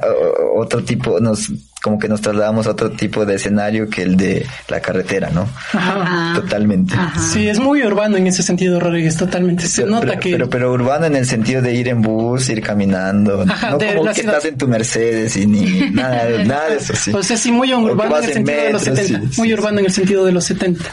otro 0.56 0.84
tipo, 0.84 1.20
nos, 1.20 1.52
como 1.82 1.97
que 1.97 2.09
nos 2.09 2.21
trasladamos 2.21 2.67
a 2.67 2.71
otro 2.71 2.91
tipo 2.91 3.25
de 3.25 3.36
escenario 3.36 3.89
que 3.89 4.03
el 4.03 4.17
de 4.17 4.45
la 4.67 4.82
carretera, 4.82 5.30
¿no? 5.30 5.47
Ajá. 5.73 6.34
Totalmente. 6.36 6.95
Sí, 7.32 7.47
es 7.47 7.59
muy 7.59 7.84
urbano 7.84 8.17
en 8.17 8.27
ese 8.27 8.43
sentido, 8.43 8.80
Rodríguez, 8.80 9.15
totalmente. 9.15 9.65
Se 9.65 9.86
nota 9.86 10.19
que... 10.19 10.32
Pero, 10.32 10.49
pero 10.49 10.73
urbano 10.73 11.05
en 11.05 11.15
el 11.15 11.25
sentido 11.25 11.61
de 11.61 11.73
ir 11.73 11.88
en 11.88 12.01
bus, 12.01 12.49
ir 12.49 12.61
caminando, 12.61 13.45
no 13.45 13.53
como 13.95 14.11
que 14.13 14.21
estás 14.21 14.45
en 14.45 14.57
tu 14.57 14.67
Mercedes 14.67 15.38
y 15.38 15.45
ni 15.45 15.89
nada, 15.91 16.43
nada 16.43 16.69
de 16.69 16.77
eso, 16.77 16.93
sí. 16.95 17.11
O 17.13 17.23
sea, 17.23 17.38
sí, 17.38 17.51
muy 17.51 17.73
urbano 17.73 18.17
en 18.17 18.23
el 18.25 18.34
sentido 18.34 18.63
de 18.63 18.71
los 18.71 18.84
70. 18.84 19.21
muy 19.38 19.53
urbano 19.53 19.80
en 19.80 19.86
el 19.86 19.91
sentido 19.93 20.25
de 20.25 20.32
los 20.32 20.43
70. 20.45 20.84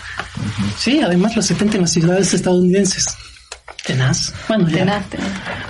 Sí, 0.79 1.01
además 1.03 1.35
los 1.35 1.47
70 1.47 1.77
en 1.77 1.83
las 1.83 1.93
ciudades 1.93 2.33
estadounidenses. 2.33 3.17
Tenaz. 3.87 4.35
Bueno, 4.49 4.67
tenaz, 4.67 5.05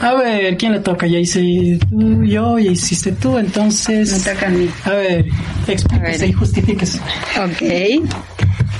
A 0.00 0.14
ver, 0.14 0.56
¿quién 0.56 0.72
le 0.72 0.80
toca? 0.80 1.06
Ya 1.06 1.18
hice 1.18 1.78
tú, 1.90 2.24
yo, 2.24 2.58
ya 2.58 2.70
hiciste 2.70 3.12
tú, 3.12 3.36
entonces. 3.36 4.12
Me 4.12 4.32
toca 4.32 4.46
a 4.46 4.50
mí. 4.50 4.70
A 4.84 4.90
ver, 4.90 5.26
explíquese 5.68 6.26
y 6.28 6.32
justifíquese. 6.32 6.98
Ok. 7.38 8.08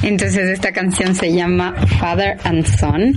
Entonces 0.03 0.49
esta 0.49 0.73
canción 0.73 1.15
se 1.15 1.33
llama 1.33 1.75
Father 2.01 2.39
and 2.45 2.67
Son. 2.79 3.15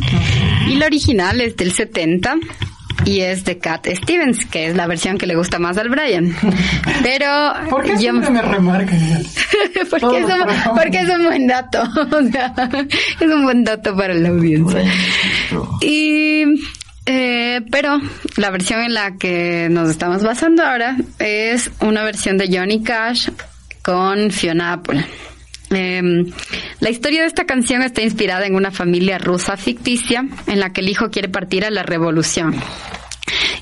Y 0.68 0.76
la 0.76 0.88
original 0.88 1.40
es 1.40 1.56
del 1.56 1.72
70 1.72 2.36
y 3.06 3.22
es 3.22 3.46
de 3.46 3.58
Cat 3.58 3.88
Stevens, 3.88 4.46
que 4.46 4.68
es 4.68 4.76
la 4.76 4.88
versión 4.88 5.18
que 5.18 5.26
le 5.26 5.36
gusta 5.36 5.60
más 5.60 5.78
al 5.78 5.90
Brian. 5.90 6.36
Pero 7.04 7.54
¿Por 7.70 7.84
qué 7.84 7.98
yo 7.98 8.14
me 8.14 8.42
remarcan? 8.42 9.00
porque, 9.90 10.20
es 10.20 10.26
un, 10.26 10.76
porque 10.76 11.00
es 11.00 11.10
un 11.10 11.24
buen 11.26 11.48
dato. 11.48 11.84
es 13.20 13.28
un 13.28 13.44
buen 13.44 13.64
dato 13.64 13.96
para 13.96 14.14
la 14.14 14.30
audiencia. 14.30 14.84
Y 15.82 16.44
eh, 17.06 17.62
pero 17.72 18.00
la 18.38 18.52
versión 18.52 18.82
en 18.82 18.94
la 18.94 19.18
que 19.18 19.68
nos 19.72 19.90
estamos 19.90 20.24
basando 20.24 20.64
ahora 20.64 20.96
es 21.18 21.72
una 21.82 22.04
versión 22.04 22.38
de 22.38 22.56
Johnny 22.56 22.84
Cash 22.84 23.30
con 23.82 24.30
Fiona 24.30 24.74
Apple. 24.74 25.04
Em, 25.72 26.26
la 26.80 26.90
historia 26.90 27.22
de 27.22 27.28
esta 27.28 27.46
canción 27.46 27.82
está 27.82 28.02
inspirada 28.02 28.46
en 28.46 28.56
una 28.56 28.72
familia 28.72 29.18
rusa 29.18 29.58
ficticia 29.58 30.26
en 30.48 30.60
la 30.60 30.72
que 30.72 30.82
el 30.82 30.90
hijo 30.90 31.10
quiere 31.10 31.30
partir 31.30 31.66
a 31.66 31.70
la 31.70 31.84
revolución. 31.84 32.56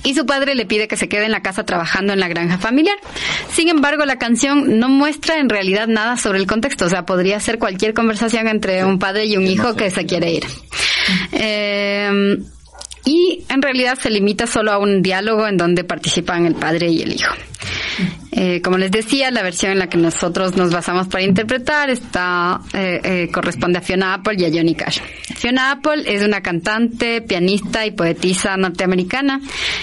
Y 0.04 0.14
su 0.16 0.26
padre 0.26 0.56
le 0.56 0.66
pide 0.66 0.88
que 0.88 0.96
se 0.96 1.10
quede 1.10 1.26
en 1.26 1.32
la 1.32 1.42
casa 1.42 1.66
trabajando 1.66 2.14
en 2.14 2.20
la 2.22 2.30
granja 2.30 2.58
familiar. 2.58 2.96
Sin 3.52 3.68
embargo, 3.68 4.06
la 4.06 4.18
canción 4.18 4.80
no 4.80 4.88
muestra 4.88 5.38
en 5.40 5.50
realidad 5.50 5.88
nada 5.88 6.16
sobre 6.16 6.40
el 6.40 6.48
contexto. 6.48 6.86
O 6.86 6.90
sea, 6.90 7.06
podría 7.06 7.40
ser 7.42 7.60
cualquier 7.60 7.94
conversación 7.94 8.48
entre 8.48 8.86
un 8.86 9.00
padre 9.00 9.26
y 9.26 9.36
un 9.36 9.46
hijo 9.46 9.76
que 9.76 9.92
se 9.92 10.06
quiere 10.06 10.32
ir. 10.32 10.46
Eh, 11.34 12.38
y 13.08 13.46
en 13.48 13.62
realidad 13.62 13.98
se 13.98 14.10
limita 14.10 14.48
solo 14.48 14.72
a 14.72 14.78
un 14.78 15.02
diálogo 15.02 15.48
en 15.48 15.58
donde 15.58 15.84
participan 15.86 16.46
el 16.46 16.56
padre 16.56 16.90
y 16.90 17.02
el 17.02 17.14
hijo. 17.14 17.34
Eh, 18.40 18.62
como 18.62 18.78
les 18.78 18.92
decía, 18.92 19.32
la 19.32 19.42
versión 19.42 19.72
en 19.72 19.80
la 19.80 19.90
que 19.90 19.98
nosotros 19.98 20.56
nos 20.56 20.72
basamos 20.72 21.08
para 21.08 21.24
interpretar 21.24 21.90
está 21.90 22.62
eh, 22.72 23.02
eh, 23.04 23.30
corresponde 23.32 23.80
a 23.80 23.82
Fiona 23.82 24.14
Apple 24.14 24.36
y 24.38 24.46
a 24.46 24.50
Johnny 24.50 24.76
Cash. 24.76 25.00
Fiona 25.36 25.72
Apple 25.72 26.04
es 26.06 26.22
una 26.22 26.42
cantante, 26.42 27.24
pianista 27.24 27.84
y 27.88 27.92
poetisa 27.92 28.56
norteamericana 28.56 29.42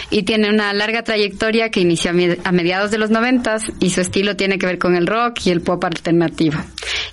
y 0.09 0.23
tiene 0.23 0.51
una 0.51 0.73
larga 0.73 1.03
trayectoria 1.03 1.71
que 1.71 1.81
inició 1.81 2.13
a 2.13 2.53
mediados 2.53 2.93
de 2.93 2.99
los 2.99 3.11
noventas 3.11 3.65
y 3.81 3.91
su 3.91 4.01
estilo 4.01 4.37
tiene 4.37 4.57
que 4.57 4.67
ver 4.67 4.79
con 4.79 4.95
el 4.95 5.09
rock 5.09 5.47
y 5.47 5.51
el 5.51 5.61
pop 5.61 5.83
alternativo. 5.85 6.61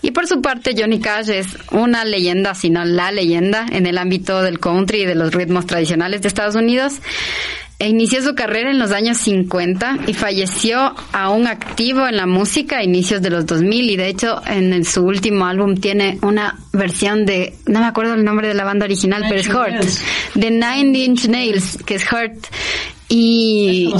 Y 0.03 0.11
por 0.11 0.27
su 0.27 0.41
parte, 0.41 0.75
Johnny 0.77 0.99
Cash 0.99 1.29
es 1.29 1.57
una 1.71 2.05
leyenda, 2.05 2.53
si 2.53 2.69
no 2.69 2.85
la 2.85 3.11
leyenda, 3.11 3.65
en 3.71 3.87
el 3.87 3.97
ámbito 3.97 4.43
del 4.43 4.59
country 4.59 5.01
y 5.01 5.05
de 5.05 5.15
los 5.15 5.33
ritmos 5.33 5.65
tradicionales 5.65 6.21
de 6.21 6.27
Estados 6.27 6.53
Unidos. 6.53 7.01
E 7.81 7.87
inició 7.87 8.21
su 8.21 8.35
carrera 8.35 8.69
en 8.69 8.77
los 8.77 8.91
años 8.91 9.17
50 9.17 10.01
y 10.05 10.13
falleció 10.13 10.93
aún 11.13 11.47
activo 11.47 12.07
en 12.07 12.15
la 12.15 12.27
música 12.27 12.77
a 12.77 12.83
inicios 12.83 13.23
de 13.23 13.31
los 13.31 13.47
2000 13.47 13.89
y 13.89 13.97
de 13.97 14.07
hecho 14.07 14.39
en 14.45 14.85
su 14.85 15.03
último 15.03 15.47
álbum 15.47 15.75
tiene 15.75 16.19
una 16.21 16.59
versión 16.73 17.25
de, 17.25 17.55
no 17.65 17.79
me 17.79 17.87
acuerdo 17.87 18.13
el 18.13 18.23
nombre 18.23 18.47
de 18.47 18.53
la 18.53 18.65
banda 18.65 18.85
original, 18.85 19.25
pero 19.27 19.41
es 19.41 19.49
Hurt, 19.49 19.83
de 20.35 20.51
Nine 20.51 20.95
Inch 20.95 21.27
Nails, 21.27 21.79
que 21.83 21.95
es 21.95 22.03
Hurt. 22.03 22.45
Y, 23.13 23.93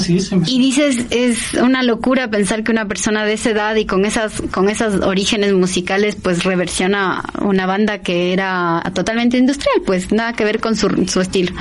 y 0.47 0.59
dices, 0.59 1.05
es 1.09 1.53
una 1.55 1.83
locura 1.83 2.29
pensar 2.29 2.63
que 2.63 2.71
una 2.71 2.87
persona 2.87 3.25
de 3.25 3.33
esa 3.33 3.49
edad 3.49 3.75
y 3.75 3.85
con 3.85 4.05
esas, 4.05 4.41
con 4.51 4.69
esos 4.69 5.01
orígenes 5.05 5.51
musicales, 5.51 6.15
pues 6.15 6.45
reversiona 6.45 7.21
una 7.41 7.65
banda 7.65 7.97
que 7.97 8.31
era 8.31 8.81
totalmente 8.95 9.37
industrial, 9.37 9.81
pues 9.85 10.13
nada 10.13 10.31
que 10.31 10.45
ver 10.45 10.61
con 10.61 10.77
su, 10.77 10.87
su 11.09 11.19
estilo. 11.19 11.53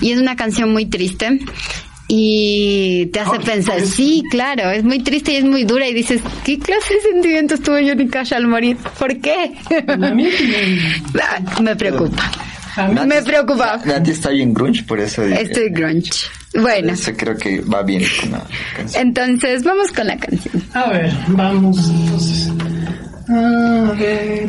Y 0.00 0.10
es 0.10 0.18
una 0.18 0.34
canción 0.34 0.72
muy 0.72 0.86
triste 0.86 1.38
y 2.08 3.06
te 3.12 3.20
hace 3.20 3.38
pensar, 3.38 3.80
sí, 3.82 4.24
claro, 4.28 4.70
es 4.70 4.82
muy 4.82 5.00
triste 5.00 5.32
y 5.32 5.36
es 5.36 5.44
muy 5.44 5.62
dura 5.62 5.88
y 5.88 5.94
dices, 5.94 6.20
¿qué 6.44 6.58
clase 6.58 6.94
de 6.94 7.00
sentimientos 7.02 7.60
tuvo 7.60 7.76
Johnny 7.76 8.08
Cash 8.08 8.34
al 8.34 8.48
morir? 8.48 8.76
¿Por 8.98 9.16
qué? 9.20 9.52
me 11.62 11.76
preocupa. 11.76 12.32
Me 13.06 13.22
preocupa. 13.22 13.80
Nati 13.84 14.10
está 14.10 14.30
bien 14.30 14.52
grunge, 14.52 14.82
por 14.84 15.00
eso. 15.00 15.22
Estoy 15.22 15.70
grunge. 15.70 16.10
Bueno. 16.60 16.92
Eso 16.92 17.12
creo 17.16 17.36
que 17.36 17.60
va 17.60 17.82
bien 17.82 18.02
con 18.20 18.32
la 18.32 18.46
canción. 18.76 19.06
Entonces, 19.08 19.62
vamos 19.64 19.92
con 19.92 20.06
la 20.06 20.16
canción. 20.16 20.62
A 20.74 20.90
ver, 20.90 21.12
vamos 21.28 21.88
entonces. 21.88 22.52
A 23.28 23.92
ver. 23.98 24.48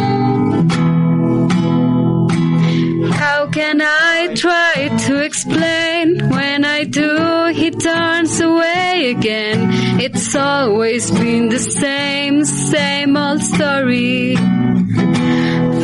How 3.21 3.45
can 3.45 3.81
I 3.83 4.33
try 4.33 4.89
to 5.05 5.21
explain? 5.21 6.27
When 6.27 6.65
I 6.65 6.85
do, 6.85 7.51
he 7.53 7.69
turns 7.69 8.41
away 8.41 9.11
again. 9.15 9.59
It's 10.01 10.35
always 10.35 11.11
been 11.11 11.49
the 11.49 11.59
same, 11.59 12.43
same 12.45 13.15
old 13.15 13.43
story. 13.43 14.35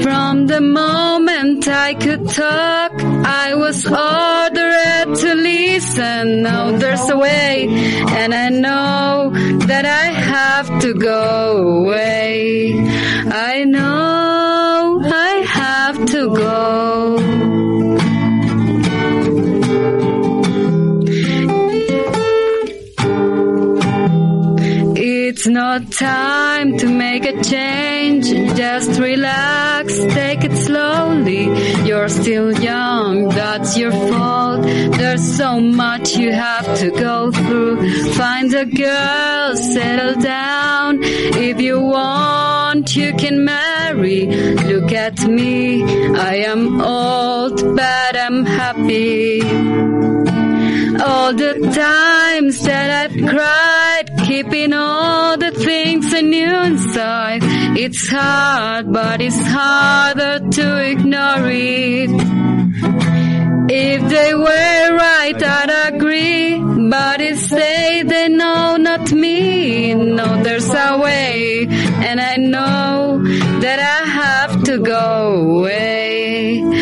From 0.02 0.48
the 0.48 0.62
moment 0.62 1.68
I 1.68 1.94
could 1.94 2.28
talk, 2.28 2.94
I 3.44 3.54
was 3.54 3.86
ordered 3.86 5.16
to 5.22 5.30
listen. 5.36 6.42
Now 6.42 6.72
there's 6.72 7.08
a 7.08 7.18
way, 7.18 7.68
and 8.22 8.34
I 8.34 8.50
know 8.50 9.30
that 9.68 9.86
I 9.86 10.06
have 10.34 10.82
to 10.82 10.96
go 10.96 11.84
away. 11.84 12.74
I 13.30 13.64
know 13.64 14.27
It's 25.48 25.54
not 25.54 25.90
time 25.94 26.78
to 26.80 26.90
make 26.90 27.24
a 27.24 27.42
change. 27.42 28.26
Just 28.58 29.00
relax, 29.00 29.98
take 30.14 30.44
it 30.44 30.52
slowly. 30.58 31.46
You're 31.88 32.10
still 32.10 32.52
young, 32.52 33.30
that's 33.30 33.78
your 33.78 33.94
fault. 33.94 34.64
There's 34.64 35.38
so 35.38 35.62
much 35.62 36.18
you 36.18 36.34
have 36.34 36.66
to 36.80 36.92
go 36.92 37.32
through. 37.32 38.12
Find 38.16 38.54
a 38.54 38.66
girl, 38.66 39.56
settle 39.56 40.22
down. 40.22 41.00
If 41.02 41.62
you 41.62 41.80
want, 41.80 42.98
you 42.98 43.14
can 43.14 43.46
marry. 43.46 44.26
Look 44.28 44.92
at 44.92 45.26
me, 45.26 45.82
I 46.14 46.44
am 46.52 46.82
old, 46.82 47.74
but 47.74 48.18
I'm 48.18 48.44
happy. 48.44 50.07
All 51.00 51.34
the 51.34 51.54
times 51.74 52.62
that 52.64 53.12
I've 53.12 53.30
cried, 53.30 54.28
keeping 54.28 54.74
all 54.74 55.38
the 55.38 55.52
things 55.52 56.14
I 56.14 56.22
knew 56.22 56.56
inside. 56.62 57.42
It's 57.78 58.08
hard, 58.10 58.92
but 58.92 59.22
it's 59.22 59.42
harder 59.48 60.40
to 60.50 60.92
ignore 60.92 61.50
it. 61.50 62.10
If 63.70 64.10
they 64.10 64.34
were 64.34 64.98
right, 64.98 65.44
I'd 65.44 65.94
agree. 65.94 66.58
But 66.90 67.22
it's 67.22 67.50
they, 67.50 68.04
they 68.06 68.30
know, 68.30 68.78
not 68.78 69.12
me. 69.12 69.94
No, 69.94 70.42
there's 70.42 70.70
a 70.70 70.98
way. 70.98 71.68
And 71.70 72.20
I 72.22 72.38
know 72.38 73.22
that 73.60 73.80
I 73.80 74.10
have 74.10 74.64
to 74.64 74.80
go 74.80 75.58
away. 75.60 76.77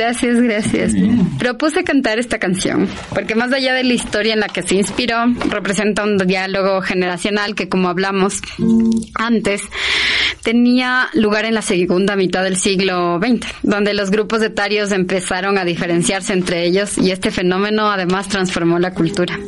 Gracias, 0.00 0.40
gracias. 0.40 0.92
Propuse 1.38 1.84
cantar 1.84 2.18
esta 2.18 2.38
canción 2.38 2.88
porque 3.10 3.34
más 3.34 3.52
allá 3.52 3.74
de 3.74 3.84
la 3.84 3.92
historia 3.92 4.32
en 4.32 4.40
la 4.40 4.48
que 4.48 4.62
se 4.62 4.74
inspiró, 4.74 5.26
representa 5.50 6.04
un 6.04 6.16
diálogo 6.16 6.80
generacional 6.80 7.54
que, 7.54 7.68
como 7.68 7.90
hablamos 7.90 8.40
antes, 9.14 9.60
tenía 10.42 11.10
lugar 11.12 11.44
en 11.44 11.52
la 11.52 11.60
segunda 11.60 12.16
mitad 12.16 12.42
del 12.42 12.56
siglo 12.56 13.20
XX, 13.22 13.46
donde 13.62 13.92
los 13.92 14.10
grupos 14.10 14.40
etarios 14.40 14.90
empezaron 14.90 15.58
a 15.58 15.66
diferenciarse 15.66 16.32
entre 16.32 16.64
ellos 16.64 16.96
y 16.96 17.10
este 17.10 17.30
fenómeno 17.30 17.90
además 17.90 18.26
transformó 18.28 18.78
la 18.78 18.94
cultura. 18.94 19.38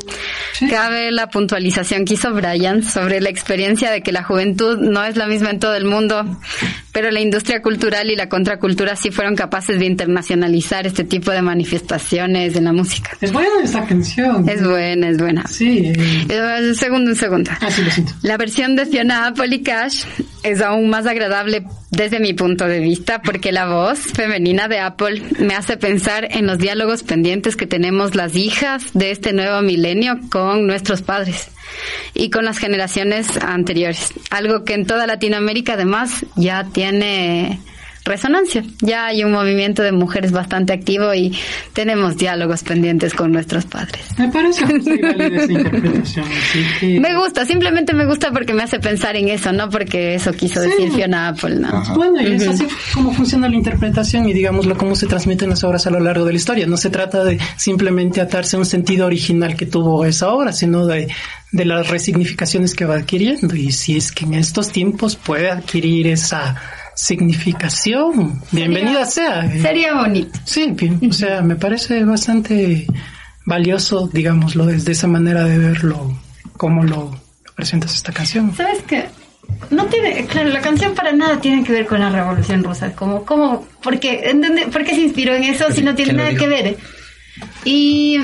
Cabe 0.69 1.13
la 1.13 1.31
puntualización 1.31 2.05
que 2.05 2.15
hizo 2.15 2.31
Brian 2.35 2.83
sobre 2.83 3.23
la 3.23 3.31
experiencia 3.31 3.91
de 3.91 4.03
que 4.03 4.13
la 4.13 4.23
juventud 4.23 4.79
no 4.79 5.03
es 5.03 5.17
la 5.17 5.27
misma 5.27 5.49
en 5.49 5.61
todo 5.61 5.75
el 5.75 5.87
mundo, 5.87 6.27
pero 6.93 7.11
la 7.11 7.21
industria 7.21 7.63
cultural 7.63 8.11
y 8.11 8.17
la 8.17 8.29
contracultura 8.29 8.97
sí 8.97 9.11
fueron 9.11 9.35
capaces 9.35 9.79
de 9.79 9.87
internacionalizar 9.87 10.42
este 10.43 11.05
tipo 11.05 11.31
de 11.31 11.43
manifestaciones 11.43 12.57
en 12.57 12.65
la 12.65 12.73
música. 12.73 13.11
Es 13.21 13.33
buena 13.33 13.51
esta 13.63 13.85
canción. 13.85 14.49
Es 14.49 14.65
buena, 14.65 15.09
es 15.09 15.19
buena. 15.19 15.47
Sí. 15.47 15.93
Un 16.29 16.75
segundo, 16.75 17.11
un 17.11 17.17
segundo. 17.17 17.51
Ah, 17.61 17.71
sí, 17.71 17.83
lo 17.83 17.91
siento. 17.91 18.13
La 18.23 18.37
versión 18.37 18.77
de 18.77 18.87
Fiona 18.87 19.27
Apple 19.27 19.55
y 19.55 19.63
Cash 19.63 20.05
es 20.43 20.61
aún 20.61 20.91
más 20.91 21.07
agradable 21.07 21.65
desde 21.91 22.21
mi 22.21 22.33
punto 22.33 22.67
de 22.67 22.81
vista 22.81 23.23
porque 23.23 23.53
la 23.53 23.67
voz 23.67 23.99
femenina 23.99 24.67
de 24.69 24.81
Apple 24.81 25.23
me 25.39 25.55
hace 25.55 25.77
pensar 25.77 26.27
en 26.31 26.47
los 26.47 26.59
diálogos 26.59 27.03
pendientes 27.03 27.57
que 27.57 27.67
tenemos 27.67 28.15
las 28.15 28.35
hijas 28.35 28.93
de 28.95 29.11
este 29.11 29.33
nuevo 29.33 29.61
milenio 29.63 30.19
con 30.31 30.67
nuestros 30.67 31.03
padres 31.03 31.49
y 32.15 32.31
con 32.31 32.45
las 32.45 32.59
generaciones 32.59 33.37
anteriores. 33.37 34.13
Algo 34.31 34.65
que 34.65 34.75
en 34.75 34.87
toda 34.87 35.07
Latinoamérica 35.07 35.75
además 35.75 36.25
ya 36.37 36.65
tiene 36.73 37.61
resonancia. 38.05 38.65
Ya 38.81 39.07
hay 39.07 39.25
un 39.25 39.33
movimiento 39.33 39.83
de 39.83 39.93
mujeres 39.93 40.33
bastante 40.33 40.73
activo 40.73 41.15
y 41.15 41.37
tenemos 41.73 42.17
diálogos 42.17 42.63
pendientes 42.63 43.15
con 43.15 43.33
nuestros 43.33 43.65
padres. 43.65 44.03
Me 44.19 44.29
parece 44.29 44.67
justa 44.67 44.95
y 44.95 44.99
válida 45.01 45.43
esa 45.43 45.53
interpretación. 45.59 46.27
Así 46.27 46.65
que... 46.81 47.01
Me 47.01 47.17
gusta, 47.17 47.45
simplemente 47.45 47.93
me 47.95 48.07
gusta 48.07 48.33
porque 48.33 48.55
me 48.55 48.63
hace 48.63 48.81
pensar 48.81 49.17
en 49.17 49.29
eso, 49.29 49.53
no 49.53 49.69
porque 49.69 50.15
eso 50.15 50.33
quiso 50.33 50.61
decir 50.61 50.91
Fiona 50.93 51.29
Apple, 51.29 51.57
¿no? 51.57 51.83
Bueno, 51.95 52.21
y 52.21 52.33
es 52.33 52.47
así 52.47 52.67
como 52.95 53.13
funciona 53.13 53.49
la 53.49 53.57
interpretación 53.57 54.29
y 54.29 54.33
digámoslo 54.33 54.77
cómo 54.77 54.97
se 54.97 55.07
transmiten 55.07 55.51
las 55.51 55.63
obras 55.65 55.87
a 55.87 55.91
lo 55.91 56.01
largo 56.01 56.25
de 56.25 56.33
la 56.33 56.39
historia. 56.39 56.67
No 56.67 56.77
se 56.77 56.91
trata 56.91 57.25
de 57.25 57.39
simplemente 57.57 58.21
atarse 58.21 58.57
a 58.57 58.59
un 58.59 58.67
sentido 58.67 59.07
original 59.07 59.57
que 59.57 59.67
tuvo 59.67 60.05
esa 60.05 60.31
obra, 60.31 60.53
sino 60.53 60.87
de 60.87 61.09
de 61.53 61.67
las 61.67 61.89
resignificaciones 61.89 62.75
que 62.75 62.87
va 62.87 62.97
adquiriendo 62.97 63.55
y 63.55 63.73
si 63.73 63.97
es 63.97 64.11
que 64.11 64.25
en 64.25 64.35
estos 64.35 64.73
tiempos 64.73 65.17
puede 65.17 65.51
adquirir 65.51 66.07
esa 66.07 66.57
significación, 66.95 68.41
bienvenida 68.51 69.05
sea. 69.07 69.51
Sería 69.51 69.95
bonito. 69.95 70.39
Sí, 70.45 70.75
o 71.09 71.13
sea, 71.13 71.43
me 71.43 71.57
parece 71.57 72.05
bastante 72.05 72.87
valioso, 73.45 74.09
digámoslo, 74.13 74.67
desde 74.67 74.93
esa 74.93 75.07
manera 75.07 75.45
de 75.45 75.59
verlo, 75.59 76.17
cómo 76.57 76.85
lo 76.85 77.21
presentas 77.55 77.95
esta 77.95 78.13
canción. 78.13 78.55
¿Sabes 78.55 78.83
qué? 78.87 79.07
No 79.71 79.87
tiene, 79.87 80.25
claro, 80.27 80.51
la 80.51 80.61
canción 80.61 80.95
para 80.95 81.13
nada 81.13 81.41
tiene 81.41 81.65
que 81.65 81.73
ver 81.73 81.87
con 81.87 82.01
la 82.01 82.11
Revolución 82.11 82.63
Rusa, 82.63 82.93
como, 82.95 83.25
como, 83.25 83.67
porque, 83.83 84.35
¿por 84.73 84.85
qué 84.85 84.95
se 84.95 85.01
inspiró 85.03 85.35
en 85.35 85.45
eso 85.45 85.71
si 85.73 85.83
no 85.83 85.95
tiene 85.95 86.13
nada 86.13 86.35
que 86.35 86.47
ver? 86.47 86.77
Y 87.65 88.21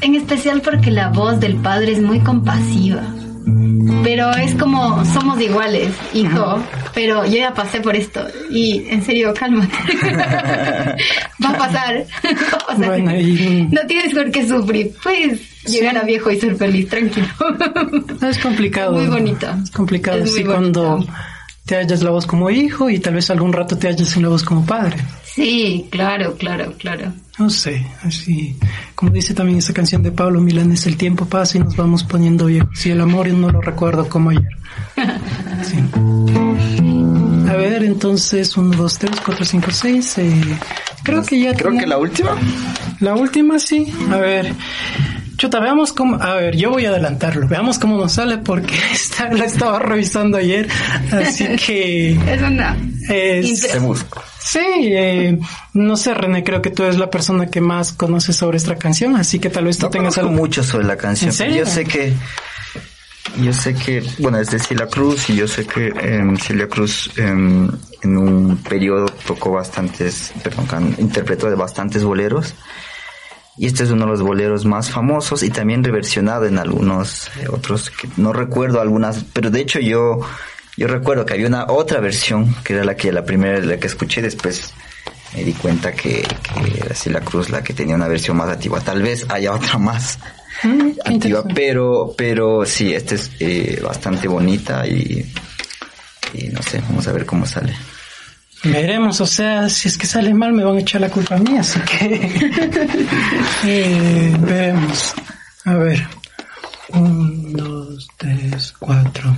en 0.00 0.14
especial 0.14 0.60
porque 0.62 0.90
la 0.90 1.08
voz 1.08 1.40
del 1.40 1.56
padre 1.56 1.92
es 1.92 2.00
muy 2.00 2.20
compasiva. 2.20 3.02
Pero 4.02 4.30
es 4.32 4.54
como 4.54 5.04
somos 5.04 5.40
iguales, 5.40 5.90
hijo, 6.14 6.58
pero 6.94 7.24
yo 7.26 7.38
ya 7.38 7.54
pasé 7.54 7.80
por 7.80 7.94
esto 7.96 8.26
y 8.50 8.84
en 8.88 9.02
serio, 9.04 9.32
cálmate. 9.38 9.72
va 11.44 11.50
a 11.50 11.58
pasar, 11.58 12.04
va 12.24 12.56
a 12.58 12.66
pasar. 12.66 12.86
Bueno, 12.86 13.14
y- 13.18 13.68
No 13.70 13.80
tienes 13.86 14.14
por 14.14 14.30
qué 14.30 14.46
sufrir, 14.46 14.92
puedes 15.02 15.40
llegar 15.64 15.96
a 15.98 16.02
viejo 16.02 16.30
y 16.30 16.38
ser 16.40 16.56
feliz, 16.56 16.88
tranquilo. 16.88 17.28
Es 18.28 18.38
complicado. 18.38 18.92
Muy 18.92 19.06
bonito. 19.06 19.46
Es 19.62 19.70
complicado, 19.70 20.18
Es 20.18 20.32
sí, 20.34 20.42
bonito. 20.42 20.82
cuando 20.82 21.06
te 21.66 21.76
hallas 21.76 22.02
la 22.02 22.10
voz 22.10 22.26
como 22.26 22.48
hijo 22.50 22.88
y 22.88 22.98
tal 22.98 23.14
vez 23.14 23.30
algún 23.30 23.52
rato 23.52 23.76
te 23.76 23.88
hallas 23.88 24.16
en 24.16 24.22
la 24.22 24.28
voz 24.28 24.42
como 24.42 24.64
padre. 24.64 24.96
Sí, 25.24 25.86
claro, 25.90 26.34
claro, 26.36 26.72
claro. 26.78 27.12
No 27.38 27.50
sé, 27.50 27.86
así, 28.02 28.56
como 28.96 29.12
dice 29.12 29.32
también 29.32 29.58
esa 29.58 29.72
canción 29.72 30.02
de 30.02 30.10
Pablo 30.10 30.40
Milanes, 30.40 30.86
el 30.86 30.96
tiempo 30.96 31.24
pasa 31.24 31.56
y 31.56 31.60
nos 31.60 31.76
vamos 31.76 32.02
poniendo 32.02 32.46
viejos. 32.46 32.70
Si 32.76 32.90
el 32.90 33.00
amor 33.00 33.28
no 33.28 33.50
lo 33.50 33.60
recuerdo 33.60 34.08
como 34.08 34.30
ayer. 34.30 34.56
Sí. 35.62 35.76
A 37.48 37.52
ver, 37.54 37.84
entonces, 37.84 38.56
1, 38.56 38.76
2, 38.76 38.98
3, 38.98 39.20
4, 39.24 39.44
5, 39.44 39.70
6. 39.70 40.16
creo 41.04 41.22
que 41.24 41.40
ya. 41.40 41.54
Creo 41.54 41.78
que 41.78 41.86
la 41.86 41.98
última. 41.98 42.36
La 43.00 43.14
última 43.14 43.58
sí. 43.58 43.92
A 44.10 44.16
ver. 44.16 44.52
Chuta, 45.36 45.60
veamos 45.60 45.92
cómo. 45.92 46.16
A 46.20 46.34
ver, 46.34 46.56
yo 46.56 46.70
voy 46.70 46.86
a 46.86 46.90
adelantarlo. 46.90 47.46
Veamos 47.46 47.78
cómo 47.78 47.96
nos 47.96 48.12
sale 48.12 48.38
porque 48.38 48.74
esta 48.92 49.32
la 49.32 49.44
estaba 49.44 49.78
revisando 49.78 50.38
ayer. 50.38 50.68
Así 51.12 51.46
que. 51.56 52.12
Es 52.12 52.42
una... 52.42 52.76
Es, 53.08 53.62
Te 53.62 53.78
busco. 53.78 54.22
Sí, 54.50 54.60
eh, 54.60 55.38
no 55.74 55.96
sé, 55.96 56.14
René, 56.14 56.42
creo 56.44 56.62
que 56.62 56.70
tú 56.70 56.82
eres 56.84 56.98
la 56.98 57.10
persona 57.10 57.46
que 57.50 57.60
más 57.60 57.92
conoce 57.92 58.32
sobre 58.32 58.56
esta 58.56 58.76
canción. 58.76 59.16
Así 59.16 59.38
que 59.38 59.50
tal 59.50 59.64
vez 59.64 59.78
tú 59.78 59.86
No 59.86 59.90
tengas 59.90 60.18
algo. 60.18 60.30
mucho 60.32 60.62
sobre 60.62 60.86
la 60.86 60.96
canción. 60.96 61.30
¿En 61.30 61.34
serio? 61.36 61.64
Yo 61.64 61.66
sé 61.66 61.84
que, 61.84 62.12
yo 63.42 63.52
sé 63.52 63.74
que, 63.74 64.02
bueno, 64.18 64.38
es 64.38 64.50
de 64.50 64.58
Celia 64.58 64.86
Cruz 64.86 65.28
y 65.30 65.36
yo 65.36 65.46
sé 65.46 65.66
que 65.66 65.92
Celia 66.42 66.68
Cruz 66.68 67.10
em, 67.16 67.70
en 68.02 68.16
un 68.16 68.56
periodo 68.58 69.06
tocó 69.26 69.52
bastantes, 69.52 70.32
perdón, 70.42 70.66
can- 70.66 70.94
interpretó 70.98 71.48
de 71.50 71.56
bastantes 71.56 72.02
boleros. 72.04 72.54
Y 73.60 73.66
este 73.66 73.82
es 73.82 73.90
uno 73.90 74.04
de 74.04 74.12
los 74.12 74.22
boleros 74.22 74.64
más 74.64 74.88
famosos 74.88 75.42
y 75.42 75.50
también 75.50 75.82
reversionado 75.82 76.46
en 76.46 76.58
algunos 76.58 77.26
eh, 77.40 77.46
otros 77.50 77.90
que 77.90 78.08
no 78.16 78.32
recuerdo 78.32 78.80
algunas, 78.80 79.24
pero 79.32 79.50
de 79.50 79.60
hecho 79.60 79.80
yo 79.80 80.20
yo 80.78 80.86
recuerdo 80.86 81.26
que 81.26 81.34
había 81.34 81.46
una 81.46 81.66
otra 81.66 82.00
versión 82.00 82.54
que 82.64 82.74
era 82.74 82.84
la 82.84 82.96
que 82.96 83.12
la 83.12 83.24
primera 83.24 83.58
la 83.58 83.76
que 83.78 83.88
escuché 83.88 84.22
después 84.22 84.72
me 85.34 85.44
di 85.44 85.52
cuenta 85.52 85.92
que, 85.92 86.22
que 86.22 86.78
era 86.84 86.94
Celia 86.94 87.20
Cruz 87.20 87.50
la 87.50 87.62
que 87.62 87.74
tenía 87.74 87.96
una 87.96 88.08
versión 88.08 88.36
más 88.36 88.48
antigua. 88.48 88.80
Tal 88.80 89.02
vez 89.02 89.26
haya 89.28 89.52
otra 89.52 89.76
más 89.78 90.18
Mm, 90.62 90.90
antigua, 91.04 91.44
pero 91.54 92.14
pero 92.16 92.64
sí, 92.64 92.92
esta 92.92 93.14
es 93.14 93.30
eh, 93.40 93.80
bastante 93.82 94.28
bonita 94.28 94.86
y, 94.86 95.24
y 96.34 96.48
no 96.48 96.62
sé, 96.62 96.80
vamos 96.88 97.06
a 97.06 97.12
ver 97.12 97.26
cómo 97.26 97.46
sale. 97.46 97.74
Veremos, 98.64 99.20
o 99.20 99.26
sea, 99.26 99.68
si 99.68 99.86
es 99.86 99.96
que 99.96 100.06
sale 100.06 100.34
mal 100.34 100.52
me 100.52 100.64
van 100.64 100.76
a 100.76 100.80
echar 100.80 101.00
la 101.00 101.10
culpa 101.10 101.36
a 101.36 101.38
mí, 101.38 101.56
así 101.56 101.78
que 101.80 102.28
eh, 103.64 104.36
veremos. 104.40 105.14
A 105.64 105.74
ver, 105.74 106.06
un, 106.94 107.52
dos, 107.52 108.08
tres, 108.16 108.74
cuatro. 108.78 109.36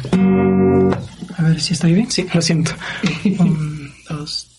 A 1.36 1.42
ver 1.42 1.60
si 1.60 1.72
estoy 1.72 1.94
bien. 1.94 2.10
Sí, 2.10 2.26
lo 2.32 2.42
siento. 2.42 2.72
Un, 3.38 3.92
dos, 4.08 4.49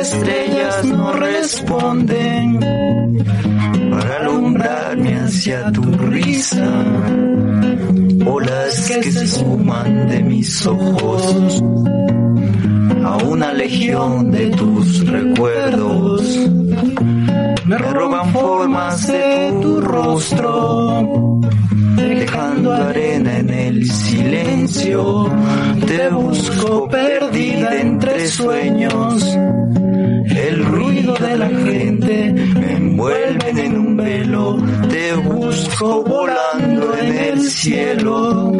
estrellas 0.00 0.84
no 0.84 1.12
responden 1.12 2.60
para 3.90 4.16
alumbrarme 4.20 5.14
hacia 5.16 5.72
tu 5.72 5.82
risa. 5.82 6.84
Olas 8.24 8.88
que 8.88 9.12
se 9.12 9.26
suman 9.26 10.08
de 10.08 10.22
mis 10.22 10.66
ojos 10.66 11.62
a 13.04 13.16
una 13.24 13.52
legión 13.52 14.30
de 14.30 14.50
tus 14.50 15.06
recuerdos. 15.06 16.22
Me 17.64 17.78
roban 17.78 18.30
formas 18.32 19.06
de 19.06 19.58
tu 19.60 19.80
rostro, 19.80 21.40
dejando 21.96 22.72
arena 22.72 23.38
en 23.38 23.50
el 23.50 23.90
silencio. 23.90 25.30
Te 25.86 26.08
busco 26.10 26.88
perdida 26.88 27.80
entre 27.80 28.28
sueños. 28.28 29.38
El 30.30 30.64
ruido 30.64 31.14
de 31.14 31.38
la 31.38 31.48
gente 31.48 32.32
me 32.60 32.72
envuelven 32.72 33.58
en 33.58 33.78
un 33.78 33.96
velo. 33.96 34.56
Te 34.88 35.14
busco 35.14 36.02
volando 36.04 36.96
en 36.96 37.18
el 37.18 37.40
cielo. 37.42 38.52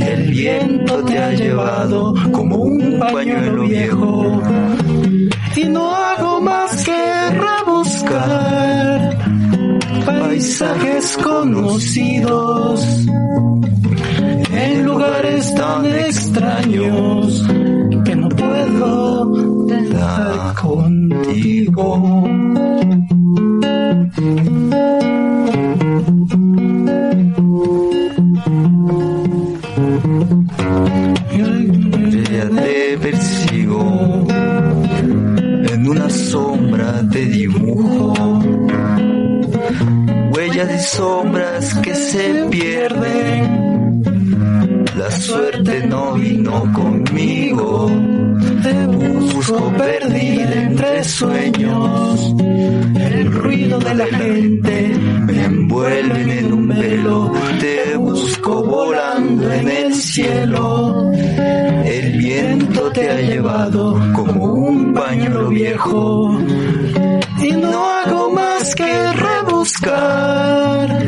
El 0.00 0.30
viento 0.30 1.04
te 1.04 1.18
ha 1.18 1.32
llevado 1.32 2.14
como 2.32 2.56
un 2.56 2.98
pañuelo 2.98 3.62
viejo. 3.62 4.42
Y 5.56 5.64
no 5.64 5.94
hago 5.94 6.40
más 6.40 6.84
que 6.84 7.30
rebuscar 7.30 9.18
paisajes 10.06 11.18
conocidos 11.18 13.06
en 14.52 14.84
lugares 14.84 15.54
tan 15.54 15.84
extraños 15.86 17.44
que 18.04 18.16
no 18.16 18.28
puedo 18.28 19.37
contigo. 20.60 22.24
Ya 32.30 32.48
te 32.48 32.98
persigo 32.98 34.26
en 35.72 35.88
una 35.88 36.10
sombra 36.10 37.02
de 37.02 37.24
dibujo. 37.26 38.14
Huellas 40.32 40.74
y 40.74 40.78
sombras 40.96 41.74
que 41.78 41.94
se 41.94 42.46
pierden. 42.50 44.02
La 44.96 45.10
suerte 45.10 45.86
no 45.86 46.14
vino 46.14 46.72
conmigo. 46.72 48.07
Te 48.68 48.86
busco 48.86 49.72
perdida 49.78 50.62
entre 50.62 51.02
sueños. 51.02 52.34
El 53.00 53.32
ruido 53.32 53.78
de 53.78 53.94
la 53.94 54.04
gente 54.04 54.92
me 55.26 55.44
envuelve 55.44 56.38
en 56.40 56.52
un 56.52 56.68
velo. 56.68 57.32
Te 57.60 57.96
busco 57.96 58.62
volando 58.64 59.50
en 59.50 59.68
el 59.68 59.94
cielo. 59.94 61.10
El 61.14 62.18
viento 62.18 62.92
te 62.92 63.08
ha 63.08 63.20
llevado 63.22 63.98
como 64.14 64.44
un 64.44 64.92
pañuelo 64.92 65.48
viejo. 65.48 66.38
Y 67.40 67.52
no 67.52 67.88
hago 67.88 68.30
más 68.32 68.74
que 68.74 69.12
rebuscar 69.14 71.06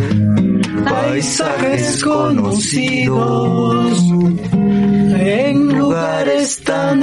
paisajes 0.89 2.03
conocidos 2.03 4.01
en 5.21 5.79
lugares 5.79 6.63
tan 6.63 7.03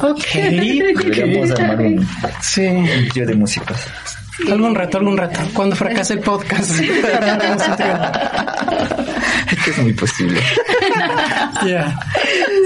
Ok. 0.00 0.24
Deberíamos 0.34 1.50
armar 1.58 1.80
un, 1.80 2.08
Sí. 2.40 2.66
un 2.66 3.08
trío 3.08 3.26
de 3.26 3.34
músicos. 3.34 3.76
Algún 4.50 4.74
rato, 4.74 4.98
algún 4.98 5.16
rato. 5.16 5.40
Cuando 5.54 5.74
fracase 5.76 6.12
el 6.14 6.20
podcast. 6.20 6.72
Es 9.50 9.62
que 9.64 9.70
es 9.70 9.78
muy 9.78 9.92
posible. 9.92 10.40
Ya. 11.66 11.98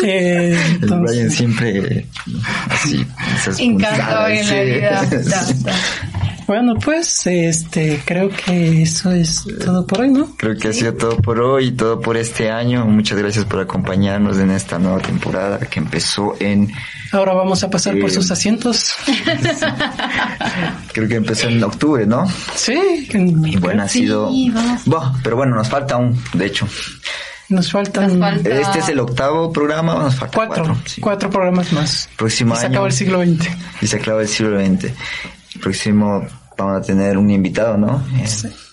Eh, 0.03 0.53
El 0.53 0.83
entonces- 0.83 1.11
Brian 1.17 1.31
siempre 1.31 2.07
así. 2.71 3.07
esas 3.37 3.59
Encantado 3.61 4.27
en 4.29 4.49
la 4.49 4.63
vida. 4.63 5.05
sí. 5.09 5.17
Da, 5.31 5.71
da. 5.73 5.79
Bueno, 6.51 6.75
pues, 6.85 7.29
este, 7.29 8.03
creo 8.05 8.29
que 8.29 8.83
eso 8.83 9.13
es 9.13 9.45
todo 9.65 9.87
por 9.87 10.01
hoy, 10.01 10.11
¿no? 10.11 10.35
Creo 10.37 10.57
que 10.59 10.67
ha 10.67 10.73
sido 10.73 10.95
todo 10.95 11.17
por 11.19 11.39
hoy 11.41 11.67
y 11.69 11.71
todo 11.71 12.01
por 12.01 12.17
este 12.17 12.51
año. 12.51 12.85
Muchas 12.87 13.17
gracias 13.19 13.45
por 13.45 13.61
acompañarnos 13.61 14.37
en 14.37 14.51
esta 14.51 14.77
nueva 14.81 14.99
temporada 14.99 15.61
que 15.61 15.79
empezó 15.79 16.35
en, 16.41 16.69
Ahora 17.13 17.35
vamos 17.35 17.63
a 17.63 17.71
pasar 17.71 17.97
por 18.01 18.11
Eh, 18.11 18.13
sus 18.15 18.33
asientos. 18.33 18.95
creo 20.93 21.07
que 21.09 21.15
empezó 21.15 21.47
en 21.47 21.63
octubre, 21.63 22.05
¿no? 22.05 22.27
Sí, 22.57 23.09
Y 23.15 23.57
bueno, 23.59 23.85
ha 23.85 23.89
Sí, 23.89 24.01
sido... 24.01 24.29
Bueno, 24.87 25.15
pero 25.23 25.37
bueno, 25.37 25.55
nos 25.55 25.69
falta 25.69 25.99
un, 25.99 26.21
de 26.33 26.47
hecho. 26.47 26.67
nos 27.49 27.71
faltan 27.71 28.19
Nos 28.19 28.29
falta- 28.29 28.51
Este 28.61 28.79
es 28.81 28.89
el 28.89 28.99
octavo 28.99 29.53
programa, 29.53 29.95
nos 29.95 30.17
falta 30.17 30.35
cuatro, 30.37 30.65
cuatro. 30.65 30.83
sí. 30.85 31.01
cuatro 31.01 31.31
programas 31.31 31.73
más. 31.73 32.09
Próximo 32.17 32.55
Y 32.55 32.57
se 32.59 32.67
año. 32.67 32.73
acaba 32.75 32.87
el 32.89 32.93
siglo 32.93 33.23
XX. 33.25 33.49
Y 33.83 33.87
se 33.87 33.97
acaba 33.99 34.23
el 34.23 34.27
siglo 34.29 34.59
XX. 34.59 34.93
Próximo 35.61 36.27
vamos 36.61 36.83
a 36.83 36.87
tener 36.87 37.17
un 37.19 37.31
invitado, 37.31 37.77
¿no? 37.77 38.03
Eh, 38.19 38.27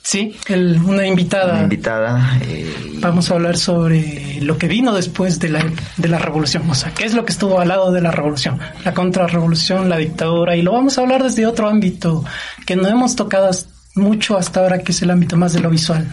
Sí, 0.03 0.37
el- 0.47 0.79
una 0.83 1.05
invitada. 1.05 1.53
Una 1.55 1.63
invitada. 1.63 2.37
eh, 2.41 2.73
Vamos 3.01 3.29
a 3.29 3.33
hablar 3.33 3.57
sobre 3.57 4.39
lo 4.41 4.57
que 4.57 4.67
vino 4.69 4.93
después 4.93 5.37
de 5.39 5.49
la, 5.49 5.65
de 5.97 6.07
la 6.07 6.17
revolución, 6.17 6.63
o 6.69 6.75
sea, 6.75 6.93
qué 6.93 7.03
es 7.05 7.13
lo 7.13 7.25
que 7.25 7.33
estuvo 7.33 7.59
al 7.59 7.67
lado 7.67 7.91
de 7.91 7.99
la 7.99 8.11
revolución, 8.11 8.57
la 8.85 8.93
contrarrevolución, 8.93 9.89
la 9.89 9.97
dictadura, 9.97 10.55
y 10.55 10.61
lo 10.61 10.71
vamos 10.71 10.97
a 10.97 11.01
hablar 11.01 11.23
desde 11.23 11.45
otro 11.45 11.67
ámbito 11.67 12.23
que 12.65 12.77
no 12.77 12.87
hemos 12.87 13.17
tocado 13.17 13.49
mucho 13.95 14.37
hasta 14.37 14.61
ahora, 14.61 14.79
que 14.79 14.93
es 14.93 15.01
el 15.01 15.11
ámbito 15.11 15.35
más 15.35 15.51
de 15.53 15.59
lo 15.59 15.69
visual. 15.69 16.07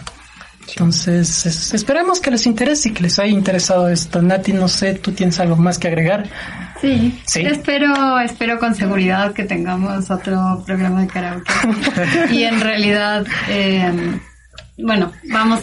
Entonces, 0.69 1.45
es- 1.45 1.73
esperemos 1.73 2.19
que 2.19 2.31
les 2.31 2.45
interese 2.45 2.89
y 2.89 2.93
que 2.93 3.03
les 3.03 3.17
haya 3.19 3.31
interesado 3.31 3.87
esto. 3.89 4.21
Nati, 4.21 4.53
no 4.53 4.67
sé, 4.67 4.95
tú 4.95 5.11
tienes 5.11 5.39
algo 5.39 5.55
más 5.55 5.77
que 5.77 5.87
agregar. 5.87 6.27
Sí, 6.81 7.19
Sí. 7.25 7.41
espero, 7.41 8.19
espero 8.19 8.59
con 8.59 8.75
seguridad 8.75 9.33
que 9.33 9.43
tengamos 9.43 10.09
otro 10.11 10.63
programa 10.65 11.01
de 11.01 11.07
karaoke. 11.07 11.51
y 12.31 12.43
en 12.43 12.59
realidad, 12.59 13.25
eh, 13.49 13.91
bueno, 14.77 15.11
vamos 15.31 15.61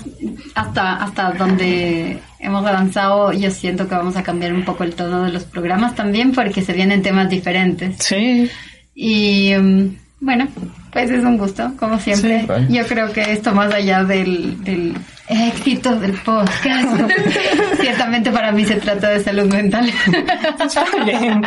hasta, 0.55 0.97
hasta 1.03 1.33
donde 1.33 2.19
hemos 2.39 2.65
avanzado. 2.67 3.33
Yo 3.33 3.51
siento 3.51 3.87
que 3.89 3.95
vamos 3.95 4.17
a 4.17 4.23
cambiar 4.23 4.53
un 4.55 4.65
poco 4.65 4.85
el 4.85 4.95
tono 4.95 5.23
de 5.25 5.33
los 5.33 5.45
programas 5.45 5.95
también 5.95 6.33
porque 6.33 6.63
se 6.63 6.73
vienen 6.73 7.03
temas 7.03 7.29
diferentes. 7.29 7.97
Sí, 7.99 8.51
Y 8.95 9.53
mm, 9.55 9.97
bueno, 10.25 10.47
pues 10.93 11.11
es 11.11 11.25
un 11.25 11.37
gusto, 11.37 11.73
como 11.79 11.99
siempre. 11.99 12.47
Sí. 12.47 12.75
Yo 12.75 12.87
creo 12.87 13.13
que 13.13 13.33
esto 13.33 13.53
más 13.53 13.75
allá 13.75 14.05
del, 14.05 14.63
del 14.63 14.95
éxito 15.29 15.99
del 15.99 16.13
podcast, 16.13 16.89
ciertamente 17.81 18.31
para 18.31 18.53
mí 18.53 18.65
se 18.65 18.77
trata 18.77 19.09
de 19.11 19.21
salud 19.21 19.51
mental. 19.53 19.89
está 19.89 20.85
bien. 21.05 21.43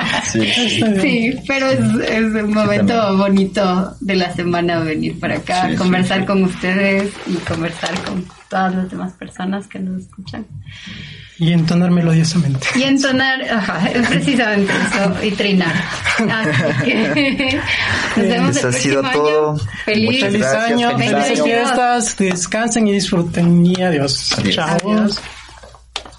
Sí. 1.01 1.33
Pero 1.47 1.69
es, 1.69 1.79
es 2.09 2.43
un 2.43 2.53
momento 2.53 3.17
bonito 3.17 3.95
de 4.01 4.15
la 4.15 4.33
semana 4.33 4.79
venir 4.79 5.19
para 5.19 5.35
acá, 5.37 5.69
Sí, 5.69 5.75
conversar 5.77 6.17
sí, 6.17 6.21
sí. 6.23 6.27
con 6.27 6.43
ustedes 6.43 7.13
y 7.27 7.33
conversar 7.47 7.91
con 8.03 8.25
todas 8.49 8.75
las 8.75 8.89
demás 8.89 9.13
personas 9.13 9.67
que 9.67 9.79
nos 9.79 10.01
escuchan. 10.01 10.45
Y 11.37 11.51
entonar 11.51 11.91
melodiosamente. 11.91 12.65
Y 12.75 12.83
entonar, 12.83 13.41
ajá, 13.43 13.89
es 13.89 14.07
precisamente 14.09 14.71
eso, 14.73 15.23
y 15.23 15.31
trinar. 15.31 15.73
Así 16.17 16.85
que 16.85 17.59
nos 18.15 18.27
vemos 18.27 18.55
Eso 18.57 18.69
el 18.69 18.75
ha 18.75 18.77
sido 18.77 19.01
próximo 19.01 19.23
todo. 19.25 19.51
año. 19.51 19.59
Feliz, 19.83 20.05
Muchas 20.05 20.21
Feliz 20.31 20.39
gracias, 20.39 20.71
año, 20.71 20.97
felices 20.97 21.43
fiestas, 21.43 22.17
descansen 22.17 22.87
y 22.87 22.91
disfruten. 22.93 23.65
Y 23.65 23.81
adiós. 23.81 24.33
Adiós. 24.37 24.55
Chao. 24.55 24.77
Adiós. 24.83 25.21